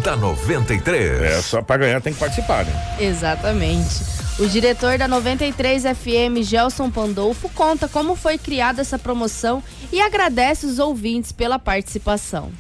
da 0.04 0.16
93. 0.16 1.22
É, 1.22 1.42
só 1.42 1.62
pra 1.62 1.78
ganhar 1.78 2.02
tem 2.02 2.12
que 2.14 2.20
participar, 2.20 2.66
né? 2.66 2.98
Exatamente. 3.00 4.04
O 4.40 4.48
diretor 4.48 4.98
da 4.98 5.08
93 5.08 5.84
FM, 5.84 6.42
Gelson 6.42 6.90
Pandolfo, 6.90 7.48
conta 7.50 7.88
como 7.88 8.16
foi 8.16 8.38
criada 8.38 8.82
essa 8.82 8.98
promoção 8.98 9.64
e 9.92 10.02
agradece 10.02 10.66
os 10.66 10.80
ouvintes 10.80 11.32
pela 11.32 11.60
participação. 11.60 12.52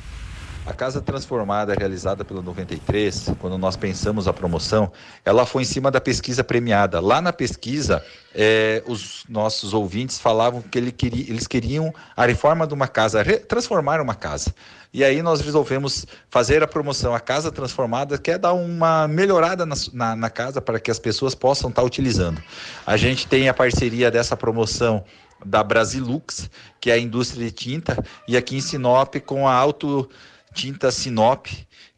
A 0.67 0.73
Casa 0.73 0.99
Transformada, 0.99 1.75
realizada 1.77 2.25
pela 2.25 2.41
93, 2.41 3.31
quando 3.39 3.55
nós 3.57 3.75
pensamos 3.75 4.27
a 4.27 4.33
promoção, 4.33 4.91
ela 5.23 5.45
foi 5.45 5.61
em 5.61 5.65
cima 5.65 5.91
da 5.91 6.01
pesquisa 6.01 6.43
premiada. 6.43 6.99
Lá 6.99 7.21
na 7.21 7.31
pesquisa, 7.31 8.03
eh, 8.33 8.81
os 8.87 9.25
nossos 9.29 9.73
ouvintes 9.75 10.17
falavam 10.19 10.61
que 10.63 10.75
ele 10.77 10.91
queria- 10.91 11.29
eles 11.29 11.45
queriam 11.45 11.93
a 12.17 12.25
reforma 12.25 12.65
de 12.65 12.73
uma 12.73 12.87
casa, 12.87 13.21
re- 13.21 13.37
transformar 13.37 14.01
uma 14.01 14.15
casa. 14.15 14.55
E 14.95 15.03
aí 15.03 15.21
nós 15.21 15.41
resolvemos 15.41 16.05
fazer 16.29 16.63
a 16.63 16.67
promoção 16.67 17.13
A 17.13 17.19
Casa 17.19 17.51
Transformada, 17.51 18.17
que 18.17 18.31
é 18.31 18.37
dar 18.37 18.53
uma 18.53 19.09
melhorada 19.09 19.65
na, 19.65 19.75
na- 19.91 20.15
na 20.15 20.29
casa 20.29 20.61
para 20.61 20.79
que 20.79 20.89
as 20.89 20.97
pessoas 20.97 21.35
possam 21.35 21.69
estar 21.69 21.83
utilizando. 21.83 22.41
A 22.85 22.95
gente 22.95 23.27
tem 23.27 23.49
a 23.49 23.53
parceria 23.53 24.09
dessa 24.09 24.37
promoção 24.37 25.03
da 25.45 25.61
Brasilux, 25.61 26.49
que 26.79 26.89
é 26.89 26.93
a 26.93 26.97
indústria 26.97 27.43
de 27.45 27.51
tinta, 27.51 28.01
e 28.25 28.37
aqui 28.37 28.55
em 28.55 28.61
Sinop 28.61 29.15
com 29.25 29.45
a 29.45 29.53
Auto 29.53 30.09
Tinta 30.53 30.89
Sinop, 30.91 31.47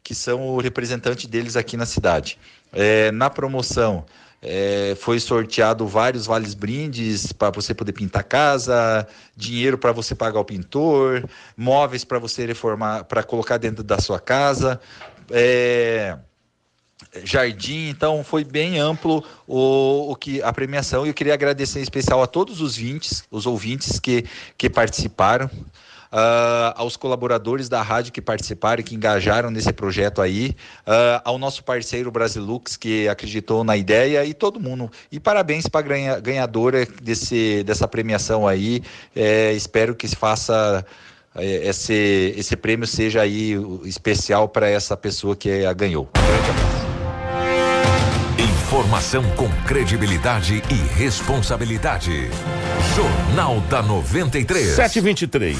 que 0.02 0.12
são 0.12 0.48
o 0.48 0.60
representante 0.60 1.28
deles 1.28 1.54
aqui 1.54 1.76
na 1.76 1.86
cidade. 1.86 2.36
É, 2.72 3.12
na 3.12 3.30
promoção 3.30 4.04
é, 4.40 4.96
foi 5.00 5.18
sorteado 5.18 5.86
vários 5.86 6.26
vales 6.26 6.54
brindes 6.54 7.32
para 7.32 7.50
você 7.50 7.74
poder 7.74 7.92
pintar 7.92 8.22
casa, 8.22 9.06
dinheiro 9.36 9.76
para 9.76 9.92
você 9.92 10.14
pagar 10.14 10.40
o 10.40 10.44
pintor, 10.44 11.28
móveis 11.56 12.04
para 12.04 12.18
você 12.18 12.46
reformar, 12.46 13.04
para 13.04 13.22
colocar 13.22 13.58
dentro 13.58 13.82
da 13.82 13.98
sua 13.98 14.20
casa. 14.20 14.80
É, 15.30 16.16
jardim, 17.24 17.88
então 17.88 18.22
foi 18.22 18.44
bem 18.44 18.78
amplo 18.78 19.24
o, 19.46 20.12
o 20.12 20.16
que 20.16 20.40
a 20.42 20.52
premiação 20.52 21.04
e 21.04 21.10
eu 21.10 21.14
queria 21.14 21.34
agradecer 21.34 21.80
em 21.80 21.82
especial 21.82 22.22
a 22.22 22.26
todos 22.26 22.60
os 22.60 22.76
ouvintes, 22.76 23.24
os 23.30 23.46
ouvintes 23.46 23.98
que, 23.98 24.24
que 24.56 24.70
participaram. 24.70 25.50
Ah, 26.10 26.74
aos 26.76 26.96
colaboradores 26.96 27.68
da 27.68 27.82
rádio 27.82 28.12
que 28.12 28.20
participaram, 28.20 28.80
e 28.80 28.84
que 28.84 28.94
engajaram 28.94 29.50
nesse 29.50 29.72
projeto 29.72 30.20
aí, 30.20 30.54
ah, 30.86 31.22
ao 31.24 31.38
nosso 31.38 31.62
parceiro 31.64 32.10
Brasilux 32.10 32.76
que 32.76 33.08
acreditou 33.08 33.64
na 33.64 33.76
ideia 33.76 34.24
e 34.24 34.34
todo 34.34 34.60
mundo. 34.60 34.90
E 35.10 35.20
parabéns 35.20 35.66
para 35.66 35.80
a 35.80 35.88
ganha, 35.88 36.20
ganhadora 36.20 36.86
desse, 37.02 37.62
dessa 37.64 37.86
premiação 37.86 38.46
aí. 38.46 38.82
É, 39.14 39.52
espero 39.52 39.94
que 39.94 40.06
se 40.06 40.16
faça 40.16 40.84
eh, 41.34 41.68
esse, 41.68 42.34
esse 42.36 42.56
prêmio 42.56 42.86
seja 42.86 43.22
aí 43.22 43.54
especial 43.84 44.48
para 44.48 44.68
essa 44.68 44.96
pessoa 44.96 45.36
que 45.36 45.64
a 45.64 45.72
ganhou. 45.72 46.08
Grande 46.14 46.50
abraço. 46.50 46.77
Informação 48.68 49.24
com 49.30 49.48
credibilidade 49.64 50.62
e 50.70 50.74
responsabilidade. 50.98 52.28
Jornal 52.94 53.62
da 53.62 53.82
93. 53.82 54.74
723. 54.74 55.56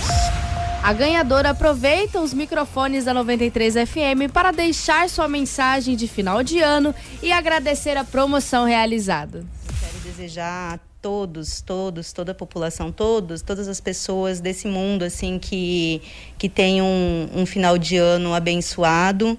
A 0.82 0.92
ganhadora 0.92 1.48
aproveita 1.48 2.20
os 2.20 2.34
microfones 2.34 3.06
da 3.06 3.14
93 3.14 3.76
FM 3.88 4.30
para 4.30 4.50
deixar 4.50 5.08
sua 5.08 5.26
mensagem 5.26 5.96
de 5.96 6.06
final 6.06 6.42
de 6.42 6.60
ano 6.60 6.94
e 7.22 7.32
agradecer 7.32 7.96
a 7.96 8.04
promoção 8.04 8.66
realizada. 8.66 9.42
Quero 9.80 10.04
desejar 10.04 10.74
a 10.74 10.78
todos, 11.00 11.62
todos, 11.62 12.12
toda 12.12 12.32
a 12.32 12.34
população, 12.34 12.92
todos, 12.92 13.40
todas 13.40 13.68
as 13.68 13.80
pessoas 13.80 14.38
desse 14.38 14.68
mundo 14.68 15.02
assim 15.02 15.38
que 15.38 16.02
que 16.36 16.46
tenham 16.46 16.86
um, 16.86 17.28
um 17.36 17.46
final 17.46 17.78
de 17.78 17.96
ano 17.96 18.34
abençoado. 18.34 19.38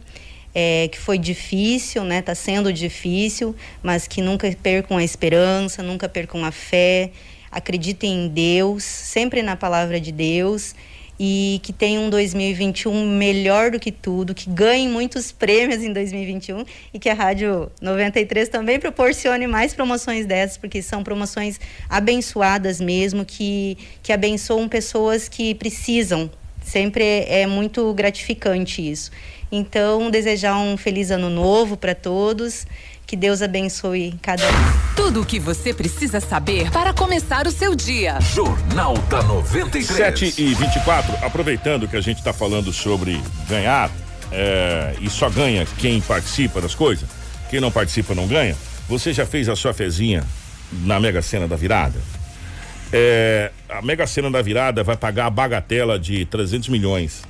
É, 0.54 0.88
que 0.88 0.98
foi 0.98 1.18
difícil, 1.18 2.04
né? 2.04 2.22
Tá 2.22 2.36
sendo 2.36 2.72
difícil, 2.72 3.56
mas 3.84 4.08
que 4.08 4.22
nunca 4.22 4.50
percam 4.62 4.98
a 4.98 5.04
esperança, 5.04 5.84
nunca 5.84 6.10
percam 6.10 6.44
a 6.44 6.52
fé. 6.52 7.12
Acreditem 7.52 8.26
em 8.26 8.28
Deus, 8.28 8.84
sempre 8.84 9.42
na 9.42 9.56
palavra 9.56 10.00
de 10.00 10.12
Deus 10.12 10.76
e 11.20 11.60
que 11.62 11.74
tenham 11.74 12.06
um 12.06 12.10
2021 12.10 13.06
melhor 13.18 13.72
do 13.72 13.80
que 13.80 13.92
tudo, 13.92 14.34
que 14.34 14.50
ganhem 14.50 14.88
muitos 14.88 15.34
prêmios 15.34 15.84
em 15.84 15.92
2021 15.92 16.64
e 16.94 17.00
que 17.00 17.10
a 17.10 17.14
Rádio 17.14 17.70
93 17.82 18.48
também 18.48 18.80
proporcione 18.80 19.46
mais 19.46 19.74
promoções 19.74 20.26
dessas, 20.26 20.58
porque 20.58 20.82
são 20.82 21.04
promoções 21.04 21.60
abençoadas 21.90 22.80
mesmo, 22.80 23.26
que, 23.26 23.78
que 24.02 24.14
abençoam 24.14 24.70
pessoas 24.70 25.28
que 25.28 25.54
precisam. 25.56 26.32
Sempre 26.64 27.04
é, 27.04 27.42
é 27.42 27.48
muito 27.48 27.94
gratificante 27.94 28.90
isso. 28.90 29.12
Então, 29.52 30.12
desejar 30.12 30.56
um 30.58 30.78
feliz 30.78 31.10
ano 31.10 31.30
novo 31.30 31.76
para 31.76 31.96
todos, 31.96 32.68
que 33.06 33.16
Deus 33.16 33.42
abençoe 33.42 34.14
cada 34.22 34.48
um. 34.48 34.96
Tudo 34.96 35.22
o 35.22 35.26
que 35.26 35.40
você 35.40 35.74
precisa 35.74 36.20
saber 36.20 36.70
para 36.70 36.94
começar 36.94 37.48
o 37.48 37.52
seu 37.52 37.74
dia. 37.74 38.20
Jornal 38.22 38.96
da 39.10 39.24
93. 39.24 39.88
7 39.88 40.36
e 40.38 40.54
24, 40.54 41.26
aproveitando 41.26 41.88
que 41.88 41.98
a 41.98 42.02
gente 42.02 42.20
está 42.20 42.32
falando 42.32 42.72
sobre 42.72 43.20
ganhar, 43.48 43.90
é, 44.32 44.94
e 45.02 45.10
só 45.10 45.28
ganha 45.28 45.66
quem 45.80 46.00
participa 46.02 46.62
das 46.62 46.76
coisas, 46.76 47.10
quem 47.50 47.60
não 47.60 47.72
participa 47.72 48.14
não 48.14 48.28
ganha. 48.28 48.56
Você 48.88 49.12
já 49.12 49.26
fez 49.26 49.50
a 49.50 49.56
sua 49.56 49.74
fezinha 49.74 50.24
na 50.72 51.00
Mega 51.00 51.24
Sena 51.24 51.48
da 51.48 51.56
virada? 51.56 52.00
É, 52.94 53.52
a 53.68 53.82
Mega 53.82 54.06
Sena 54.06 54.30
da 54.30 54.42
virada 54.42 54.84
vai 54.84 54.96
pagar 54.96 55.26
a 55.26 55.30
bagatela 55.32 55.98
de 55.98 56.26
300 56.26 56.70
milhões. 56.70 57.24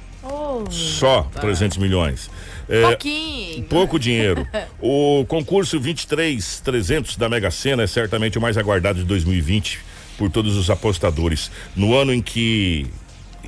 Só 0.69 1.23
300 1.39 1.77
milhões. 1.77 2.29
É, 2.67 2.81
Pouquinho. 2.81 3.63
Pouco 3.63 3.99
dinheiro. 3.99 4.47
O 4.81 5.25
concurso 5.27 5.77
23300 5.77 7.17
da 7.17 7.27
Mega 7.27 7.51
Sena 7.51 7.83
é 7.83 7.87
certamente 7.87 8.37
o 8.37 8.41
mais 8.41 8.57
aguardado 8.57 8.99
de 8.99 9.05
2020 9.05 9.79
por 10.17 10.29
todos 10.29 10.55
os 10.55 10.69
apostadores. 10.69 11.51
No 11.75 11.97
ano 11.97 12.13
em 12.13 12.21
que 12.21 12.87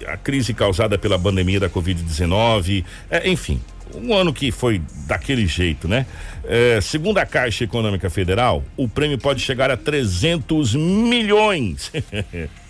a 0.08 0.18
crise 0.18 0.54
causada 0.54 0.98
pela 0.98 1.18
pandemia 1.18 1.60
da 1.60 1.70
Covid-19, 1.70 2.84
é, 3.10 3.30
enfim, 3.30 3.62
um 3.96 4.14
ano 4.14 4.34
que 4.34 4.52
foi 4.52 4.82
daquele 5.08 5.46
jeito, 5.46 5.88
né? 5.88 6.06
É, 6.44 6.80
segundo 6.82 7.18
a 7.18 7.26
Caixa 7.26 7.64
Econômica 7.64 8.10
Federal, 8.10 8.64
o 8.76 8.88
prêmio 8.88 9.18
pode 9.18 9.42
chegar 9.42 9.70
a 9.72 9.78
300 9.78 10.76
milhões. 10.76 11.92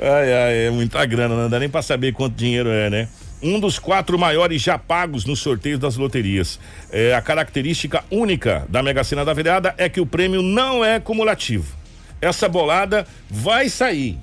ai, 0.00 0.32
ai, 0.32 0.66
é 0.66 0.70
muita 0.70 1.04
grana, 1.06 1.34
não 1.34 1.48
dá 1.48 1.58
nem 1.58 1.68
para 1.68 1.82
saber 1.82 2.12
quanto 2.12 2.34
dinheiro 2.34 2.68
é, 2.68 2.90
né? 2.90 3.08
Um 3.42 3.60
dos 3.60 3.78
quatro 3.78 4.18
maiores 4.18 4.60
já 4.60 4.76
pagos 4.78 5.24
no 5.24 5.36
sorteio 5.36 5.78
das 5.78 5.96
loterias. 5.96 6.58
É, 6.90 7.14
a 7.14 7.22
característica 7.22 8.04
única 8.10 8.66
da 8.68 8.82
Mega 8.82 9.04
Sena 9.04 9.24
da 9.24 9.32
Virada 9.32 9.74
é 9.78 9.88
que 9.88 10.00
o 10.00 10.06
prêmio 10.06 10.42
não 10.42 10.84
é 10.84 10.98
cumulativo. 10.98 11.76
Essa 12.20 12.48
bolada 12.48 13.06
vai 13.30 13.68
sair 13.68 14.18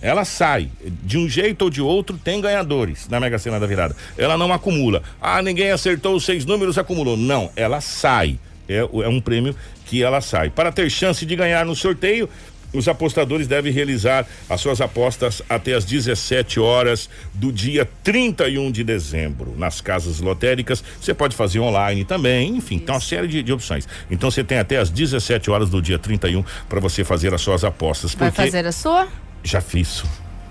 ela 0.00 0.24
sai. 0.24 0.70
De 1.02 1.18
um 1.18 1.28
jeito 1.28 1.62
ou 1.62 1.70
de 1.70 1.80
outro, 1.80 2.18
tem 2.18 2.40
ganhadores 2.40 3.08
na 3.08 3.18
Mega 3.18 3.38
Sena 3.38 3.58
da 3.58 3.66
Virada. 3.66 3.96
Ela 4.16 4.36
não 4.36 4.52
acumula. 4.52 5.02
Ah, 5.20 5.40
ninguém 5.42 5.70
acertou 5.70 6.14
os 6.14 6.24
seis 6.24 6.44
números, 6.44 6.78
acumulou. 6.78 7.16
Não, 7.16 7.50
ela 7.56 7.80
sai. 7.80 8.38
É, 8.68 8.78
é 8.78 9.08
um 9.08 9.20
prêmio 9.20 9.54
que 9.84 10.02
ela 10.02 10.20
sai. 10.20 10.50
Para 10.50 10.70
ter 10.70 10.90
chance 10.90 11.24
de 11.24 11.36
ganhar 11.36 11.64
no 11.64 11.74
sorteio, 11.74 12.28
os 12.72 12.88
apostadores 12.88 13.46
devem 13.46 13.72
realizar 13.72 14.26
as 14.48 14.60
suas 14.60 14.80
apostas 14.80 15.42
até 15.48 15.74
às 15.74 15.84
17 15.84 16.60
horas 16.60 17.08
do 17.34 17.52
dia 17.52 17.88
31 18.02 18.70
de 18.70 18.84
dezembro 18.84 19.54
nas 19.56 19.80
casas 19.80 20.20
lotéricas. 20.20 20.82
Você 21.00 21.14
pode 21.14 21.34
fazer 21.34 21.60
online 21.60 22.04
também, 22.04 22.56
enfim, 22.56 22.76
Isso. 22.76 22.84
tem 22.84 22.94
uma 22.94 23.00
série 23.00 23.28
de, 23.28 23.42
de, 23.42 23.52
opções. 23.52 23.88
Então 24.10 24.30
você 24.30 24.44
tem 24.44 24.58
até 24.58 24.78
às 24.78 24.90
17 24.90 25.50
horas 25.50 25.70
do 25.70 25.80
dia 25.80 25.98
31 25.98 26.44
para 26.68 26.80
você 26.80 27.04
fazer 27.04 27.32
as 27.32 27.40
suas 27.40 27.64
apostas. 27.64 28.14
Vai 28.14 28.30
fazer 28.30 28.66
a 28.66 28.72
sua? 28.72 29.08
Já 29.42 29.60
fiz. 29.60 30.04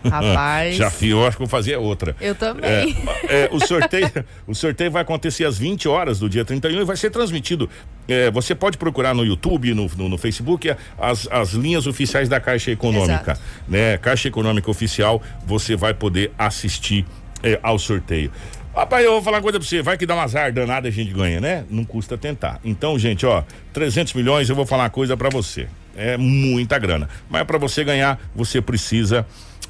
Rapaz. 0.10 0.76
Já 0.78 0.90
fiz, 0.90 1.12
eu 1.12 1.26
acho 1.26 1.38
que 1.38 1.44
vou 1.44 1.48
fazer 1.48 1.78
outra. 1.78 2.16
Eu 2.20 2.36
também. 2.36 2.96
É, 3.28 3.46
é, 3.46 3.50
o, 3.52 3.60
sorteio, 3.66 4.12
o 4.48 4.54
sorteio 4.54 4.92
vai 4.92 5.02
acontecer 5.02 5.46
às 5.46 5.58
20 5.58 5.88
horas 5.88 6.20
do 6.20 6.30
dia 6.30 6.46
31 6.46 6.82
e 6.82 6.86
vai 6.86 6.98
ser 6.98 7.10
transmitido. 7.10 7.70
É, 8.08 8.30
você 8.32 8.54
pode 8.54 8.78
procurar 8.78 9.14
no 9.14 9.26
YouTube, 9.26 9.74
no, 9.74 9.90
no, 9.98 10.10
no 10.10 10.18
Facebook, 10.18 10.74
as, 10.98 11.28
as 11.32 11.54
linhas 11.54 11.88
oficiais 11.88 12.30
da 12.30 12.40
Caixa 12.40 12.72
Econômica. 12.72 13.32
Exato. 13.34 13.42
Né? 13.68 13.98
Caixa 13.98 14.28
Econômica 14.28 14.70
Oficial, 14.70 15.22
você 15.46 15.76
vai 15.76 15.94
poder 15.94 16.32
assistir 16.38 17.06
é, 17.44 17.60
ao 17.62 17.78
sorteio. 17.78 18.32
Rapaz, 18.76 19.06
eu 19.06 19.14
vou 19.14 19.22
falar 19.22 19.38
uma 19.38 19.44
coisa 19.44 19.58
pra 19.58 19.66
você, 19.66 19.82
vai 19.82 19.98
que 19.98 20.06
dá 20.06 20.14
um 20.16 20.20
azar 20.20 20.52
danado 20.52 20.86
a 20.86 20.92
gente 20.92 21.14
ganha, 21.14 21.40
né? 21.40 21.64
Não 21.70 21.86
custa 21.86 22.18
tentar. 22.18 22.60
Então, 22.62 23.00
gente, 23.00 23.26
ó, 23.26 23.42
300 23.72 24.14
milhões, 24.14 24.50
eu 24.50 24.56
vou 24.56 24.66
falar 24.66 24.84
uma 24.84 24.90
coisa 24.90 25.16
para 25.16 25.30
você. 25.30 25.70
É 25.96 26.18
muita 26.18 26.78
grana. 26.78 27.08
Mas 27.30 27.44
para 27.46 27.58
você 27.58 27.86
ganhar, 27.86 28.20
você 28.36 28.62
precisa 28.62 29.26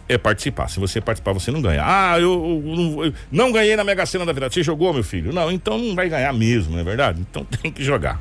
é 0.07 0.17
participar. 0.17 0.69
Se 0.69 0.79
você 0.79 1.01
participar, 1.01 1.33
você 1.33 1.51
não 1.51 1.61
ganha. 1.61 1.83
Ah, 1.85 2.19
eu, 2.19 2.63
eu, 2.65 3.05
eu, 3.05 3.13
não 3.31 3.51
ganhei 3.51 3.75
na 3.75 3.83
Mega 3.83 4.05
Sena 4.05 4.25
da 4.25 4.33
vida. 4.33 4.49
Você 4.49 4.63
jogou, 4.63 4.93
meu 4.93 5.03
filho? 5.03 5.33
Não, 5.33 5.51
então 5.51 5.77
não 5.77 5.95
vai 5.95 6.09
ganhar 6.09 6.33
mesmo, 6.33 6.73
não 6.73 6.79
é 6.79 6.83
verdade? 6.83 7.21
Então 7.21 7.43
tem 7.61 7.71
que 7.71 7.83
jogar. 7.83 8.19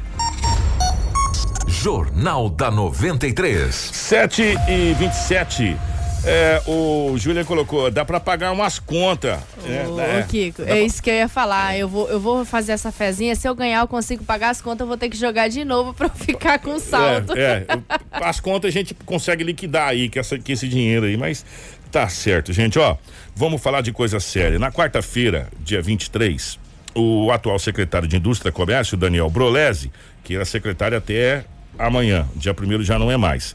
Jornal 1.66 2.48
da 2.48 2.70
93. 2.70 3.74
7 3.74 4.42
e 4.68 4.94
27 4.94 5.76
é, 6.26 6.62
o 6.66 7.14
Júlia 7.18 7.44
colocou, 7.44 7.90
dá 7.90 8.02
para 8.02 8.18
pagar 8.18 8.50
umas 8.50 8.78
contas. 8.78 9.38
Ô, 9.90 10.00
é, 10.00 10.20
é, 10.20 10.22
Kiko, 10.22 10.62
é 10.62 10.80
isso 10.80 11.02
que 11.02 11.10
eu 11.10 11.14
ia 11.14 11.28
falar. 11.28 11.76
Eu 11.76 11.86
vou, 11.86 12.08
eu 12.08 12.18
vou 12.18 12.46
fazer 12.46 12.72
essa 12.72 12.90
fezinha. 12.90 13.36
Se 13.36 13.46
eu 13.46 13.54
ganhar, 13.54 13.80
eu 13.80 13.88
consigo 13.88 14.24
pagar 14.24 14.48
as 14.48 14.60
contas, 14.62 14.80
eu 14.80 14.86
vou 14.86 14.96
ter 14.96 15.10
que 15.10 15.18
jogar 15.18 15.48
de 15.48 15.64
novo 15.66 15.92
para 15.92 16.08
ficar 16.08 16.58
com 16.58 16.78
saldo. 16.78 17.36
É, 17.36 17.66
é, 17.68 17.78
as 18.12 18.40
contas 18.40 18.68
a 18.68 18.72
gente 18.72 18.94
consegue 19.04 19.44
liquidar 19.44 19.88
aí, 19.88 20.08
que, 20.08 20.18
essa, 20.18 20.38
que 20.38 20.52
esse 20.52 20.66
dinheiro 20.66 21.04
aí, 21.04 21.16
mas 21.16 21.44
tá 21.94 22.08
certo, 22.08 22.52
gente. 22.52 22.76
Ó, 22.76 22.96
vamos 23.36 23.62
falar 23.62 23.80
de 23.80 23.92
coisa 23.92 24.18
séria. 24.18 24.58
Na 24.58 24.72
quarta-feira, 24.72 25.48
dia 25.60 25.80
23, 25.80 26.58
o 26.92 27.30
atual 27.30 27.56
secretário 27.56 28.08
de 28.08 28.16
Indústria 28.16 28.48
e 28.48 28.52
Comércio, 28.52 28.96
Daniel 28.96 29.30
Brolese, 29.30 29.92
que 30.24 30.34
era 30.34 30.44
secretário 30.44 30.98
até 30.98 31.44
amanhã, 31.78 32.26
dia 32.34 32.52
primeiro 32.52 32.82
já 32.82 32.98
não 32.98 33.12
é 33.12 33.16
mais 33.16 33.54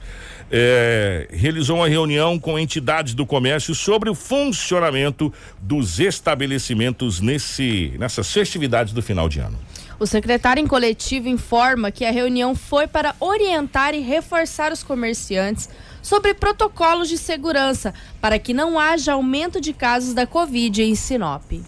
é, 0.52 1.28
realizou 1.32 1.78
uma 1.78 1.88
reunião 1.88 2.40
com 2.40 2.58
entidades 2.58 3.14
do 3.14 3.26
comércio 3.26 3.76
sobre 3.76 4.10
o 4.10 4.16
funcionamento 4.16 5.32
dos 5.62 6.00
estabelecimentos 6.00 7.22
nesse, 7.22 7.94
nessas 8.00 8.32
festividades 8.32 8.94
do 8.94 9.02
final 9.02 9.30
de 9.30 9.40
ano. 9.40 9.58
O 10.00 10.08
secretário 10.08 10.64
em 10.64 10.68
coletivo 10.68 11.28
informa 11.28 11.92
que 11.92 12.06
a 12.06 12.12
reunião 12.12 12.56
foi 12.56 12.88
para 12.88 13.14
orientar 13.20 13.94
e 13.94 14.00
reforçar 14.00 14.72
os 14.72 14.82
comerciantes 14.82 15.70
sobre 16.02 16.34
protocolos 16.34 17.10
de 17.10 17.18
segurança 17.18 17.94
para 18.22 18.40
que 18.40 18.54
não 18.54 18.80
haja 18.80 19.12
aumento 19.12 19.60
de 19.60 19.74
casos 19.74 20.14
da 20.14 20.26
Covid 20.26 20.82
em 20.82 20.96
Sinop. 20.96 21.52
Nós 21.52 21.64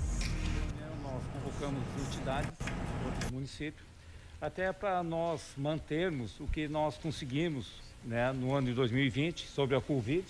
convocamos 1.34 1.82
entidades, 2.08 2.52
outros 3.06 3.32
municípios, 3.32 3.86
até 4.40 4.72
para 4.72 5.04
nós 5.04 5.42
mantermos 5.58 6.40
o 6.40 6.48
que 6.48 6.70
nós 6.70 6.98
conseguimos 6.98 7.68
né, 8.06 8.32
no 8.32 8.56
ano 8.56 8.68
de 8.68 8.74
2020 8.74 9.46
sobre 9.46 9.76
a 9.76 9.82
Covid, 9.82 10.24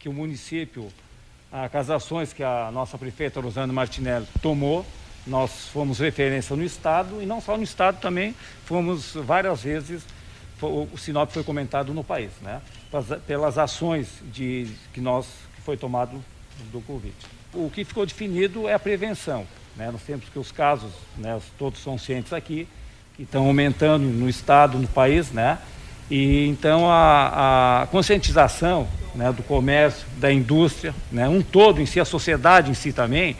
que 0.00 0.08
o 0.08 0.12
município, 0.12 0.92
as 1.52 1.90
ações 1.90 2.32
que 2.32 2.42
a 2.42 2.72
nossa 2.72 2.98
prefeita 2.98 3.40
Rosana 3.40 3.72
Martinelli 3.72 4.26
tomou, 4.42 4.84
nós 5.26 5.68
fomos 5.68 5.98
referência 5.98 6.56
no 6.56 6.64
Estado 6.64 7.22
e 7.22 7.26
não 7.26 7.40
só 7.40 7.56
no 7.56 7.62
Estado 7.62 8.00
também, 8.00 8.34
fomos 8.64 9.12
várias 9.14 9.62
vezes, 9.62 10.02
o 10.62 10.96
Sinop 10.98 11.30
foi 11.30 11.42
comentado 11.42 11.94
no 11.94 12.04
país, 12.04 12.30
né? 12.42 12.60
Pelas 13.26 13.56
ações 13.56 14.08
de, 14.32 14.68
que 14.92 15.00
nós, 15.00 15.26
que 15.54 15.62
foi 15.62 15.76
tomado 15.76 16.22
do 16.70 16.80
Covid. 16.82 17.14
O 17.54 17.70
que 17.70 17.84
ficou 17.84 18.04
definido 18.04 18.68
é 18.68 18.74
a 18.74 18.78
prevenção, 18.78 19.46
né? 19.76 19.90
Nós 19.90 20.02
temos 20.02 20.26
que 20.28 20.38
os 20.38 20.52
casos, 20.52 20.92
né, 21.16 21.40
todos 21.58 21.82
são 21.82 21.96
cientes 21.96 22.32
aqui, 22.32 22.68
que 23.16 23.22
estão 23.22 23.46
aumentando 23.46 24.04
no 24.04 24.28
Estado, 24.28 24.78
no 24.78 24.88
país, 24.88 25.30
né? 25.30 25.58
E 26.10 26.46
então 26.48 26.90
a, 26.90 27.82
a 27.82 27.86
conscientização 27.86 28.88
né, 29.14 29.32
do 29.32 29.42
comércio, 29.42 30.06
da 30.18 30.32
indústria, 30.32 30.94
né, 31.10 31.28
um 31.28 31.40
todo 31.40 31.80
em 31.80 31.86
si, 31.86 32.00
a 32.00 32.04
sociedade 32.04 32.70
em 32.70 32.74
si 32.74 32.92
também, 32.92 33.36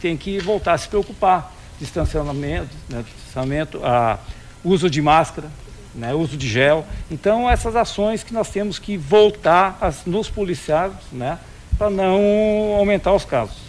tem 0.00 0.16
que 0.16 0.38
voltar 0.38 0.74
a 0.74 0.78
se 0.78 0.88
preocupar. 0.88 1.54
Distanciamento, 1.78 2.74
né, 2.88 3.04
distanciamento 3.04 3.80
a 3.84 4.18
uso 4.64 4.90
de 4.90 5.00
máscara, 5.00 5.48
né, 5.94 6.12
uso 6.14 6.36
de 6.36 6.48
gel. 6.48 6.84
Então 7.10 7.48
essas 7.48 7.76
ações 7.76 8.22
que 8.22 8.34
nós 8.34 8.50
temos 8.50 8.78
que 8.78 8.96
voltar 8.96 9.78
a 9.80 9.92
nos 10.06 10.28
policiar 10.28 10.90
né, 11.12 11.38
para 11.76 11.88
não 11.88 12.74
aumentar 12.76 13.12
os 13.12 13.24
casos. 13.24 13.68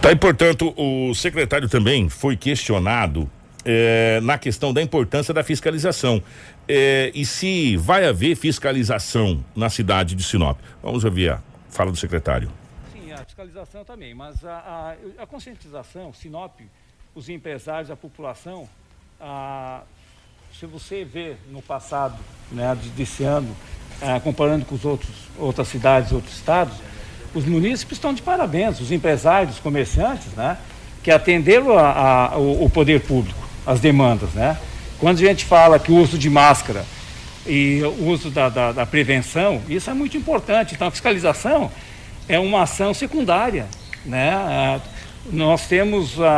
Tá, 0.00 0.12
e 0.12 0.16
portanto, 0.16 0.72
o 0.76 1.14
secretário 1.14 1.68
também 1.68 2.08
foi 2.08 2.36
questionado 2.36 3.28
é, 3.64 4.20
na 4.22 4.38
questão 4.38 4.72
da 4.72 4.80
importância 4.80 5.34
da 5.34 5.42
fiscalização. 5.42 6.22
É, 6.68 7.10
e 7.14 7.24
se 7.26 7.76
vai 7.76 8.06
haver 8.06 8.36
fiscalização 8.36 9.44
na 9.56 9.68
cidade 9.68 10.14
de 10.14 10.22
Sinop? 10.22 10.58
Vamos 10.82 11.04
ouvir 11.04 11.30
a 11.30 11.40
fala 11.68 11.90
do 11.90 11.96
secretário. 11.96 12.50
Fiscalização 13.38 13.84
também, 13.84 14.14
mas 14.14 14.44
a, 14.44 14.96
a, 15.16 15.22
a 15.22 15.24
conscientização, 15.24 16.12
Sinop, 16.12 16.58
os 17.14 17.28
empresários, 17.28 17.88
a 17.88 17.94
população, 17.94 18.68
a, 19.20 19.82
se 20.58 20.66
você 20.66 21.04
vê 21.04 21.36
no 21.48 21.62
passado, 21.62 22.18
né, 22.50 22.76
desse 22.96 23.22
ano, 23.22 23.56
é, 24.02 24.18
comparando 24.18 24.64
com 24.64 24.74
os 24.74 24.84
outros, 24.84 25.14
outras 25.38 25.68
cidades, 25.68 26.10
outros 26.10 26.34
estados, 26.34 26.78
os 27.32 27.44
munícipes 27.44 27.98
estão 27.98 28.12
de 28.12 28.22
parabéns, 28.22 28.80
os 28.80 28.90
empresários, 28.90 29.54
os 29.54 29.60
comerciantes, 29.60 30.32
né, 30.32 30.58
que 31.04 31.12
atenderam 31.12 31.78
a, 31.78 32.32
a, 32.32 32.38
o, 32.38 32.64
o 32.64 32.68
poder 32.68 33.02
público, 33.02 33.48
as 33.64 33.78
demandas, 33.78 34.34
né? 34.34 34.58
Quando 34.98 35.18
a 35.18 35.28
gente 35.28 35.44
fala 35.44 35.78
que 35.78 35.92
o 35.92 35.96
uso 35.96 36.18
de 36.18 36.28
máscara 36.28 36.84
e 37.46 37.82
o 37.84 38.08
uso 38.08 38.30
da, 38.30 38.48
da, 38.48 38.72
da 38.72 38.84
prevenção, 38.84 39.62
isso 39.68 39.88
é 39.88 39.94
muito 39.94 40.16
importante. 40.16 40.74
Então, 40.74 40.88
a 40.88 40.90
fiscalização 40.90 41.70
é 42.28 42.38
uma 42.38 42.62
ação 42.62 42.92
secundária. 42.92 43.66
Né? 44.04 44.32
Ah, 44.32 44.80
nós 45.30 45.66
temos, 45.66 46.20
a, 46.20 46.30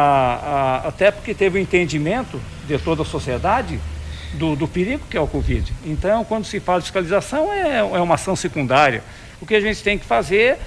a, 0.84 0.88
até 0.88 1.10
porque 1.10 1.34
teve 1.34 1.58
o 1.58 1.60
um 1.60 1.62
entendimento 1.62 2.40
de 2.66 2.78
toda 2.78 3.02
a 3.02 3.04
sociedade 3.04 3.78
do, 4.34 4.54
do, 4.56 4.68
perigo 4.68 5.04
que 5.10 5.16
é 5.16 5.20
o 5.20 5.26
Covid. 5.26 5.72
Então, 5.84 6.24
quando 6.24 6.44
se 6.44 6.60
fala 6.60 6.78
de 6.78 6.86
fiscalização, 6.86 7.52
é, 7.52 7.78
é 7.78 8.00
uma 8.00 8.14
ação 8.14 8.36
secundária. 8.36 9.02
O 9.40 9.46
que 9.46 9.54
a 9.54 9.60
gente 9.60 9.82
tem 9.82 9.98
que 9.98 10.04
fazer 10.04 10.58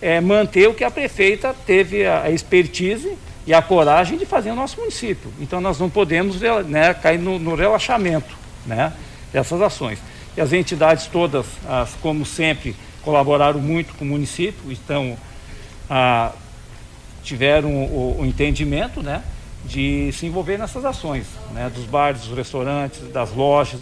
é 0.00 0.20
manter 0.20 0.68
o 0.68 0.74
que 0.74 0.84
a 0.84 0.90
prefeita 0.90 1.54
teve 1.66 2.06
a, 2.06 2.22
a 2.22 2.30
expertise 2.30 3.16
e 3.46 3.54
a 3.54 3.60
coragem 3.60 4.16
de 4.16 4.26
fazer 4.26 4.50
o 4.50 4.54
nosso 4.54 4.78
município. 4.78 5.32
Então 5.40 5.60
nós 5.60 5.78
não 5.78 5.90
podemos 5.90 6.40
né, 6.66 6.94
cair 6.94 7.18
no, 7.18 7.38
no, 7.38 7.54
relaxamento 7.54 8.36
né, 8.66 8.92
dessas 9.32 9.60
ações. 9.60 9.98
E 10.36 10.40
as 10.40 10.52
entidades 10.52 11.06
todas, 11.06 11.46
as, 11.68 11.94
como 12.00 12.24
sempre, 12.24 12.76
colaboraram 13.02 13.60
muito 13.60 13.94
com 13.94 14.04
o 14.04 14.08
município, 14.08 14.70
estão, 14.70 15.16
ah, 15.88 16.32
tiveram 17.22 17.74
o, 17.74 18.20
o, 18.20 18.26
entendimento 18.26 19.02
né, 19.02 19.22
de 19.64 20.12
se 20.12 20.26
envolver 20.26 20.58
nessas 20.58 20.84
ações, 20.84 21.26
né, 21.52 21.70
dos 21.74 21.84
bares, 21.84 22.22
dos 22.22 22.36
restaurantes, 22.36 23.00
das 23.12 23.32
lojas. 23.32 23.80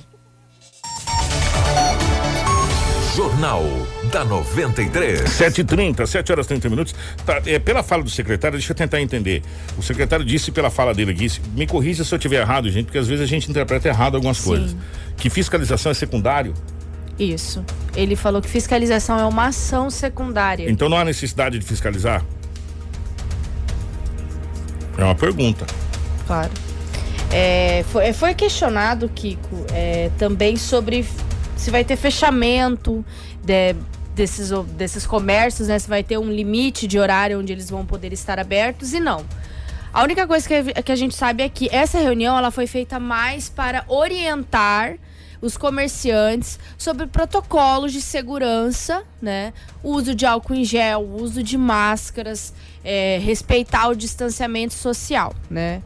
Jornal 3.16 3.64
da 4.12 4.24
93. 4.24 5.22
7h30, 5.22 6.06
7 6.06 6.32
horas 6.32 6.46
e 6.46 6.48
30 6.50 6.70
minutos. 6.70 6.94
Tá, 7.26 7.42
é, 7.46 7.58
pela 7.58 7.82
fala 7.82 8.04
do 8.04 8.10
secretário, 8.10 8.56
deixa 8.56 8.72
eu 8.72 8.76
tentar 8.76 9.00
entender. 9.00 9.42
O 9.76 9.82
secretário 9.82 10.24
disse 10.24 10.52
pela 10.52 10.70
fala 10.70 10.94
dele, 10.94 11.12
disse, 11.12 11.40
me 11.54 11.66
corrija 11.66 12.04
se 12.04 12.14
eu 12.14 12.16
estiver 12.16 12.40
errado, 12.40 12.70
gente, 12.70 12.84
porque 12.84 12.98
às 12.98 13.08
vezes 13.08 13.24
a 13.24 13.26
gente 13.26 13.50
interpreta 13.50 13.88
errado 13.88 14.14
algumas 14.14 14.38
Sim. 14.38 14.44
coisas. 14.44 14.76
Que 15.16 15.28
fiscalização 15.28 15.90
é 15.90 15.94
secundário, 15.94 16.54
Isso. 17.18 17.64
Ele 17.96 18.14
falou 18.14 18.40
que 18.40 18.48
fiscalização 18.48 19.18
é 19.18 19.24
uma 19.24 19.46
ação 19.46 19.90
secundária. 19.90 20.70
então 20.70 20.88
não 20.88 20.96
há 20.98 21.04
necessidade 21.04 21.58
de 21.58 21.64
fiscalizar? 21.64 22.24
É 24.96 25.04
uma 25.04 25.14
pergunta. 25.14 25.66
Claro. 26.26 26.50
É, 27.32 27.84
foi, 27.90 28.12
foi 28.12 28.34
questionado, 28.34 29.08
Kiko, 29.08 29.66
é, 29.72 30.10
também 30.18 30.56
sobre 30.56 31.04
se 31.56 31.70
vai 31.70 31.84
ter 31.84 31.96
fechamento 31.96 33.04
de- 33.44 33.74
desses, 34.14 34.50
desses 34.76 35.06
comércios, 35.06 35.68
né? 35.68 35.78
Se 35.78 35.88
vai 35.88 36.02
ter 36.02 36.18
um 36.18 36.30
limite 36.30 36.86
de 36.86 36.98
horário 36.98 37.38
onde 37.38 37.52
eles 37.52 37.68
vão 37.70 37.84
poder 37.84 38.12
estar 38.12 38.38
abertos 38.38 38.92
e 38.92 39.00
não. 39.00 39.24
A 39.92 40.02
única 40.02 40.26
coisa 40.26 40.46
que, 40.48 40.82
que 40.82 40.92
a 40.92 40.96
gente 40.96 41.14
sabe 41.14 41.42
é 41.42 41.48
que 41.48 41.68
essa 41.72 41.98
reunião 41.98 42.36
ela 42.36 42.50
foi 42.50 42.66
feita 42.66 42.98
mais 42.98 43.48
para 43.48 43.84
orientar 43.88 44.94
os 45.40 45.56
comerciantes 45.56 46.58
sobre 46.76 47.06
protocolos 47.06 47.92
de 47.92 48.00
segurança, 48.00 49.04
né? 49.20 49.52
Uso 49.82 50.14
de 50.14 50.26
álcool 50.26 50.54
em 50.54 50.64
gel, 50.64 51.02
uso 51.02 51.42
de 51.42 51.56
máscaras, 51.56 52.52
é, 52.84 53.18
respeitar 53.22 53.88
o 53.88 53.94
distanciamento 53.94 54.74
social, 54.74 55.34
né? 55.50 55.82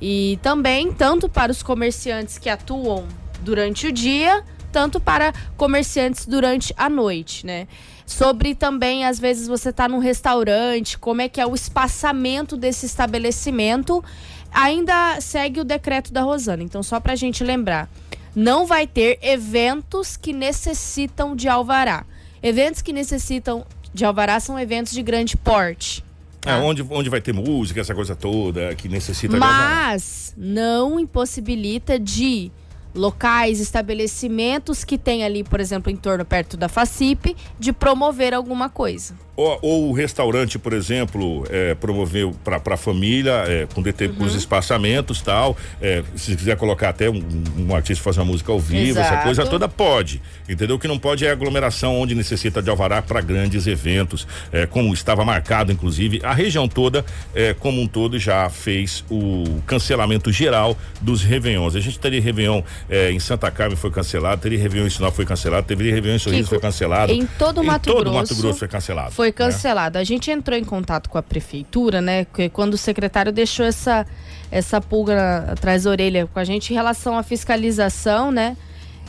E 0.00 0.38
também 0.42 0.92
tanto 0.92 1.28
para 1.28 1.52
os 1.52 1.62
comerciantes 1.62 2.38
que 2.38 2.48
atuam 2.48 3.06
durante 3.40 3.86
o 3.86 3.92
dia, 3.92 4.42
tanto 4.72 4.98
para 4.98 5.32
comerciantes 5.56 6.26
durante 6.26 6.74
a 6.76 6.88
noite, 6.88 7.46
né? 7.46 7.68
Sobre 8.06 8.54
também, 8.54 9.06
às 9.06 9.18
vezes, 9.18 9.46
você 9.46 9.72
tá 9.72 9.88
num 9.88 9.98
restaurante, 9.98 10.98
como 10.98 11.22
é 11.22 11.28
que 11.28 11.40
é 11.40 11.46
o 11.46 11.54
espaçamento 11.54 12.56
desse 12.56 12.84
estabelecimento, 12.84 14.04
ainda 14.52 15.20
segue 15.20 15.60
o 15.60 15.64
decreto 15.64 16.12
da 16.12 16.22
Rosana. 16.22 16.62
Então, 16.62 16.82
só 16.82 17.00
pra 17.00 17.16
gente 17.16 17.42
lembrar, 17.42 17.88
não 18.34 18.66
vai 18.66 18.86
ter 18.86 19.18
eventos 19.22 20.16
que 20.16 20.32
necessitam 20.32 21.36
de 21.36 21.48
alvará. 21.48 22.04
Eventos 22.42 22.82
que 22.82 22.92
necessitam 22.92 23.64
de 23.92 24.04
alvará 24.04 24.40
são 24.40 24.58
eventos 24.58 24.92
de 24.92 25.02
grande 25.02 25.36
porte. 25.36 26.04
É, 26.44 26.54
onde, 26.56 26.82
onde 26.90 27.08
vai 27.08 27.20
ter 27.20 27.32
música, 27.32 27.80
essa 27.80 27.94
coisa 27.94 28.14
toda, 28.14 28.74
que 28.74 28.88
necessita 28.88 29.36
de 29.36 29.42
alvará. 29.42 29.92
Mas 29.92 30.34
não 30.36 31.00
impossibilita 31.00 31.98
de 31.98 32.50
locais, 32.94 33.60
estabelecimentos 33.60 34.84
que 34.84 34.98
tem 34.98 35.24
ali, 35.24 35.42
por 35.42 35.58
exemplo, 35.58 35.90
em 35.90 35.96
torno 35.96 36.24
perto 36.24 36.56
da 36.56 36.68
FACIP, 36.68 37.36
de 37.58 37.72
promover 37.72 38.34
alguma 38.34 38.68
coisa. 38.68 39.14
Ou, 39.36 39.58
ou 39.62 39.88
o 39.90 39.92
restaurante, 39.92 40.58
por 40.58 40.72
exemplo, 40.72 41.44
é, 41.50 41.74
promoveu 41.74 42.34
para 42.44 42.60
a 42.74 42.76
família, 42.76 43.32
é, 43.46 43.66
com, 43.74 43.82
DT, 43.82 44.08
com 44.10 44.20
Uhum. 44.20 44.26
os 44.26 44.34
espaçamentos 44.34 45.20
tal. 45.20 45.56
é, 45.82 46.02
se 46.16 46.36
quiser 46.36 46.56
colocar 46.56 46.90
até 46.90 47.10
um, 47.10 47.22
um 47.58 47.74
artista 47.74 48.02
fazer 48.02 48.20
uma 48.20 48.26
música 48.26 48.52
ao 48.52 48.60
vivo, 48.60 48.98
essa 49.00 49.08
Exato. 49.10 49.24
coisa 49.24 49.46
toda 49.46 49.68
pode. 49.68 50.20
Entendeu? 50.48 50.76
O 50.76 50.78
que 50.78 50.86
não 50.88 50.98
pode 50.98 51.26
é 51.26 51.30
aglomeração 51.30 51.98
onde 52.00 52.14
necessita 52.14 52.62
de 52.62 52.70
alvará 52.70 53.02
para 53.02 53.20
grandes 53.20 53.66
eventos, 53.66 54.26
é, 54.52 54.66
como 54.66 54.92
estava 54.94 55.24
marcado, 55.24 55.72
inclusive. 55.72 56.20
A 56.22 56.32
região 56.32 56.68
toda, 56.68 57.04
é, 57.34 57.54
como 57.54 57.80
um 57.80 57.86
todo, 57.86 58.18
já 58.18 58.48
fez 58.48 59.04
o 59.10 59.60
cancelamento 59.66 60.30
geral 60.30 60.76
dos 61.00 61.22
Réveillons. 61.22 61.74
A 61.74 61.80
gente 61.80 61.98
teria 61.98 62.20
Réveillon 62.20 62.62
é, 62.88 63.10
em 63.10 63.18
Santa 63.18 63.50
Carmen 63.50 63.76
foi 63.76 63.90
cancelado, 63.90 64.40
teria 64.40 64.58
Réveillon 64.58 64.86
em 64.86 64.90
Sinop 64.90 65.14
foi 65.14 65.24
cancelado, 65.24 65.66
teve 65.66 65.90
Réveillon 65.90 66.16
em 66.16 66.18
Sorriso 66.18 66.48
foi 66.48 66.60
cancelado. 66.60 67.12
em 67.12 67.26
todo 67.38 67.58
o 67.58 67.62
Em 67.62 67.66
Mato 67.66 67.90
todo 67.90 68.04
Grosso 68.04 68.14
Mato 68.14 68.34
Grosso 68.36 68.58
foi 68.58 68.68
cancelado. 68.68 69.10
Foi 69.12 69.23
né? 69.26 69.32
cancelado. 69.32 69.98
A 69.98 70.04
gente 70.04 70.30
entrou 70.30 70.58
em 70.58 70.64
contato 70.64 71.08
com 71.08 71.18
a 71.18 71.22
prefeitura, 71.22 72.00
né? 72.00 72.26
Quando 72.52 72.74
o 72.74 72.78
secretário 72.78 73.32
deixou 73.32 73.64
essa, 73.66 74.06
essa 74.50 74.80
pulga 74.80 75.46
atrás 75.52 75.84
da 75.84 75.90
orelha 75.90 76.26
com 76.32 76.38
a 76.38 76.44
gente 76.44 76.70
em 76.70 76.74
relação 76.74 77.16
à 77.16 77.22
fiscalização, 77.22 78.30
né? 78.30 78.56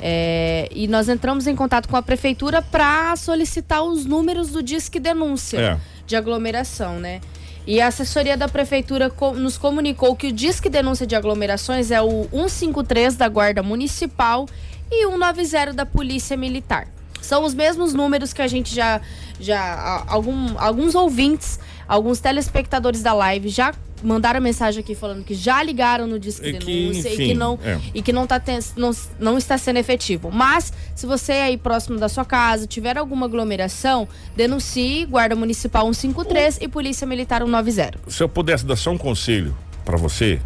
É, 0.01 0.67
e 0.71 0.87
nós 0.87 1.07
entramos 1.07 1.47
em 1.47 1.55
contato 1.55 1.87
com 1.87 1.95
a 1.95 2.01
prefeitura 2.01 2.61
para 2.61 3.15
solicitar 3.15 3.81
os 3.83 4.05
números 4.05 4.49
do 4.49 4.61
Disque 4.61 4.99
Denúncia 4.99 5.59
É. 5.59 5.77
de 6.05 6.15
aglomeração, 6.15 6.99
né? 6.99 7.21
E 7.67 7.81
a 7.81 7.87
assessoria 7.87 8.37
da 8.37 8.47
prefeitura 8.47 9.11
nos 9.37 9.57
comunicou 9.57 10.15
que 10.15 10.27
o 10.27 10.31
Disque 10.31 10.69
Denúncia 10.69 11.07
de 11.07 11.15
Aglomerações 11.15 11.89
é 11.89 11.99
o 11.99 12.27
153 12.31 13.15
da 13.15 13.27
Guarda 13.27 13.63
Municipal 13.63 14.45
e 14.91 15.07
190 15.07 15.73
da 15.73 15.85
Polícia 15.85 16.37
Militar. 16.37 16.87
São 17.25 17.43
os 17.43 17.53
mesmos 17.53 17.93
números 17.93 18.31
que 18.33 18.41
a 18.41 18.47
gente 18.47 18.73
já. 18.73 19.01
já 19.39 20.03
algum, 20.07 20.57
alguns 20.57 20.95
ouvintes, 20.95 21.59
alguns 21.87 22.19
telespectadores 22.19 23.01
da 23.01 23.13
live 23.13 23.49
já 23.49 23.73
mandaram 24.03 24.39
mensagem 24.39 24.81
aqui 24.81 24.93
falando 24.93 25.23
que 25.23 25.33
já 25.33 25.63
ligaram 25.63 26.05
no 26.05 26.19
Disque 26.19 26.49
E 26.49 26.53
que, 26.53 26.65
Denúncia 26.65 27.09
e 27.09 27.13
enfim, 27.13 27.27
que 27.29 27.33
não 27.33 27.57
é. 27.63 27.79
e 27.93 28.01
que 28.03 28.13
não, 28.13 28.27
tá 28.27 28.39
ten- 28.39 28.59
não, 28.75 28.91
não 29.19 29.37
está 29.37 29.57
sendo 29.57 29.77
efetivo. 29.77 30.29
Mas, 30.31 30.71
se 30.93 31.07
você 31.07 31.33
é 31.33 31.43
aí 31.45 31.57
próximo 31.57 31.97
da 31.97 32.07
sua 32.07 32.23
casa, 32.25 32.67
tiver 32.67 32.97
alguma 32.97 33.25
aglomeração, 33.25 34.07
denuncie 34.35 35.05
Guarda 35.05 35.35
Municipal 35.35 35.91
153 35.91 36.59
e 36.61 36.67
Polícia 36.67 37.07
Militar 37.07 37.41
190. 37.41 37.99
se 38.07 38.21
eu 38.21 38.29
pudesse 38.29 38.65
dar 38.65 38.75
só 38.75 38.91
um 38.91 38.97
conselho 38.97 39.55
para 39.83 39.97
você, 39.97 40.39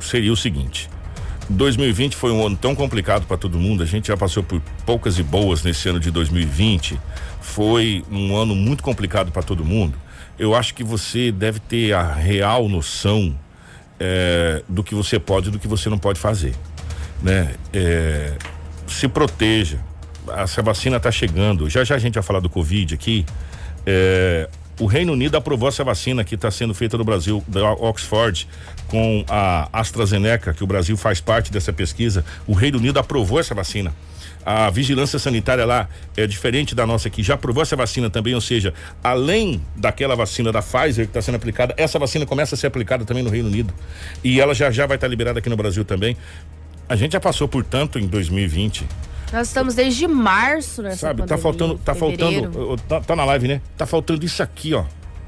seria 0.00 0.32
o 0.32 0.36
seguinte: 0.36 0.88
2020 1.50 2.16
foi 2.16 2.32
um 2.32 2.46
ano 2.46 2.56
tão 2.56 2.74
complicado 2.74 3.26
para 3.26 3.36
todo 3.36 3.58
mundo, 3.58 3.82
a 3.82 3.86
gente 3.86 4.08
já 4.08 4.16
passou 4.16 4.42
por 4.42 4.60
poucas 4.86 5.18
e 5.18 5.22
boas 5.22 5.62
nesse 5.62 5.88
ano 5.88 6.00
de 6.00 6.10
2020. 6.10 6.98
Foi 7.40 8.02
um 8.10 8.36
ano 8.36 8.54
muito 8.54 8.82
complicado 8.82 9.30
para 9.30 9.42
todo 9.42 9.64
mundo. 9.64 9.94
Eu 10.38 10.54
acho 10.54 10.74
que 10.74 10.82
você 10.82 11.30
deve 11.30 11.60
ter 11.60 11.92
a 11.92 12.12
real 12.12 12.68
noção 12.68 13.38
eh, 14.00 14.62
do 14.68 14.82
que 14.82 14.94
você 14.94 15.18
pode 15.18 15.48
e 15.48 15.50
do 15.52 15.58
que 15.58 15.68
você 15.68 15.88
não 15.88 15.98
pode 15.98 16.18
fazer, 16.18 16.54
né? 17.22 17.54
Eh, 17.72 18.32
se 18.86 19.06
proteja. 19.08 19.78
Essa 20.36 20.62
vacina 20.62 20.96
está 20.96 21.12
chegando. 21.12 21.68
Já 21.68 21.84
já 21.84 21.94
a 21.94 21.98
gente 21.98 22.14
vai 22.14 22.22
falar 22.22 22.40
do 22.40 22.48
Covid 22.48 22.94
aqui. 22.94 23.26
É, 23.86 24.48
o 24.80 24.86
Reino 24.86 25.12
Unido 25.12 25.36
aprovou 25.36 25.68
essa 25.68 25.84
vacina 25.84 26.24
que 26.24 26.34
está 26.34 26.50
sendo 26.50 26.74
feita 26.74 26.98
no 26.98 27.04
Brasil, 27.04 27.42
da 27.46 27.72
Oxford, 27.72 28.48
com 28.88 29.24
a 29.28 29.68
AstraZeneca, 29.72 30.52
que 30.52 30.64
o 30.64 30.66
Brasil 30.66 30.96
faz 30.96 31.20
parte 31.20 31.52
dessa 31.52 31.72
pesquisa. 31.72 32.24
O 32.46 32.52
Reino 32.54 32.78
Unido 32.78 32.98
aprovou 32.98 33.38
essa 33.38 33.54
vacina. 33.54 33.94
A 34.44 34.68
vigilância 34.68 35.18
sanitária 35.18 35.64
lá 35.64 35.88
é 36.16 36.26
diferente 36.26 36.74
da 36.74 36.86
nossa 36.86 37.08
aqui, 37.08 37.22
já 37.22 37.32
aprovou 37.34 37.62
essa 37.62 37.74
vacina 37.76 38.10
também, 38.10 38.34
ou 38.34 38.42
seja, 38.42 38.74
além 39.02 39.62
daquela 39.74 40.14
vacina 40.14 40.52
da 40.52 40.60
Pfizer 40.60 41.06
que 41.06 41.10
está 41.10 41.22
sendo 41.22 41.36
aplicada, 41.36 41.74
essa 41.78 41.98
vacina 41.98 42.26
começa 42.26 42.54
a 42.54 42.58
ser 42.58 42.66
aplicada 42.66 43.06
também 43.06 43.22
no 43.22 43.30
Reino 43.30 43.48
Unido. 43.48 43.72
E 44.22 44.40
ela 44.40 44.54
já 44.54 44.70
já 44.70 44.86
vai 44.86 44.96
estar 44.96 45.08
liberada 45.08 45.38
aqui 45.38 45.48
no 45.48 45.56
Brasil 45.56 45.84
também. 45.84 46.14
A 46.86 46.94
gente 46.94 47.12
já 47.12 47.20
passou 47.20 47.48
por 47.48 47.64
tanto 47.64 47.98
em 47.98 48.06
2020. 48.06 48.84
Nós 49.34 49.48
estamos 49.48 49.74
desde 49.74 50.06
março 50.06 50.80
nessa 50.80 51.08
Sabe, 51.08 51.22
tá 51.22 51.36
pandemia, 51.36 51.42
faltando, 51.42 51.78
tá 51.78 51.92
fevereiro. 51.92 52.52
faltando, 52.52 52.82
tá, 52.88 53.00
tá 53.00 53.16
na 53.16 53.24
live, 53.24 53.48
né? 53.48 53.60
Tá 53.76 53.84
faltando 53.84 54.24
isso 54.24 54.40
aqui, 54.40 54.74
ó. 54.74 54.84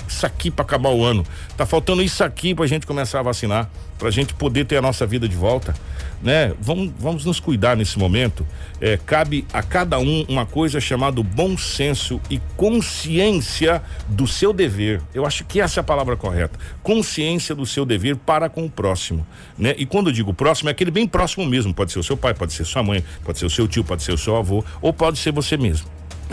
Isso 0.07 0.25
aqui 0.25 0.49
pra 0.49 0.65
acabar 0.65 0.91
o 0.91 1.05
ano. 1.05 1.25
Tá 1.57 1.67
faltando 1.67 2.01
isso 2.01 2.23
aqui 2.23 2.55
pra 2.55 2.69
gente 2.69 2.87
começar 2.87 3.19
a 3.19 3.23
vacinar, 3.23 3.69
pra 3.99 4.09
gente 4.13 4.33
poder 4.33 4.65
ter 4.65 4.77
a 4.77 4.81
nossa 4.83 5.05
vida 5.05 5.29
de 5.29 5.35
volta, 5.35 5.75
né? 6.23 6.55
Vamos, 6.61 6.93
vamos 6.99 7.25
nos 7.25 7.41
cuidar 7.41 7.77
nesse 7.77 7.99
momento. 7.99 8.47
É, 8.81 8.97
cabe 8.97 9.47
a 9.53 9.63
cada 9.63 9.99
um 9.99 10.25
uma 10.29 10.47
coisa 10.47 10.81
chamada 10.81 11.23
bom 11.23 11.57
senso 11.57 12.21
e 12.31 12.41
consciência 12.57 13.83
do 14.09 14.27
seu 14.27 14.53
dever. 14.53 15.03
Eu 15.15 15.27
acho 15.27 15.45
que 15.45 15.61
essa 15.61 15.81
é 15.81 15.83
a 15.83 15.85
palavra 15.85 16.17
correta. 16.17 16.59
Consciência 16.83 17.55
do 17.55 17.67
seu 17.67 17.85
dever 17.85 18.17
para 18.17 18.49
com 18.49 18.65
o 18.65 18.71
próximo, 18.71 19.27
né? 19.59 19.75
E 19.79 19.87
quando 19.87 20.09
eu 20.09 20.13
digo 20.13 20.33
próximo 20.35 20.69
é 20.69 20.73
aquele 20.73 20.91
bem 20.91 21.07
próximo 21.07 21.45
mesmo, 21.47 21.73
pode 21.75 21.93
ser 21.93 21.99
o 21.99 22.03
seu 22.03 22.17
pai, 22.17 22.35
pode 22.35 22.53
ser 22.53 22.65
sua 22.65 22.83
mãe, 22.83 23.05
pode 23.25 23.39
ser 23.39 23.47
o 23.47 23.51
seu 23.51 23.67
tio, 23.67 23.85
pode 23.85 24.03
ser 24.03 24.13
o 24.13 24.19
seu 24.19 24.37
avô, 24.37 24.65
ou 24.81 24.93
pode 24.93 25.19
ser 25.19 25.33
você 25.33 25.57
mesmo. 25.57 25.89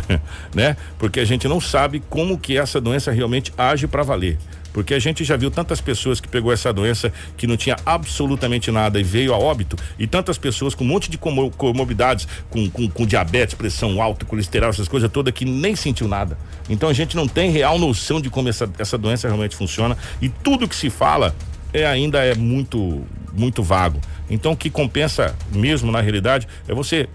né? 0.54 0.76
Porque 0.98 1.20
a 1.20 1.26
gente 1.26 1.48
não 1.48 1.60
sabe 1.62 2.02
como 2.10 2.38
que 2.38 2.58
essa 2.58 2.80
doença 2.82 3.12
realmente 3.12 3.54
age 3.58 3.88
para 3.88 4.04
valer. 4.04 4.38
Porque 4.74 4.94
a 4.96 5.00
gente 5.00 5.24
já 5.24 5.38
viu 5.38 5.52
tantas 5.52 5.80
pessoas 5.80 6.20
que 6.20 6.28
pegou 6.28 6.52
essa 6.52 6.74
doença 6.74 7.14
que 7.38 7.46
não 7.46 7.56
tinha 7.56 7.76
absolutamente 7.86 8.72
nada 8.72 9.00
e 9.00 9.04
veio 9.04 9.34
a 9.34 9.38
óbito, 9.38 9.78
e 10.00 10.08
tantas 10.08 10.38
pessoas 10.38 10.74
com 10.74 10.84
um 10.84 10.88
monte 10.88 11.10
de 11.10 11.18
como- 11.18 11.52
comorbidades, 11.52 12.28
com, 12.50 12.70
com, 12.70 12.90
com 12.90 13.06
diabetes, 13.06 13.54
pressão 13.54 14.02
alta, 14.02 14.26
colesterol, 14.26 14.72
essas 14.72 14.88
coisas 14.88 15.10
todas, 15.12 15.34
que 15.34 15.46
nem 15.46 15.76
sentiu 15.76 16.08
nada. 16.08 16.38
Então 16.68 16.90
a 16.90 16.94
gente 16.94 17.16
não 17.16 17.28
tem 17.28 17.52
real 17.52 17.78
noção 17.78 18.20
de 18.20 18.30
como 18.30 18.50
essa, 18.50 18.70
essa 18.80 18.98
doença 18.98 19.28
realmente 19.28 19.56
funciona, 19.56 19.96
e 20.22 20.28
tudo 20.28 20.68
que 20.68 20.76
se 20.76 20.90
fala 20.90 21.36
é 21.72 21.86
ainda 21.86 22.24
é 22.24 22.34
muito, 22.34 23.04
muito 23.32 23.62
vago. 23.62 24.02
Então 24.30 24.54
o 24.54 24.58
que 24.58 24.70
compensa 24.70 25.36
mesmo 25.52 25.92
na 25.92 26.02
realidade 26.02 26.48
é 26.68 26.74
você 26.74 27.08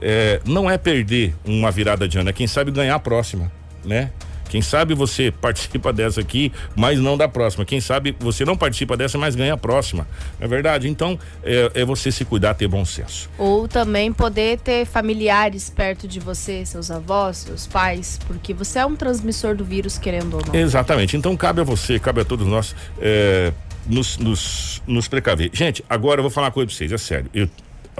é, 0.00 0.40
não 0.46 0.70
é 0.70 0.76
perder 0.76 1.34
uma 1.44 1.70
virada 1.70 2.06
de 2.06 2.18
ano, 2.18 2.28
é 2.28 2.32
quem 2.32 2.46
sabe 2.46 2.70
ganhar 2.70 2.94
a 2.94 2.98
próxima, 2.98 3.50
né? 3.84 4.10
Quem 4.48 4.62
sabe 4.62 4.94
você 4.94 5.30
participa 5.40 5.92
dessa 5.92 6.20
aqui, 6.20 6.52
mas 6.74 6.98
não 6.98 7.16
da 7.16 7.28
próxima. 7.28 7.64
Quem 7.64 7.80
sabe 7.80 8.14
você 8.18 8.44
não 8.44 8.56
participa 8.56 8.96
dessa, 8.96 9.18
mas 9.18 9.34
ganha 9.34 9.54
a 9.54 9.56
próxima. 9.56 10.06
É 10.40 10.46
verdade? 10.46 10.88
Então, 10.88 11.18
é, 11.42 11.70
é 11.74 11.84
você 11.84 12.10
se 12.10 12.24
cuidar, 12.24 12.54
ter 12.54 12.68
bom 12.68 12.84
senso. 12.84 13.28
Ou 13.38 13.68
também 13.68 14.12
poder 14.12 14.58
ter 14.58 14.86
familiares 14.86 15.70
perto 15.70 16.06
de 16.08 16.20
você, 16.20 16.64
seus 16.64 16.90
avós, 16.90 17.38
seus 17.38 17.66
pais, 17.66 18.18
porque 18.26 18.52
você 18.54 18.78
é 18.78 18.86
um 18.86 18.96
transmissor 18.96 19.54
do 19.54 19.64
vírus, 19.64 19.98
querendo 19.98 20.34
ou 20.34 20.42
não. 20.46 20.54
Exatamente. 20.54 21.16
Então 21.16 21.36
cabe 21.36 21.60
a 21.60 21.64
você, 21.64 21.98
cabe 21.98 22.20
a 22.20 22.24
todos 22.24 22.46
nós 22.46 22.74
é, 23.00 23.52
nos, 23.86 24.18
nos, 24.18 24.82
nos 24.86 25.08
precaver. 25.08 25.50
Gente, 25.52 25.84
agora 25.88 26.20
eu 26.20 26.22
vou 26.22 26.30
falar 26.30 26.48
uma 26.48 26.52
coisa 26.52 26.68
pra 26.68 26.76
vocês, 26.76 26.92
é 26.92 26.98
sério. 26.98 27.30
Eu, 27.32 27.48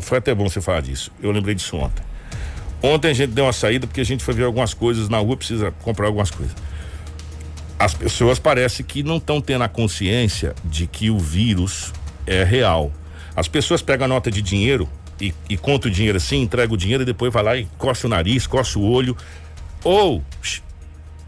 foi 0.01 0.18
até 0.18 0.34
bom 0.34 0.49
você 0.49 0.61
falar 0.61 0.80
disso. 0.82 1.11
Eu 1.22 1.30
lembrei 1.30 1.55
disso 1.55 1.76
ontem. 1.76 2.03
Ontem 2.82 3.10
a 3.10 3.14
gente 3.14 3.30
deu 3.30 3.44
uma 3.44 3.52
saída 3.52 3.86
porque 3.86 4.00
a 4.00 4.04
gente 4.04 4.22
foi 4.22 4.34
ver 4.34 4.44
algumas 4.44 4.74
coisas 4.74 5.08
na 5.08 5.18
rua, 5.18 5.36
precisa 5.36 5.72
comprar 5.82 6.06
algumas 6.06 6.30
coisas. 6.30 6.54
As 7.78 7.94
pessoas 7.94 8.38
parece 8.38 8.82
que 8.82 9.02
não 9.02 9.16
estão 9.16 9.40
tendo 9.40 9.64
a 9.64 9.68
consciência 9.68 10.54
de 10.64 10.86
que 10.86 11.10
o 11.10 11.18
vírus 11.18 11.92
é 12.26 12.42
real. 12.42 12.92
As 13.34 13.48
pessoas 13.48 13.82
pegam 13.82 14.06
a 14.06 14.08
nota 14.08 14.30
de 14.30 14.40
dinheiro 14.40 14.88
e, 15.20 15.34
e 15.48 15.56
conta 15.56 15.88
o 15.88 15.90
dinheiro 15.90 16.16
assim, 16.16 16.42
entrega 16.42 16.72
o 16.72 16.76
dinheiro 16.76 17.02
e 17.02 17.06
depois 17.06 17.32
vai 17.32 17.42
lá 17.42 17.56
e 17.56 17.66
coça 17.76 18.06
o 18.06 18.10
nariz, 18.10 18.46
coça 18.46 18.78
o 18.78 18.82
olho. 18.82 19.16
Ou 19.84 20.22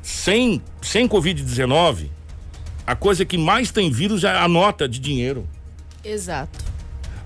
sem, 0.03 0.63
sem 0.81 1.07
Covid-19, 1.07 2.09
a 2.87 2.97
coisa 2.97 3.25
que 3.25 3.37
mais 3.37 3.71
tem 3.71 3.91
vírus 3.91 4.25
é 4.25 4.31
a 4.31 4.49
nota 4.49 4.89
de 4.89 4.99
dinheiro. 4.99 5.47
Exato. 6.03 6.68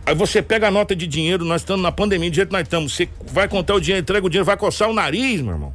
Aí 0.04 0.14
você 0.14 0.42
pega 0.42 0.68
a 0.68 0.70
nota 0.70 0.96
de 0.96 1.06
dinheiro, 1.06 1.44
nós 1.44 1.62
estamos 1.62 1.82
na 1.82 1.92
pandemia, 1.92 2.28
do 2.28 2.34
jeito 2.34 2.48
que 2.48 2.54
nós 2.54 2.62
estamos. 2.62 2.92
Você 2.92 3.08
vai 3.26 3.48
contar 3.48 3.74
o 3.74 3.80
dinheiro, 3.80 4.02
entrega 4.02 4.26
o 4.26 4.28
dinheiro, 4.28 4.44
vai 4.44 4.56
coçar 4.56 4.88
o 4.90 4.92
nariz, 4.92 5.40
meu 5.40 5.52
irmão. 5.52 5.72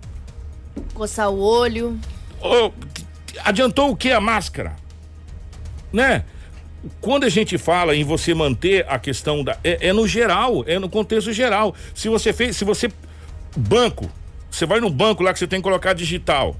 Coçar 0.93 1.30
o 1.30 1.39
olho. 1.39 1.97
Ô, 2.41 2.71
adiantou 3.43 3.89
o 3.89 3.95
que 3.95 4.11
a 4.11 4.19
máscara? 4.19 4.75
Né? 5.93 6.25
Quando 6.99 7.23
a 7.23 7.30
gente 7.30 7.57
fala 7.57 7.95
em 7.95 8.03
você 8.03 8.34
manter 8.34 8.86
a 8.89 8.99
questão 8.99 9.43
da. 9.43 9.57
É, 9.63 9.88
é 9.88 9.93
no 9.93 10.07
geral, 10.07 10.63
é 10.67 10.78
no 10.78 10.89
contexto 10.89 11.32
geral. 11.32 11.73
Se 11.95 12.09
você 12.09 12.34
fez. 12.34 12.57
Se 12.57 12.65
você. 12.65 12.91
Banco. 13.55 14.09
Você 14.51 14.65
vai 14.65 14.80
no 14.80 14.89
banco 14.89 15.23
lá 15.23 15.34
que 15.34 15.39
você 15.39 15.47
tem 15.47 15.59
que 15.59 15.63
colocar 15.63 15.93
digital. 15.93 16.55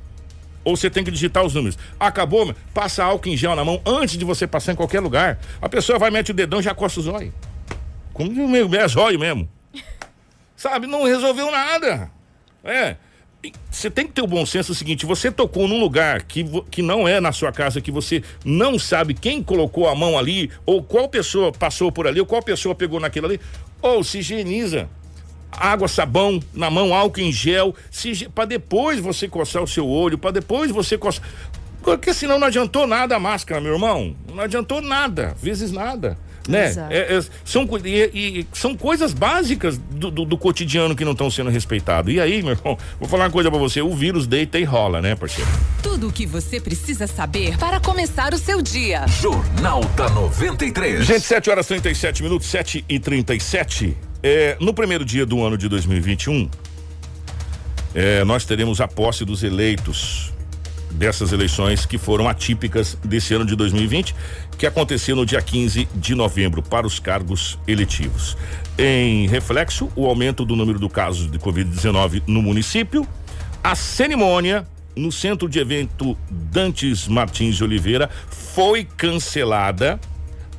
Ou 0.64 0.76
você 0.76 0.90
tem 0.90 1.04
que 1.04 1.12
digitar 1.12 1.46
os 1.46 1.54
números. 1.54 1.78
Acabou, 2.00 2.54
passa 2.74 3.04
álcool 3.04 3.30
em 3.30 3.38
gel 3.38 3.56
na 3.56 3.64
mão 3.64 3.82
antes 3.86 4.18
de 4.18 4.26
você 4.26 4.46
passar 4.46 4.74
em 4.74 4.76
qualquer 4.76 5.00
lugar. 5.00 5.40
A 5.62 5.70
pessoa 5.70 5.98
vai, 5.98 6.12
mete 6.12 6.32
o 6.32 6.34
dedão 6.34 6.60
e 6.60 6.64
já 6.64 6.74
coça 6.74 7.00
os 7.00 7.08
olhos. 7.08 7.34
Como 8.18 8.76
é 8.76 8.88
zóio 8.88 9.20
mesmo. 9.20 9.48
Sabe? 10.56 10.88
Não 10.88 11.04
resolveu 11.04 11.52
nada. 11.52 12.12
É. 12.64 12.96
Você 13.70 13.92
tem 13.92 14.08
que 14.08 14.14
ter 14.14 14.24
o 14.24 14.28
bom 14.28 14.44
senso 14.44 14.72
o 14.72 14.76
seguinte: 14.76 15.06
você 15.06 15.32
tocou 15.32 15.68
num 15.68 15.80
lugar 15.80 16.24
que, 16.24 16.44
que 16.72 16.82
não 16.82 17.08
é 17.08 17.20
na 17.20 17.32
sua 17.32 17.52
casa, 17.52 17.80
que 17.80 17.92
você 17.92 18.24
não 18.44 18.80
sabe 18.80 19.14
quem 19.14 19.44
colocou 19.44 19.88
a 19.88 19.94
mão 19.94 20.18
ali, 20.18 20.50
ou 20.66 20.82
qual 20.82 21.08
pessoa 21.08 21.52
passou 21.52 21.92
por 21.92 22.08
ali, 22.08 22.20
ou 22.20 22.26
qual 22.26 22.42
pessoa 22.42 22.74
pegou 22.74 23.00
naquilo 23.00 23.28
ali, 23.28 23.40
ou 23.80 24.04
se 24.04 24.18
higieniza. 24.18 24.90
Água, 25.52 25.88
sabão 25.88 26.42
na 26.54 26.70
mão, 26.72 26.94
álcool 26.94 27.22
em 27.22 27.32
gel, 27.32 27.76
para 28.34 28.46
depois 28.46 29.00
você 29.00 29.28
coçar 29.28 29.62
o 29.62 29.68
seu 29.68 29.88
olho, 29.88 30.18
para 30.18 30.32
depois 30.32 30.72
você 30.72 30.98
coçar. 30.98 31.24
Porque 31.84 32.14
senão 32.14 32.40
não 32.40 32.48
adiantou 32.48 32.88
nada 32.88 33.16
a 33.16 33.20
máscara, 33.20 33.62
meu 33.62 33.74
irmão. 33.74 34.16
Não 34.34 34.44
adiantou 34.44 34.82
nada, 34.82 35.36
vezes 35.40 35.72
nada. 35.72 36.18
Né? 36.48 36.68
Exato. 36.68 36.94
É, 36.94 37.18
é, 37.18 37.24
são, 37.44 37.68
e, 37.84 38.40
e 38.42 38.48
são 38.54 38.76
coisas 38.76 39.14
básicas 39.14 39.78
do, 39.78 40.10
do- 40.10 40.26
do 40.26 40.38
cotidiano 40.38 40.96
que 40.96 41.04
não 41.06 41.12
estão 41.14 41.30
sendo 41.30 41.50
respeitadas. 41.50 42.14
E 42.14 42.20
aí, 42.20 42.42
meu 42.42 42.52
irmão, 42.54 42.78
vou 43.00 43.08
falar 43.10 43.26
uma 43.26 43.32
coisa 43.32 43.50
pra 43.52 43.60
você: 43.60 43.82
o 43.82 43.94
vírus 43.96 44.26
deita 44.28 44.58
e 44.60 44.64
rola, 44.64 45.02
né, 45.02 45.16
parceiro? 45.16 45.50
Tudo 45.84 46.08
o 46.08 46.12
que 46.12 46.26
você 46.26 46.60
precisa 46.60 47.08
saber 47.08 47.58
para 47.58 47.80
começar 47.80 48.34
o 48.34 48.38
seu 48.38 48.62
dia. 48.62 49.06
Jornal 49.08 49.82
da 49.96 50.10
93. 50.10 51.06
Gente, 51.06 51.22
7 51.22 51.50
horas 51.50 51.68
37 51.68 52.24
minutos, 52.24 52.48
7 52.48 52.84
e 52.88 53.00
37. 53.00 53.96
É, 54.24 54.58
no 54.60 54.74
primeiro 54.74 55.06
dia 55.06 55.26
do 55.26 55.44
ano 55.44 55.58
de 55.58 55.68
2021, 55.70 56.50
é, 57.94 58.24
nós 58.24 58.46
teremos 58.46 58.80
a 58.82 58.88
posse 58.88 59.24
dos 59.26 59.44
eleitos 59.44 60.34
dessas 60.92 61.32
eleições 61.32 61.86
que 61.86 61.98
foram 61.98 62.28
atípicas 62.28 62.98
desse 63.04 63.34
ano 63.34 63.46
de 63.46 63.56
2020, 63.56 64.16
que 64.58 64.66
aconteceu 64.66 65.16
no 65.16 65.26
dia 65.26 65.42
15 65.42 65.88
de 65.96 66.16
novembro 66.16 66.62
para 66.64 66.88
os 66.88 67.00
cargos 67.00 67.58
eletivos. 67.68 68.36
Em 68.78 69.28
reflexo, 69.28 69.90
o 69.96 70.06
aumento 70.08 70.46
do 70.46 70.56
número 70.56 70.80
de 70.80 70.90
casos 70.90 71.30
de 71.30 71.38
Covid-19 71.40 72.24
no 72.28 72.42
município, 72.42 73.08
a 73.64 73.76
cerimônia 73.76 74.68
no 74.96 75.12
centro 75.12 75.48
de 75.48 75.60
evento 75.60 76.18
Dantes 76.30 77.08
Martins 77.08 77.56
de 77.56 77.64
Oliveira 77.64 78.10
foi 78.30 78.84
cancelada 78.84 80.00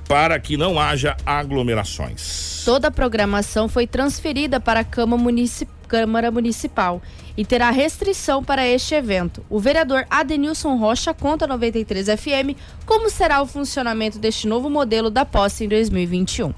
para 0.07 0.39
que 0.39 0.57
não 0.57 0.79
haja 0.81 1.17
aglomerações. 1.27 2.63
Toda 2.65 2.89
a 2.89 2.91
programação 2.91 3.69
foi 3.69 3.87
transferida 3.87 4.61
para 4.61 4.81
a 4.81 4.85
Câmara, 4.85 5.21
Munici- 5.23 5.69
Câmara 5.89 6.31
Municipal 6.31 7.01
e 7.37 7.45
terá 7.45 7.71
restrição 7.71 8.45
para 8.45 8.67
este 8.67 8.95
evento. 8.95 9.45
O 9.49 9.59
vereador 9.59 10.07
Adenilson 10.11 10.77
Rocha 10.77 11.15
conta 11.15 11.47
à 11.47 11.49
93 11.49 12.07
FM 12.09 12.57
como 12.87 13.09
será 13.11 13.41
o 13.43 13.47
funcionamento 13.47 14.19
deste 14.19 14.47
novo 14.47 14.69
modelo 14.69 15.11
da 15.11 15.25
posse 15.25 15.65
em 15.65 15.69
2021. 15.69 16.53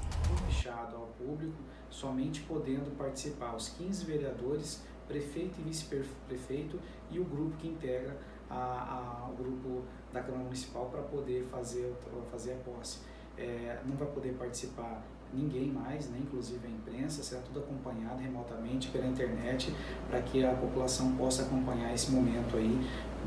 fechado 0.49 0.95
ao 0.97 1.07
público, 1.17 1.53
somente 1.89 2.41
podendo 2.41 2.91
participar 2.97 3.55
os 3.55 3.69
15 3.69 4.05
vereadores, 4.05 4.81
prefeito 5.07 5.59
e 5.59 5.63
vice-prefeito 5.63 6.79
e 7.09 7.19
o 7.19 7.23
grupo 7.23 7.55
que 7.57 7.67
integra 7.67 8.17
a, 8.49 8.55
a- 8.55 9.29
o 9.29 9.35
grupo 9.41 9.83
da 10.13 10.21
Câmara 10.21 10.43
Municipal 10.43 10.85
para 10.91 11.01
poder 11.01 11.47
fazer, 11.51 11.93
fazer 12.31 12.51
a 12.53 12.55
posse. 12.57 12.99
É, 13.37 13.77
não 13.85 13.95
vai 13.95 14.07
poder 14.09 14.33
participar 14.33 15.01
ninguém 15.33 15.71
mais, 15.71 16.09
né, 16.09 16.17
inclusive 16.21 16.59
a 16.65 16.69
imprensa, 16.69 17.23
será 17.23 17.41
tudo 17.41 17.59
acompanhado 17.59 18.21
remotamente 18.21 18.89
pela 18.89 19.07
internet 19.07 19.73
para 20.09 20.19
que 20.21 20.43
a 20.43 20.51
população 20.51 21.13
possa 21.13 21.43
acompanhar 21.43 21.93
esse 21.93 22.11
momento 22.11 22.57
aí 22.57 22.79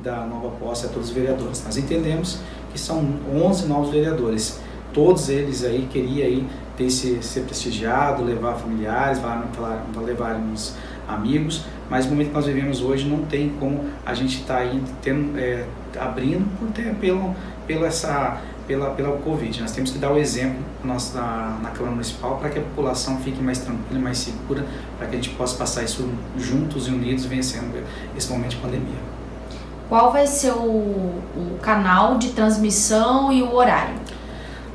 da 0.03 0.27
nova 0.27 0.51
posse 0.57 0.87
a 0.87 0.89
todos 0.89 1.09
os 1.09 1.15
vereadores. 1.15 1.65
Nós 1.65 1.77
entendemos 1.77 2.41
que 2.73 2.79
são 2.79 3.03
11 3.33 3.67
novos 3.67 3.91
vereadores, 3.91 4.61
todos 4.93 5.29
eles 5.29 5.65
aí 5.65 5.89
queriam 5.91 6.27
aí 6.27 6.49
ter 6.77 6.91
se, 6.91 7.23
ser 7.23 7.43
prestigiado, 7.43 8.25
levar 8.25 8.55
familiares, 8.55 9.19
levar, 10.05 10.37
uns 10.37 10.75
amigos, 11.07 11.65
mas 11.89 12.07
no 12.07 12.13
momento 12.13 12.29
que 12.29 12.35
nós 12.35 12.47
vivemos 12.47 12.81
hoje 12.81 13.07
não 13.07 13.25
tem 13.27 13.51
como 13.61 13.85
a 14.05 14.15
gente 14.15 14.41
estar 14.41 14.59
aí 14.59 14.83
tendo, 15.03 15.39
é, 15.39 15.67
abrindo 15.99 16.49
por 16.59 16.69
ter, 16.71 16.95
pelo, 16.97 17.35
pela 17.67 17.87
essa 17.87 18.41
pela, 18.67 18.91
pela 18.91 19.17
Covid. 19.19 19.61
Nós 19.61 19.73
temos 19.73 19.91
que 19.91 19.99
dar 19.99 20.13
o 20.13 20.19
exemplo 20.19 20.63
nós, 20.83 21.13
na, 21.15 21.59
na 21.63 21.71
Câmara 21.71 21.93
Municipal 21.93 22.37
para 22.37 22.51
que 22.51 22.59
a 22.59 22.63
população 22.63 23.19
fique 23.19 23.43
mais 23.43 23.59
tranquila, 23.59 24.01
mais 24.01 24.19
segura, 24.19 24.65
para 24.99 25.07
que 25.09 25.15
a 25.15 25.17
gente 25.17 25.31
possa 25.31 25.57
passar 25.57 25.83
isso 25.83 26.09
juntos 26.39 26.89
e 26.89 26.91
unidos, 26.91 27.25
vencendo 27.25 27.83
esse 28.17 28.31
momento 28.31 28.51
de 28.51 28.57
pandemia. 28.57 29.15
Qual 29.89 30.13
vai 30.13 30.27
ser 30.27 30.53
o, 30.53 30.65
o 30.67 31.59
canal 31.61 32.19
de 32.19 32.31
transmissão 32.31 33.33
e 33.33 33.43
o 33.43 33.55
horário? 33.55 33.95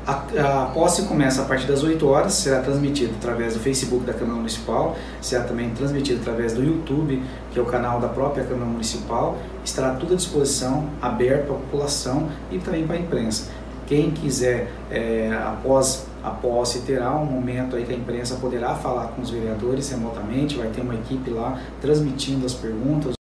A, 0.06 0.62
a 0.62 0.66
posse 0.66 1.02
começa 1.02 1.42
a 1.42 1.44
partir 1.44 1.66
das 1.66 1.82
8 1.82 2.04
horas, 2.08 2.32
será 2.32 2.60
transmitida 2.60 3.12
através 3.18 3.54
do 3.54 3.60
Facebook 3.60 4.04
da 4.04 4.14
Câmara 4.14 4.36
Municipal, 4.36 4.96
será 5.20 5.44
também 5.44 5.70
transmitida 5.70 6.20
através 6.20 6.54
do 6.54 6.64
YouTube, 6.64 7.22
que 7.52 7.58
é 7.58 7.62
o 7.62 7.66
canal 7.66 8.00
da 8.00 8.08
própria 8.08 8.44
Câmara 8.44 8.66
Municipal. 8.66 9.36
Estará 9.64 9.94
tudo 9.94 10.14
à 10.14 10.16
disposição, 10.16 10.88
aberto 11.02 11.46
para 11.46 11.56
a 11.56 11.58
população 11.58 12.28
e 12.50 12.58
também 12.58 12.86
para 12.86 12.96
a 12.96 12.98
imprensa. 12.98 13.50
Quem 13.90 14.12
quiser, 14.12 14.70
é, 14.88 15.32
após 15.32 16.06
a 16.22 16.30
posse, 16.30 16.82
terá 16.82 17.12
um 17.16 17.24
momento 17.24 17.74
aí 17.74 17.84
que 17.84 17.92
a 17.92 17.96
imprensa 17.96 18.36
poderá 18.36 18.76
falar 18.76 19.08
com 19.08 19.20
os 19.20 19.30
vereadores 19.30 19.90
remotamente, 19.90 20.56
vai 20.56 20.68
ter 20.68 20.80
uma 20.80 20.94
equipe 20.94 21.28
lá 21.28 21.60
transmitindo 21.80 22.46
as 22.46 22.54
perguntas. 22.54 23.19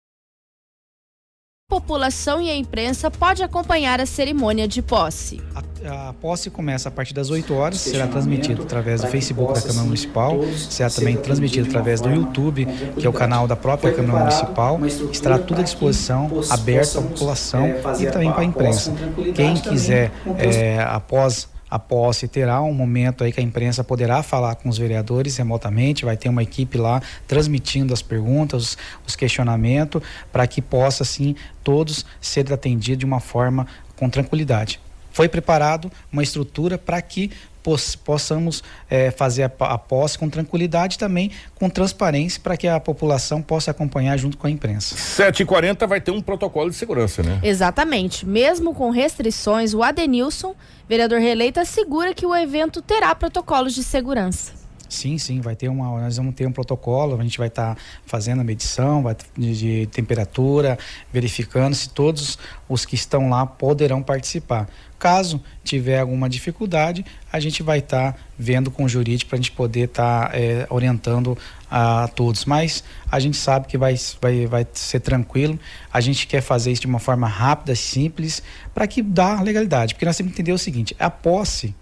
A 1.73 1.75
população 1.75 2.39
e 2.39 2.51
a 2.51 2.55
imprensa 2.55 3.11
pode 3.11 3.43
acompanhar 3.43 3.99
a 3.99 4.05
cerimônia 4.05 4.69
de 4.69 4.83
posse. 4.83 5.41
A, 5.55 6.11
a 6.11 6.13
posse 6.13 6.51
começa 6.51 6.91
a 6.91 6.93
partir 6.93 7.15
das 7.15 7.31
8 7.31 7.55
horas, 7.55 7.81
será 7.81 8.07
transmitido 8.07 8.63
através 8.63 9.01
do 9.01 9.07
Facebook 9.07 9.55
da 9.55 9.63
Câmara 9.63 9.87
Municipal, 9.87 10.39
será 10.69 10.91
ser 10.91 11.01
também 11.01 11.17
uma 11.17 11.67
através 11.67 12.03
do 12.03 12.11
YouTube, 12.11 12.67
que 12.99 13.07
é 13.07 13.09
o 13.09 13.13
canal 13.13 13.49
da 13.49 13.57
própria 13.57 13.91
Câmara 13.91 14.19
Municipal, 14.19 14.79
estará 15.11 15.39
tudo 15.39 15.61
à 15.61 15.63
disposição, 15.63 16.31
aberto 16.51 16.99
à 16.99 17.01
possamos, 17.01 17.13
população 17.13 17.67
e 17.99 18.07
também 18.07 18.31
para 18.31 18.43
a 18.43 18.45
imprensa. 18.45 18.93
Quem 19.35 19.55
quiser, 19.55 20.13
eh, 20.39 20.79
após 20.87 21.49
a 21.73 21.79
posse, 21.79 22.29
terá 22.29 22.61
um 22.61 22.75
momento 22.75 23.25
aí 23.25 23.33
que 23.33 23.41
a 23.41 23.43
imprensa 23.43 23.83
poderá 23.83 24.23
falar 24.23 24.57
com 24.57 24.69
os 24.69 24.77
vereadores 24.77 25.39
remotamente, 25.39 26.05
vai 26.05 26.19
ter 26.19 26.29
uma 26.29 26.43
equipe 26.43 26.77
lá 26.77 27.01
transmitindo 27.27 27.95
as 27.95 28.03
perguntas, 28.03 28.63
os, 28.63 28.79
os 29.07 29.17
questionamentos, 29.17 30.03
para 30.31 30.47
que 30.47 30.61
possa, 30.61 31.03
assim, 31.03 31.35
todos 31.65 32.05
ser 32.21 32.53
atendidos 32.53 32.99
de 32.99 33.07
uma 33.07 33.21
forma 33.21 33.67
com 33.97 34.11
tranquilidade. 34.11 34.79
foi 35.13 35.31
preparado 35.31 35.91
uma 36.13 36.23
estrutura 36.23 36.77
para 36.77 37.01
que 37.01 37.31
possamos 37.63 38.63
é, 38.91 39.11
fazer 39.11 39.45
a, 39.45 39.65
a, 39.67 39.79
posse 39.79 40.19
com 40.19 40.29
tranquilidade 40.29 40.99
também 40.99 41.31
com 41.55 41.69
transparência 41.71 42.41
para 42.43 42.57
que 42.57 42.67
a 42.67 42.81
população 42.81 43.41
possa 43.41 43.71
acompanhar 43.71 44.17
junto 44.17 44.37
com 44.37 44.47
a 44.47 44.51
imprensa. 44.51 44.95
7h40 44.97 45.87
vai 45.87 46.01
ter 46.01 46.11
um 46.11 46.21
protocolo 46.21 46.71
de 46.71 46.77
segurança, 46.77 47.23
né? 47.23 47.39
Exatamente. 47.43 48.27
Mesmo 48.27 48.75
com 48.75 48.91
restrições, 48.91 49.75
o 49.75 49.83
Adenilson, 49.83 50.55
vereador 50.89 51.21
reeleito, 51.21 51.61
assegura 51.61 52.15
que 52.15 52.27
o 52.27 52.35
evento 52.35 52.83
terá 52.83 53.15
protocolos 53.15 53.75
de 53.75 53.83
segurança. 53.83 54.62
Sim, 54.93 55.17
sim, 55.17 55.41
vai 55.41 55.57
ter 55.57 55.69
uma. 55.69 56.01
Nós 56.01 56.19
vamos 56.19 56.35
ter 56.35 56.47
um 56.47 56.53
protocolo, 56.53 57.19
a 57.19 57.23
gente 57.23 57.39
vai 57.39 57.49
estar 57.49 57.75
tá 57.75 57.81
fazendo 58.05 58.41
a 58.41 58.45
medição 58.45 59.03
vai, 59.03 59.17
de, 59.37 59.57
de, 59.57 59.87
temperatura, 59.87 60.79
verificando 61.11 61.75
se 61.75 61.89
todos 61.89 62.39
os 62.69 62.85
que 62.85 62.95
estão 62.95 63.31
lá 63.31 63.47
poderão 63.47 64.03
participar. 64.03 64.69
Caso 64.99 65.43
tiver 65.65 65.99
alguma 65.99 66.29
dificuldade, 66.29 67.05
a 67.33 67.41
gente 67.41 67.63
vai 67.63 67.79
estar 67.79 68.13
tá 68.13 68.19
vendo 68.39 68.71
com 68.71 68.85
o 68.85 68.89
jurídico 68.89 69.31
para 69.31 69.37
a 69.37 69.41
gente 69.41 69.53
poder 69.53 69.89
estar 69.89 70.29
tá, 70.29 70.39
é, 70.39 70.67
orientando 70.69 71.37
a, 71.71 72.07
todos. 72.09 72.45
Mas 72.45 72.85
a 73.11 73.19
gente 73.19 73.39
sabe 73.39 73.67
que 73.67 73.79
vai, 73.79 73.97
vai, 74.21 74.47
vai 74.47 74.67
ser 74.75 75.01
tranquilo. 75.01 75.59
A 75.91 76.03
gente 76.03 76.27
quer 76.27 76.43
fazer 76.43 76.71
isso 76.71 76.83
de 76.83 76.87
uma 76.87 76.99
forma 76.99 77.27
rápida, 77.27 77.75
simples, 77.75 78.43
para 78.75 78.87
que 78.87 79.03
dá 79.03 79.41
legalidade. 79.41 79.95
Porque 79.95 80.05
nós 80.05 80.17
temos 80.17 80.33
que 80.33 80.41
entender 80.41 80.53
o 80.53 80.59
seguinte: 80.59 80.95
a 80.99 81.09
posse 81.09 81.75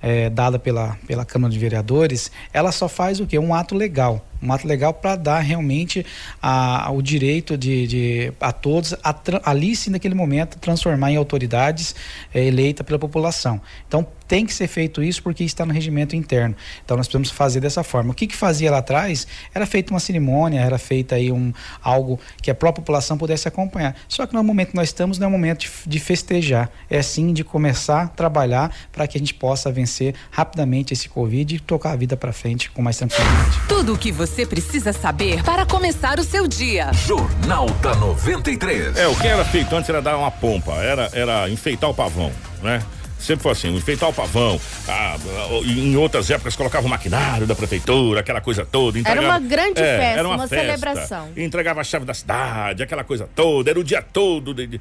é, 0.00 0.30
dada 0.30 0.58
pela, 0.58 0.96
pela 1.06 1.24
Câmara 1.24 1.52
de 1.52 1.58
Vereadores, 1.58 2.30
ela 2.52 2.72
só 2.72 2.88
faz 2.88 3.20
o 3.20 3.26
quê? 3.26 3.38
Um 3.38 3.54
ato 3.54 3.74
legal 3.74 4.24
um 4.42 4.52
ato 4.52 4.66
legal 4.66 4.94
para 4.94 5.16
dar 5.16 5.40
realmente 5.40 6.04
a, 6.40 6.90
o 6.92 7.02
direito 7.02 7.56
de, 7.56 7.86
de 7.86 8.32
a 8.40 8.52
todos 8.52 8.94
a, 9.02 9.14
ali 9.44 9.74
naquele 9.88 10.14
momento 10.14 10.58
transformar 10.58 11.12
em 11.12 11.16
autoridades 11.16 11.94
é, 12.32 12.44
eleita 12.44 12.82
pela 12.82 12.98
população. 12.98 13.60
Então 13.86 14.06
tem 14.26 14.44
que 14.44 14.52
ser 14.52 14.68
feito 14.68 15.02
isso 15.02 15.22
porque 15.22 15.42
está 15.42 15.64
no 15.64 15.72
regimento 15.72 16.14
interno. 16.14 16.54
Então 16.84 16.96
nós 16.96 17.06
precisamos 17.06 17.30
fazer 17.30 17.60
dessa 17.60 17.82
forma. 17.82 18.12
O 18.12 18.14
que 18.14 18.26
que 18.26 18.36
fazia 18.36 18.70
lá 18.70 18.78
atrás 18.78 19.26
era 19.54 19.64
feita 19.64 19.92
uma 19.92 19.98
cerimônia, 19.98 20.60
era 20.60 20.78
feita 20.78 21.14
aí 21.14 21.32
um 21.32 21.52
algo 21.82 22.20
que 22.42 22.50
a 22.50 22.54
própria 22.54 22.82
população 22.82 23.16
pudesse 23.16 23.48
acompanhar. 23.48 23.96
Só 24.06 24.26
que 24.26 24.34
no 24.34 24.44
momento 24.44 24.70
que 24.70 24.76
nós 24.76 24.88
estamos 24.88 25.18
não 25.18 25.26
é 25.26 25.28
o 25.28 25.32
momento 25.32 25.60
de, 25.60 25.70
de 25.86 25.98
festejar, 25.98 26.70
é 26.90 27.00
sim 27.00 27.32
de 27.32 27.42
começar 27.42 28.02
a 28.02 28.08
trabalhar 28.08 28.70
para 28.92 29.06
que 29.06 29.16
a 29.16 29.20
gente 29.20 29.32
possa 29.32 29.72
vencer 29.72 30.14
rapidamente 30.30 30.92
esse 30.92 31.08
Covid 31.08 31.56
e 31.56 31.60
tocar 31.60 31.92
a 31.92 31.96
vida 31.96 32.16
para 32.16 32.32
frente 32.32 32.70
com 32.70 32.82
mais 32.82 32.98
tranquilidade. 32.98 33.60
Tudo 33.66 33.94
o 33.94 33.98
que 33.98 34.12
você 34.12 34.27
você 34.28 34.46
precisa 34.46 34.92
saber 34.92 35.42
para 35.42 35.64
começar 35.64 36.20
o 36.20 36.22
seu 36.22 36.46
dia. 36.46 36.92
Jornal 36.92 37.66
da 37.82 37.94
93. 37.94 38.96
É, 38.96 39.08
o 39.08 39.16
que 39.16 39.26
era 39.26 39.44
feito 39.44 39.74
antes 39.74 39.88
era 39.88 40.02
dar 40.02 40.16
uma 40.16 40.30
pompa, 40.30 40.74
era, 40.74 41.10
era 41.12 41.48
enfeitar 41.48 41.90
o 41.90 41.94
pavão, 41.94 42.30
né? 42.62 42.82
Sempre 43.18 43.42
foi 43.42 43.52
assim, 43.52 43.74
enfeitar 43.74 44.08
o 44.08 44.12
pavão. 44.12 44.60
Ah, 44.86 45.16
em 45.64 45.96
outras 45.96 46.30
épocas 46.30 46.54
colocava 46.54 46.86
o 46.86 46.90
maquinário 46.90 47.48
da 47.48 47.54
prefeitura, 47.54 48.20
aquela 48.20 48.40
coisa 48.40 48.64
toda. 48.64 48.96
Entregava, 48.98 49.26
era 49.26 49.32
uma 49.32 49.40
grande 49.40 49.80
é, 49.80 49.98
festa, 49.98 50.18
era 50.20 50.28
uma, 50.28 50.36
uma 50.36 50.46
festa, 50.46 50.64
celebração. 50.64 51.28
Entregava 51.36 51.80
a 51.80 51.84
chave 51.84 52.04
da 52.04 52.14
cidade, 52.14 52.82
aquela 52.82 53.02
coisa 53.02 53.28
toda, 53.34 53.70
era 53.70 53.80
o 53.80 53.82
dia 53.82 54.00
todo 54.00 54.54
de, 54.54 54.68
de, 54.68 54.80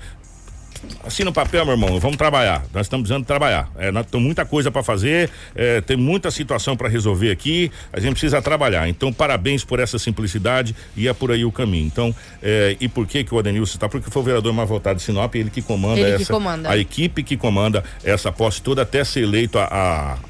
Assina 1.03 1.29
o 1.29 1.33
papel, 1.33 1.65
meu 1.65 1.73
irmão. 1.73 1.99
Vamos 1.99 2.17
trabalhar. 2.17 2.65
Nós 2.73 2.85
estamos 2.85 3.07
precisando 3.07 3.25
trabalhar. 3.25 3.69
É, 3.77 3.91
nós 3.91 4.05
temos 4.05 4.25
muita 4.25 4.45
coisa 4.45 4.71
para 4.71 4.83
fazer, 4.83 5.29
é, 5.55 5.81
tem 5.81 5.97
muita 5.97 6.31
situação 6.31 6.75
para 6.75 6.87
resolver 6.87 7.31
aqui. 7.31 7.71
A 7.91 7.99
gente 7.99 8.11
precisa 8.11 8.41
trabalhar. 8.41 8.87
Então, 8.87 9.11
parabéns 9.11 9.63
por 9.63 9.79
essa 9.79 9.97
simplicidade 9.97 10.75
e 10.95 11.07
é 11.07 11.13
por 11.13 11.31
aí 11.31 11.45
o 11.45 11.51
caminho. 11.51 11.85
Então, 11.85 12.15
é, 12.41 12.75
e 12.79 12.87
por 12.87 13.07
que 13.07 13.23
que 13.23 13.33
o 13.33 13.39
Adenilson 13.39 13.75
está? 13.75 13.89
Porque 13.89 14.09
foi 14.09 14.21
o 14.21 14.25
vereador 14.25 14.53
mais 14.53 14.67
votado 14.67 14.97
de 14.97 15.03
Sinop, 15.03 15.33
ele 15.35 15.49
que 15.49 15.61
comanda 15.61 15.99
ele 15.99 16.11
essa, 16.11 16.25
que 16.25 16.31
comanda. 16.31 16.69
a 16.69 16.77
equipe 16.77 17.23
que 17.23 17.37
comanda 17.37 17.83
essa 18.03 18.31
posse 18.31 18.61
toda 18.61 18.81
até 18.81 19.03
ser 19.03 19.21
eleito 19.21 19.57
a, 19.57 19.65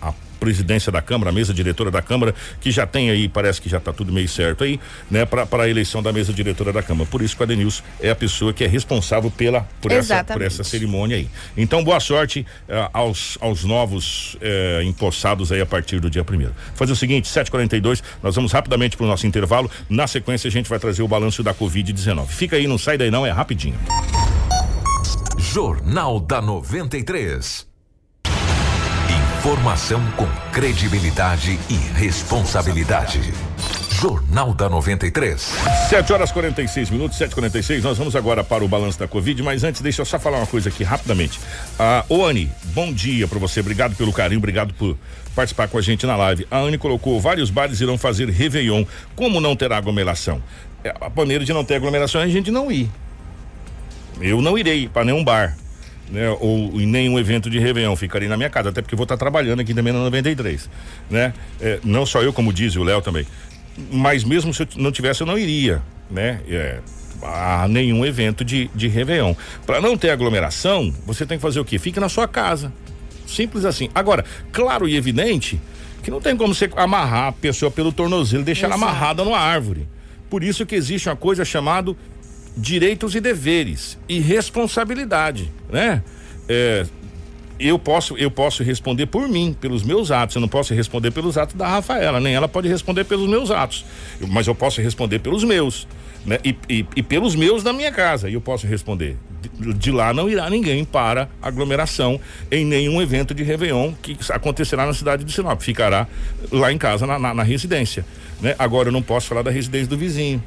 a, 0.01 0.09
a 0.09 0.13
presidência 0.47 0.89
da 0.89 1.01
Câmara, 1.01 1.29
a 1.29 1.33
mesa 1.33 1.53
diretora 1.53 1.91
da 1.91 2.01
Câmara, 2.01 2.33
que 2.61 2.71
já 2.71 2.87
tem 2.87 3.09
aí, 3.09 3.27
parece 3.27 3.61
que 3.61 3.67
já 3.67 3.79
está 3.79 3.91
tudo 3.91 4.13
meio 4.13 4.29
certo 4.29 4.63
aí, 4.63 4.79
né, 5.11 5.25
para 5.25 5.45
a 5.63 5.69
eleição 5.69 6.01
da 6.01 6.13
mesa 6.13 6.31
diretora 6.31 6.71
da 6.71 6.81
Câmara. 6.81 7.05
Por 7.11 7.21
isso 7.21 7.35
que 7.35 7.41
o 7.41 7.43
Adenilson 7.43 7.83
é 7.99 8.09
a 8.09 8.15
pessoa 8.15 8.53
que 8.53 8.63
é 8.63 8.67
responsável 8.67 9.29
pela 9.29 9.67
por, 9.81 9.91
essa, 9.91 10.23
por 10.23 10.41
essa 10.41 10.63
cerimônia 10.63 11.17
aí. 11.17 11.27
Então, 11.57 11.83
boa 11.83 11.99
sorte 11.99 12.47
uh, 12.69 12.89
aos, 12.93 13.37
aos 13.41 13.65
novos 13.65 14.35
uh, 14.35 14.81
empossados 14.83 15.51
aí 15.51 15.59
a 15.59 15.65
partir 15.65 15.99
do 15.99 16.09
dia 16.09 16.23
primeiro. 16.23 16.53
Fazer 16.73 16.93
o 16.93 16.95
seguinte, 16.95 17.29
7h42, 17.29 18.01
nós 18.23 18.33
vamos 18.33 18.53
rapidamente 18.53 18.95
para 18.95 19.05
o 19.05 19.09
nosso 19.09 19.27
intervalo. 19.27 19.69
Na 19.89 20.07
sequência, 20.07 20.47
a 20.47 20.51
gente 20.51 20.69
vai 20.69 20.79
trazer 20.79 21.03
o 21.03 21.09
balanço 21.09 21.43
da 21.43 21.53
Covid-19. 21.53 22.25
Fica 22.27 22.55
aí, 22.55 22.67
não 22.67 22.77
sai 22.77 22.97
daí 22.97 23.11
não, 23.11 23.25
é 23.25 23.31
rapidinho. 23.31 23.75
Jornal 25.37 26.21
da 26.21 26.41
93. 26.41 27.66
Informação 29.47 30.03
com 30.17 30.27
credibilidade 30.51 31.57
e 31.69 31.73
responsabilidade. 31.97 33.33
Jornal 33.91 34.53
da 34.53 34.67
93. 34.67 35.41
7 35.89 36.11
horas 36.11 36.33
46 36.33 36.89
minutos, 36.89 37.17
7h46. 37.17 37.81
Nós 37.81 37.97
vamos 37.97 38.13
agora 38.17 38.43
para 38.43 38.65
o 38.65 38.67
balanço 38.67 38.99
da 38.99 39.07
Covid, 39.07 39.41
mas 39.41 39.63
antes, 39.63 39.79
deixa 39.79 40.01
eu 40.01 40.05
só 40.05 40.19
falar 40.19 40.39
uma 40.39 40.47
coisa 40.47 40.67
aqui 40.67 40.83
rapidamente. 40.83 41.39
A 41.79 42.03
uh, 42.09 42.17
Oane, 42.17 42.51
bom 42.73 42.91
dia 42.91 43.25
para 43.25 43.39
você. 43.39 43.61
Obrigado 43.61 43.95
pelo 43.95 44.11
carinho, 44.11 44.39
obrigado 44.39 44.73
por 44.73 44.97
participar 45.33 45.69
com 45.69 45.77
a 45.77 45.81
gente 45.81 46.05
na 46.05 46.17
live. 46.17 46.45
A 46.51 46.57
Anne 46.57 46.77
colocou: 46.77 47.17
vários 47.17 47.49
bares 47.49 47.79
irão 47.79 47.97
fazer 47.97 48.29
Réveillon. 48.29 48.83
Como 49.15 49.39
não 49.39 49.55
terá 49.55 49.77
aglomeração? 49.77 50.43
É, 50.83 50.93
a 50.99 51.09
maneira 51.09 51.45
de 51.45 51.53
não 51.53 51.63
ter 51.63 51.75
aglomeração 51.75 52.19
é 52.19 52.25
a 52.25 52.27
gente 52.27 52.51
não 52.51 52.69
ir. 52.69 52.89
Eu 54.19 54.41
não 54.41 54.57
irei 54.57 54.89
para 54.89 55.05
nenhum 55.05 55.23
bar 55.23 55.55
né? 56.09 56.29
Ou 56.39 56.79
em 56.79 56.85
nenhum 56.85 57.17
evento 57.19 57.49
de 57.49 57.59
Réveillon, 57.59 57.95
ficaria 57.95 58.29
na 58.29 58.37
minha 58.37 58.49
casa, 58.49 58.69
até 58.69 58.81
porque 58.81 58.95
vou 58.95 59.03
estar 59.03 59.17
trabalhando 59.17 59.59
aqui 59.59 59.73
também 59.73 59.93
na 59.93 59.99
93, 59.99 60.69
né? 61.09 61.33
É, 61.59 61.79
não 61.83 62.05
só 62.05 62.21
eu, 62.21 62.31
como 62.31 62.53
diz 62.53 62.75
o 62.75 62.83
Léo 62.83 63.01
também. 63.01 63.25
Mas 63.91 64.23
mesmo 64.23 64.53
se 64.53 64.63
eu 64.63 64.67
não 64.75 64.91
tivesse, 64.91 65.21
eu 65.21 65.27
não 65.27 65.37
iria, 65.37 65.81
né? 66.09 66.41
É, 66.47 66.79
a 67.21 67.67
nenhum 67.67 68.05
evento 68.05 68.43
de, 68.43 68.69
de 68.73 68.87
Réveillon. 68.87 69.33
Para 69.65 69.81
não 69.81 69.97
ter 69.97 70.09
aglomeração, 70.09 70.93
você 71.05 71.25
tem 71.25 71.37
que 71.37 71.41
fazer 71.41 71.59
o 71.59 71.65
quê? 71.65 71.79
Fique 71.79 71.99
na 71.99 72.09
sua 72.09 72.27
casa. 72.27 72.71
Simples 73.25 73.65
assim. 73.65 73.89
Agora, 73.93 74.23
claro 74.51 74.87
e 74.87 74.95
evidente 74.95 75.59
que 76.03 76.11
não 76.11 76.21
tem 76.21 76.37
como 76.37 76.53
você 76.53 76.69
amarrar 76.75 77.27
a 77.27 77.31
pessoa 77.31 77.69
pelo 77.69 77.91
tornozelo 77.91 78.41
e 78.41 78.45
deixar 78.45 78.67
ela 78.67 78.75
amarrada 78.75 79.23
numa 79.23 79.39
árvore. 79.39 79.87
Por 80.29 80.43
isso 80.43 80.65
que 80.65 80.75
existe 80.75 81.09
uma 81.09 81.15
coisa 81.15 81.43
chamada 81.43 81.95
direitos 82.57 83.15
e 83.15 83.21
deveres 83.21 83.97
e 84.09 84.19
responsabilidade, 84.19 85.51
né? 85.71 86.01
É, 86.49 86.85
eu 87.59 87.77
posso 87.79 88.15
eu 88.17 88.29
posso 88.29 88.63
responder 88.63 89.07
por 89.07 89.27
mim, 89.27 89.55
pelos 89.59 89.83
meus 89.83 90.11
atos. 90.11 90.35
Eu 90.35 90.41
não 90.41 90.47
posso 90.47 90.73
responder 90.73 91.11
pelos 91.11 91.37
atos 91.37 91.55
da 91.55 91.67
Rafaela, 91.67 92.19
nem 92.19 92.33
ela 92.33 92.47
pode 92.47 92.67
responder 92.67 93.03
pelos 93.03 93.29
meus 93.29 93.51
atos. 93.51 93.85
Eu, 94.19 94.27
mas 94.27 94.47
eu 94.47 94.55
posso 94.55 94.81
responder 94.81 95.19
pelos 95.19 95.43
meus, 95.43 95.87
né? 96.25 96.39
E, 96.43 96.55
e, 96.69 96.85
e, 96.95 97.03
pelos 97.03 97.35
meus 97.35 97.63
da 97.63 97.73
minha 97.73 97.91
casa. 97.91 98.29
E 98.29 98.33
eu 98.33 98.41
posso 98.41 98.65
responder. 98.67 99.17
De, 99.59 99.73
de, 99.73 99.91
lá 99.91 100.13
não 100.13 100.29
irá 100.29 100.49
ninguém 100.49 100.83
para 100.83 101.29
aglomeração 101.41 102.19
em 102.51 102.65
nenhum 102.65 103.01
evento 103.01 103.33
de 103.33 103.43
Réveillon 103.43 103.93
que 104.01 104.17
acontecerá 104.29 104.85
na 104.85 104.93
cidade 104.93 105.23
de 105.23 105.31
Sinop. 105.31 105.61
Ficará 105.61 106.07
lá 106.51 106.71
em 106.71 106.77
casa, 106.77 107.05
na, 107.05 107.19
na, 107.19 107.33
na 107.33 107.43
residência. 107.43 108.05
Né? 108.41 108.55
Agora 108.57 108.89
eu 108.89 108.91
não 108.91 109.01
posso 109.01 109.27
falar 109.27 109.41
da 109.41 109.51
residência 109.51 109.87
do 109.87 109.97
vizinho 109.97 110.43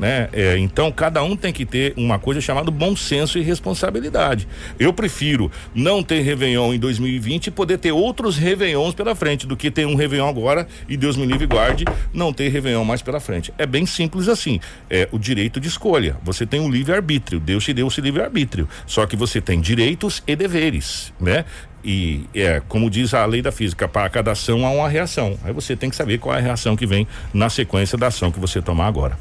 né? 0.00 0.30
É, 0.32 0.56
então 0.56 0.90
cada 0.90 1.22
um 1.22 1.36
tem 1.36 1.52
que 1.52 1.66
ter 1.66 1.92
uma 1.94 2.18
coisa 2.18 2.40
chamada 2.40 2.70
bom 2.70 2.96
senso 2.96 3.38
e 3.38 3.42
responsabilidade. 3.42 4.48
Eu 4.78 4.94
prefiro 4.94 5.52
não 5.74 6.02
ter 6.02 6.22
Réveillon 6.22 6.72
em 6.72 6.78
2020 6.78 7.48
e 7.48 7.50
poder 7.50 7.76
ter 7.76 7.92
outros 7.92 8.38
Réveillons 8.38 8.94
pela 8.94 9.14
frente 9.14 9.46
do 9.46 9.56
que 9.56 9.70
ter 9.70 9.86
um 9.86 9.94
Réveillon 9.94 10.26
agora 10.26 10.66
e 10.88 10.96
Deus 10.96 11.18
me 11.18 11.26
livre 11.26 11.44
e 11.44 11.46
guarde 11.46 11.84
não 12.14 12.32
ter 12.32 12.48
Réveillon 12.48 12.82
mais 12.82 13.02
pela 13.02 13.20
frente. 13.20 13.52
É 13.58 13.66
bem 13.66 13.84
simples 13.84 14.26
assim. 14.26 14.58
É 14.88 15.06
o 15.12 15.18
direito 15.18 15.60
de 15.60 15.68
escolha. 15.68 16.16
Você 16.24 16.46
tem 16.46 16.60
um 16.60 16.70
livre 16.70 16.94
arbítrio. 16.94 17.38
Deus 17.38 17.62
te 17.62 17.74
deu 17.74 17.86
esse 17.86 18.00
livre 18.00 18.22
arbítrio. 18.22 18.66
Só 18.86 19.04
que 19.04 19.16
você 19.16 19.38
tem 19.38 19.60
direitos 19.60 20.22
e 20.26 20.34
deveres, 20.34 21.12
né? 21.20 21.44
E 21.84 22.26
é, 22.34 22.62
como 22.68 22.88
diz 22.88 23.12
a 23.12 23.24
lei 23.26 23.42
da 23.42 23.52
física, 23.52 23.86
para 23.88 24.08
cada 24.08 24.32
ação 24.32 24.64
há 24.66 24.70
uma 24.70 24.88
reação. 24.88 25.38
Aí 25.44 25.52
você 25.52 25.76
tem 25.76 25.90
que 25.90 25.96
saber 25.96 26.18
qual 26.18 26.34
é 26.34 26.38
a 26.38 26.42
reação 26.42 26.74
que 26.74 26.86
vem 26.86 27.06
na 27.32 27.50
sequência 27.50 27.98
da 27.98 28.06
ação 28.06 28.30
que 28.30 28.40
você 28.40 28.62
tomar 28.62 28.86
agora. 28.86 29.16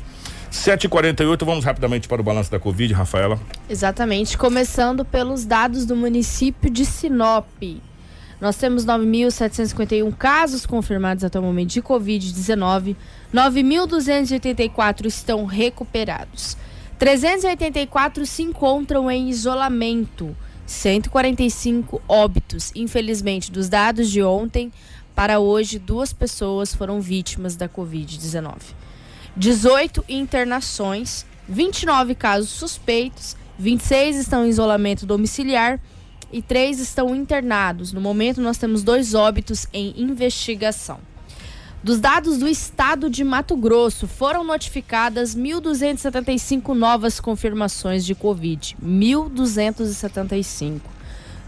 7h48, 0.52 1.46
vamos 1.46 1.64
rapidamente 1.64 2.08
para 2.08 2.22
o 2.22 2.24
balanço 2.24 2.52
da 2.52 2.60
Covid, 2.60 2.94
Rafaela. 2.94 3.40
Exatamente, 3.70 4.38
começando 4.38 5.06
pelos 5.06 5.46
dados 5.46 5.86
do 5.86 5.96
município 5.96 6.70
de 6.70 6.86
Sinop. 6.86 7.46
Nós 8.42 8.56
temos 8.56 8.86
9.751 8.86 10.16
casos 10.16 10.66
confirmados 10.66 11.24
até 11.24 11.38
o 11.38 11.44
momento 11.44 11.72
de 11.72 11.82
Covid-19. 11.82 12.96
9.284 13.34 15.06
estão 15.06 15.46
recuperados. 15.46 16.56
384 16.98 18.26
se 18.26 18.44
encontram 18.44 19.12
em 19.12 19.30
isolamento. 19.30 20.36
145 20.66 22.02
óbitos. 22.08 22.72
Infelizmente, 22.76 23.52
dos 23.52 23.68
dados 23.68 24.10
de 24.10 24.24
ontem 24.24 24.72
para 25.14 25.40
hoje, 25.40 25.78
duas 25.78 26.14
pessoas 26.14 26.74
foram 26.74 27.02
vítimas 27.02 27.58
da 27.58 27.68
Covid-19. 27.68 28.54
18 29.36 30.04
internações, 30.10 31.26
29 31.48 32.16
casos 32.16 32.50
suspeitos, 32.50 33.36
26 33.58 34.18
estão 34.18 34.46
em 34.46 34.50
isolamento 34.50 35.06
domiciliar 35.06 35.80
e 36.32 36.42
três 36.42 36.80
estão 36.80 37.16
internados. 37.16 37.92
No 37.92 38.02
momento, 38.02 38.42
nós 38.42 38.58
temos 38.58 38.84
dois 38.84 39.14
óbitos 39.14 39.68
em 39.74 39.94
investigação. 39.98 41.00
Dos 41.82 42.00
dados 42.00 42.38
do 42.38 42.48
estado 42.48 43.10
de 43.10 43.24
Mato 43.24 43.56
Grosso, 43.56 44.06
foram 44.06 44.44
notificadas 44.44 45.34
1.275 45.34 46.74
novas 46.74 47.22
confirmações 47.22 48.06
de 48.06 48.14
Covid. 48.14 48.76
1.275. 48.84 50.82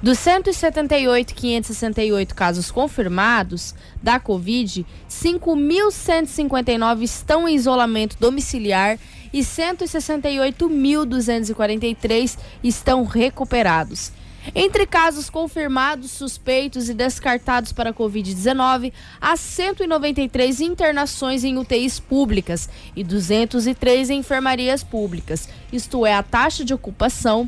Dos 0.02 0.18
178.568 0.18 2.34
casos 2.34 2.72
confirmados 2.72 3.76
da 4.02 4.20
Covid, 4.20 4.84
5.159 5.08 7.04
estão 7.04 7.47
em 7.47 7.56
isolamento 7.56 8.18
domiciliar 8.20 8.97
e 9.32 9.41
168.243 9.41 12.36
estão 12.64 13.04
recuperados. 13.04 14.12
Entre 14.56 14.88
casos 14.88 15.30
confirmados, 15.30 16.10
suspeitos 16.10 16.89
e 16.89 16.95
descartados 16.95 17.72
para 17.72 17.91
a 17.91 17.93
Covid-19, 17.93 18.91
há 19.22 19.38
193 19.38 20.62
internações 20.62 21.43
em 21.43 21.60
UTIs 21.60 21.99
públicas 21.99 22.68
e 22.95 23.04
203 23.04 24.10
em 24.10 24.18
enfermarias 24.18 24.84
públicas. 24.84 25.47
Isto 25.72 26.08
é, 26.08 26.16
a 26.16 26.24
taxa 26.24 26.66
de 26.66 26.74
ocupação 26.74 27.47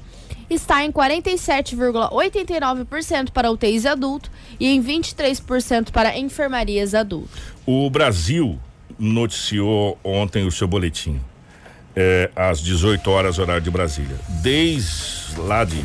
está 0.54 0.84
em 0.84 0.92
47,89% 0.92 3.32
para 3.32 3.50
UTIs 3.52 3.86
adulto 3.86 4.30
e 4.60 4.68
em 4.68 4.84
23% 4.84 5.92
para 5.92 6.18
enfermarias 6.18 6.94
adulto. 6.94 7.30
O 7.66 7.90
Brasil 7.90 8.60
noticiou 8.98 9.98
ontem 10.04 10.46
o 10.46 10.52
seu 10.52 10.68
boletim. 10.68 11.22
É, 11.96 12.32
às 12.36 12.60
18 12.60 13.08
horas, 13.12 13.38
horário 13.38 13.62
de 13.62 13.70
Brasília. 13.70 14.20
Desde 14.42 15.40
lá 15.40 15.64
de 15.64 15.80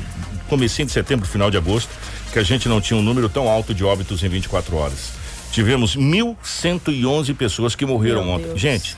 comecinho 0.48 0.86
de 0.86 0.92
setembro, 0.92 1.28
final 1.28 1.50
de 1.50 1.58
agosto, 1.58 1.90
que 2.32 2.38
a 2.38 2.42
gente 2.42 2.68
não 2.68 2.80
tinha 2.80 2.98
um 2.98 3.02
número 3.02 3.28
tão 3.28 3.48
alto 3.48 3.74
de 3.74 3.84
óbitos 3.84 4.22
em 4.22 4.28
24 4.28 4.76
horas. 4.76 5.12
Tivemos 5.52 5.96
1.111 5.96 7.34
pessoas 7.34 7.74
que 7.74 7.84
morreram 7.84 8.24
Meu 8.24 8.34
ontem. 8.34 8.48
Deus. 8.48 8.60
Gente, 8.60 8.96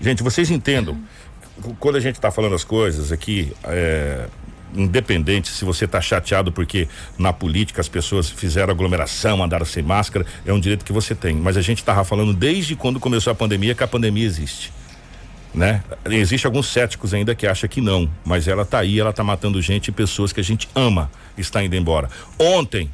gente, 0.00 0.22
vocês 0.22 0.50
entendam. 0.50 0.98
Quando 1.78 1.96
a 1.96 2.00
gente 2.00 2.16
está 2.16 2.30
falando 2.30 2.54
as 2.54 2.64
coisas 2.64 3.12
aqui, 3.12 3.52
é, 3.64 4.26
independente 4.74 5.48
se 5.48 5.64
você 5.64 5.84
está 5.84 6.00
chateado 6.00 6.50
porque 6.52 6.88
na 7.18 7.32
política 7.32 7.80
as 7.80 7.88
pessoas 7.88 8.28
fizeram 8.28 8.72
aglomeração, 8.72 9.42
andaram 9.42 9.66
sem 9.66 9.82
máscara, 9.82 10.26
é 10.44 10.52
um 10.52 10.60
direito 10.60 10.84
que 10.84 10.92
você 10.92 11.14
tem. 11.14 11.34
Mas 11.34 11.56
a 11.56 11.62
gente 11.62 11.78
estava 11.78 12.04
falando 12.04 12.32
desde 12.32 12.76
quando 12.76 12.98
começou 12.98 13.30
a 13.30 13.34
pandemia 13.34 13.74
que 13.74 13.84
a 13.84 13.88
pandemia 13.88 14.24
existe 14.24 14.72
né? 15.54 15.82
Existe 16.06 16.46
alguns 16.46 16.66
céticos 16.66 17.14
ainda 17.14 17.34
que 17.34 17.46
acham 17.46 17.68
que 17.68 17.80
não, 17.80 18.10
mas 18.24 18.48
ela 18.48 18.64
tá 18.64 18.80
aí, 18.80 18.98
ela 18.98 19.12
tá 19.12 19.22
matando 19.22 19.62
gente 19.62 19.88
e 19.88 19.92
pessoas 19.92 20.32
que 20.32 20.40
a 20.40 20.44
gente 20.44 20.68
ama 20.74 21.10
está 21.38 21.62
indo 21.62 21.76
embora. 21.76 22.10
Ontem, 22.38 22.90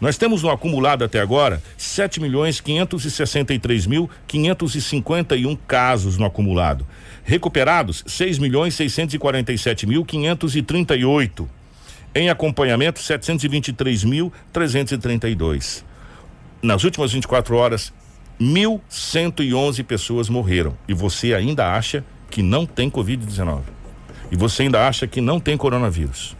Nós 0.00 0.16
temos 0.16 0.42
no 0.42 0.50
acumulado 0.50 1.04
até 1.04 1.20
agora 1.20 1.62
7 1.76 2.20
milhões 2.20 2.60
563 2.60 3.86
mil 3.86 4.08
551 4.26 5.54
casos 5.56 6.16
no 6.16 6.24
acumulado. 6.24 6.86
Recuperados 7.24 8.02
6 8.06 8.38
milhões 8.38 8.74
647 8.74 9.86
mil 9.86 10.04
538. 10.04 11.48
Em 12.14 12.30
acompanhamento 12.30 13.00
723.332 13.00 15.88
nas 16.62 16.82
últimas 16.82 17.12
24 17.12 17.56
horas, 17.56 17.92
1.111 18.40 19.84
pessoas 19.84 20.28
morreram. 20.28 20.76
E 20.88 20.94
você 20.94 21.34
ainda 21.34 21.72
acha 21.72 22.04
que 22.30 22.42
não 22.42 22.66
tem 22.66 22.90
Covid-19. 22.90 23.60
E 24.30 24.36
você 24.36 24.64
ainda 24.64 24.86
acha 24.86 25.06
que 25.06 25.20
não 25.20 25.40
tem 25.40 25.56
coronavírus. 25.56 26.36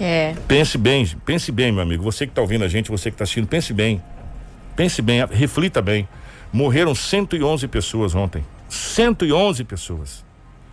É. 0.00 0.34
Pense 0.48 0.78
bem, 0.78 1.06
pense 1.26 1.52
bem, 1.52 1.70
meu 1.70 1.82
amigo. 1.82 2.02
Você 2.02 2.26
que 2.26 2.32
está 2.32 2.40
ouvindo 2.40 2.64
a 2.64 2.68
gente, 2.68 2.90
você 2.90 3.10
que 3.10 3.14
está 3.14 3.24
assistindo, 3.24 3.46
pense 3.46 3.72
bem. 3.72 4.02
Pense 4.74 5.02
bem, 5.02 5.24
reflita 5.26 5.82
bem. 5.82 6.08
Morreram 6.52 6.94
111 6.94 7.68
pessoas 7.68 8.14
ontem. 8.14 8.44
111 8.68 9.62
pessoas. 9.64 10.24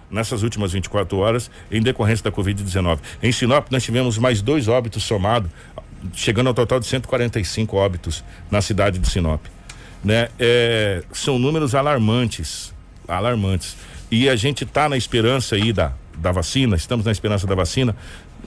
Nessas 0.10 0.42
últimas 0.42 0.72
24 0.72 1.18
horas, 1.18 1.52
em 1.70 1.82
decorrência 1.82 2.24
da 2.24 2.32
Covid-19. 2.32 3.00
Em 3.22 3.32
Sinop, 3.34 3.68
nós 3.70 3.84
tivemos 3.84 4.18
mais 4.18 4.42
dois 4.42 4.70
óbitos 4.70 5.04
somados 5.04 5.52
chegando 6.14 6.48
ao 6.48 6.54
total 6.54 6.80
de 6.80 6.86
145 6.86 7.76
óbitos 7.76 8.24
na 8.50 8.62
cidade 8.62 9.00
de 9.00 9.10
Sinop. 9.10 9.44
Né? 10.04 10.30
É, 10.40 11.04
são 11.12 11.38
números 11.40 11.76
alarmantes, 11.76 12.74
alarmantes. 13.08 13.76
E 14.10 14.30
a 14.30 14.36
gente 14.36 14.64
está 14.64 14.88
na 14.88 14.96
esperança 14.96 15.56
aí 15.56 15.74
da, 15.74 15.92
da 16.18 16.32
vacina, 16.32 16.76
estamos 16.76 17.06
na 17.06 17.12
esperança 17.12 17.46
da 17.46 17.56
vacina. 17.56 17.96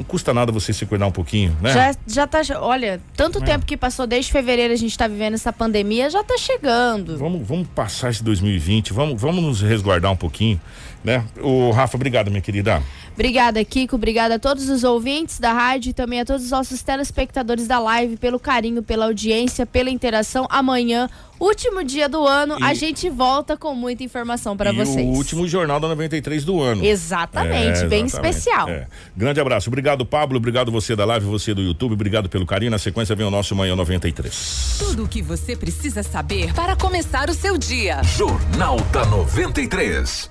Não 0.00 0.04
custa 0.04 0.32
nada 0.32 0.50
você 0.50 0.72
se 0.72 0.86
cuidar 0.86 1.06
um 1.06 1.12
pouquinho, 1.12 1.54
né? 1.60 1.74
Já, 1.74 1.94
já 2.06 2.26
tá. 2.26 2.40
Olha, 2.58 2.98
tanto 3.14 3.38
É. 3.42 3.44
tempo 3.44 3.66
que 3.66 3.76
passou 3.76 4.06
desde 4.06 4.32
fevereiro 4.32 4.72
a 4.72 4.76
gente 4.76 4.96
tá 4.96 5.06
vivendo 5.06 5.34
essa 5.34 5.52
pandemia, 5.52 6.08
já 6.08 6.24
tá 6.24 6.38
chegando. 6.38 7.18
Vamos, 7.18 7.46
vamos 7.46 7.68
passar 7.68 8.08
esse 8.08 8.24
2020, 8.24 8.94
vamos, 8.94 9.20
vamos 9.20 9.44
nos 9.44 9.60
resguardar 9.60 10.10
um 10.10 10.16
pouquinho, 10.16 10.58
né? 11.04 11.24
O 11.40 11.70
Rafa, 11.70 11.96
obrigado, 11.96 12.30
minha 12.30 12.40
querida. 12.42 12.82
Obrigada, 13.14 13.62
Kiko. 13.64 13.96
Obrigada 13.96 14.36
a 14.36 14.38
todos 14.38 14.68
os 14.70 14.82
ouvintes 14.84 15.38
da 15.38 15.52
rádio 15.52 15.90
e 15.90 15.92
também 15.92 16.20
a 16.20 16.24
todos 16.24 16.44
os 16.44 16.50
nossos 16.50 16.82
telespectadores 16.82 17.66
da 17.66 17.78
live 17.78 18.16
pelo 18.16 18.38
carinho, 18.38 18.82
pela 18.82 19.04
audiência, 19.06 19.66
pela 19.66 19.90
interação. 19.90 20.46
Amanhã, 20.48 21.08
último 21.38 21.84
dia 21.84 22.08
do 22.08 22.26
ano, 22.26 22.56
E- 22.58 22.64
a 22.64 22.72
gente 22.72 23.10
volta 23.10 23.58
com 23.58 23.74
muita 23.74 24.02
informação 24.04 24.56
para 24.56 24.72
vocês. 24.72 25.06
o 25.06 25.10
último 25.10 25.46
jornal 25.46 25.78
da 25.78 25.88
93 25.88 26.44
do 26.44 26.62
ano. 26.62 26.82
Exatamente, 26.84 27.84
bem 27.88 28.06
especial. 28.06 28.68
é. 28.70 28.86
Grande 29.14 29.38
abraço. 29.40 29.68
Obrigado, 29.68 30.06
Pablo. 30.06 30.38
Obrigado 30.38 30.72
você 30.72 30.96
da 30.96 31.04
live, 31.04 31.26
você 31.26 31.52
do 31.52 31.60
YouTube. 31.60 31.92
Obrigado 31.92 32.28
pelo 32.28 32.46
carinho. 32.46 32.70
Na 32.70 32.78
sequência 32.78 33.14
vem 33.14 33.26
o 33.26 33.30
nosso 33.30 33.54
Manhã 33.54 33.76
93. 33.76 34.76
Tudo 34.78 35.04
o 35.04 35.08
que 35.08 35.20
você 35.20 35.54
precisa 35.54 36.02
saber 36.02 36.54
para 36.54 36.74
começar 36.74 37.28
o 37.28 37.34
seu 37.34 37.58
dia. 37.58 38.02
Jornal 38.04 38.78
da 38.92 39.04
93. 39.04 40.30